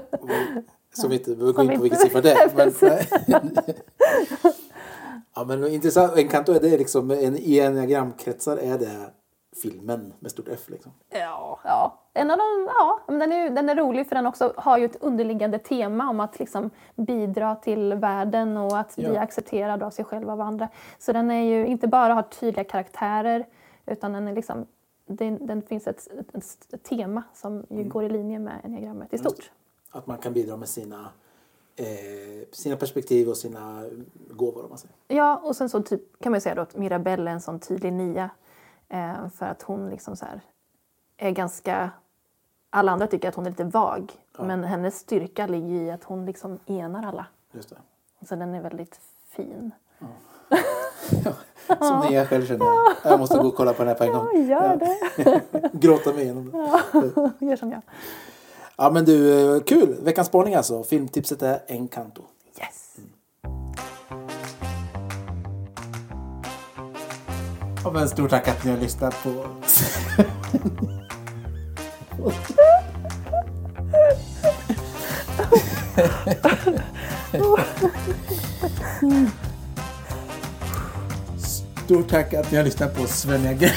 Som 0.93 1.09
vi 1.09 1.17
inte 1.17 1.35
behöver 1.35 1.53
gå 1.53 1.63
in 1.63 1.77
på 1.77 1.83
vilken 1.83 1.99
siffra 1.99 2.21
det 2.21 2.31
är. 2.31 2.51
Men, 2.55 2.73
ja, 5.35 5.43
men 5.43 5.67
intressant. 5.67 6.17
Encanto 6.17 6.53
är 6.53 6.59
det 6.59 6.77
liksom, 6.77 7.11
en, 7.11 7.37
i 7.37 7.59
enneagramkretsar 7.59 8.57
är 8.57 8.77
det 8.77 9.09
filmen 9.61 10.13
med 10.19 10.31
stort 10.31 10.47
F 10.47 10.59
liksom. 10.67 10.91
Ja, 11.09 11.59
ja. 11.63 12.01
En 12.17 12.31
av 12.31 12.37
de, 12.37 12.43
ja 12.67 12.99
men 13.07 13.19
den, 13.19 13.31
är, 13.31 13.49
den 13.49 13.69
är 13.69 13.75
rolig 13.75 14.07
för 14.07 14.15
den 14.15 14.25
också 14.25 14.53
har 14.57 14.77
ju 14.77 14.85
ett 14.85 14.95
underliggande 15.01 15.59
tema 15.59 16.09
om 16.09 16.19
att 16.19 16.39
liksom 16.39 16.69
bidra 16.95 17.55
till 17.55 17.93
världen 17.93 18.57
och 18.57 18.79
att 18.79 18.95
bli 18.95 19.13
Ja. 19.15 19.21
accepterad 19.21 19.83
av 19.83 19.89
sig 19.91 20.05
själv 20.05 20.27
och 20.27 20.33
av 20.33 20.41
andra. 20.41 20.69
Så 20.97 21.13
den 21.13 21.31
är 21.31 21.41
ju 21.43 21.65
inte 21.67 21.87
bara 21.87 22.13
har 22.13 22.21
tydliga 22.21 22.63
karaktärer 22.63 23.45
utan 23.85 24.13
den, 24.13 24.27
är 24.27 24.33
liksom, 24.33 24.65
den, 25.05 25.47
den 25.47 25.61
finns 25.61 25.87
ett, 25.87 26.07
ett, 26.33 26.73
ett 26.73 26.83
tema 26.83 27.23
som 27.33 27.65
ju 27.69 27.83
går 27.83 28.03
i 28.03 28.09
linje 28.09 28.39
med 28.39 28.53
enneagrammet 28.63 29.13
i 29.13 29.17
stort. 29.17 29.51
Att 29.91 30.07
man 30.07 30.17
kan 30.17 30.33
bidra 30.33 30.57
med 30.57 30.69
sina, 30.69 31.09
eh, 31.75 31.85
sina 32.51 32.75
perspektiv 32.75 33.29
och 33.29 33.37
sina 33.37 33.83
gåvor 34.29 34.63
om 34.63 34.69
man 34.69 34.77
säger. 34.77 34.95
Ja, 35.07 35.41
och 35.43 35.55
sen 35.55 35.69
så 35.69 35.81
typ, 35.81 36.19
kan 36.21 36.31
man 36.31 36.37
ju 36.37 36.41
säga 36.41 36.61
att 36.61 36.75
Mirabelle 36.77 37.29
är 37.29 37.33
en 37.33 37.41
sån 37.41 37.59
tydlig 37.59 37.93
nia. 37.93 38.29
Eh, 38.89 39.29
för 39.29 39.45
att 39.45 39.61
hon 39.61 39.89
liksom 39.89 40.15
så 40.15 40.25
är 41.17 41.31
ganska... 41.31 41.91
Alla 42.75 42.91
andra 42.91 43.07
tycker 43.07 43.29
att 43.29 43.35
hon 43.35 43.45
är 43.45 43.49
lite 43.49 43.63
vag. 43.63 44.11
Men 44.37 44.63
hennes 44.63 44.99
styrka 44.99 45.47
ligger 45.47 45.75
i 45.75 45.91
att 45.91 46.03
hon 46.03 46.25
liksom 46.25 46.59
enar 46.65 47.07
alla. 47.07 47.25
Just 47.51 47.69
det. 47.69 47.75
Så 48.27 48.35
den 48.35 48.53
är 48.53 48.61
väldigt 48.61 48.99
fin. 49.29 49.71
Som 51.79 52.05
ni 52.09 52.15
jag 52.15 52.27
själv 52.27 52.45
känner. 52.45 52.67
Jag 53.03 53.19
måste 53.19 53.37
gå 53.37 53.47
och 53.47 53.55
kolla 53.55 53.73
på 53.73 53.83
den 53.83 53.87
här 53.87 53.95
på 53.95 54.03
en 54.03 54.11
gång. 54.11 54.47
Gör 54.47 54.75
det! 54.75 55.41
Gråta 55.73 56.13
mig 56.13 56.23
igenom 56.23 56.51
det. 56.51 57.45
Gör 57.45 57.55
som 57.55 57.71
jag. 57.71 57.81
Ja 58.77 58.91
men 58.91 59.05
du, 59.05 59.59
kul! 59.65 59.97
Veckans 60.01 60.27
spaning 60.27 60.55
alltså. 60.55 60.83
Filmtipset 60.83 61.41
är 61.41 61.59
Encanto. 61.67 62.21
Yes! 62.59 62.95
Ja, 67.83 67.91
men 67.91 68.09
stort 68.09 68.29
tack 68.29 68.47
att 68.47 68.63
ni 68.63 68.71
har 68.71 68.77
lyssnat 68.77 69.23
på 69.23 69.29
Stort 81.85 82.09
tack 82.09 82.33
att 82.33 82.51
ni 82.51 82.57
har 82.57 82.63
lyssnat 82.63 82.95
på 82.95 83.07
Sven 83.07 83.41
Gre- 83.45 83.71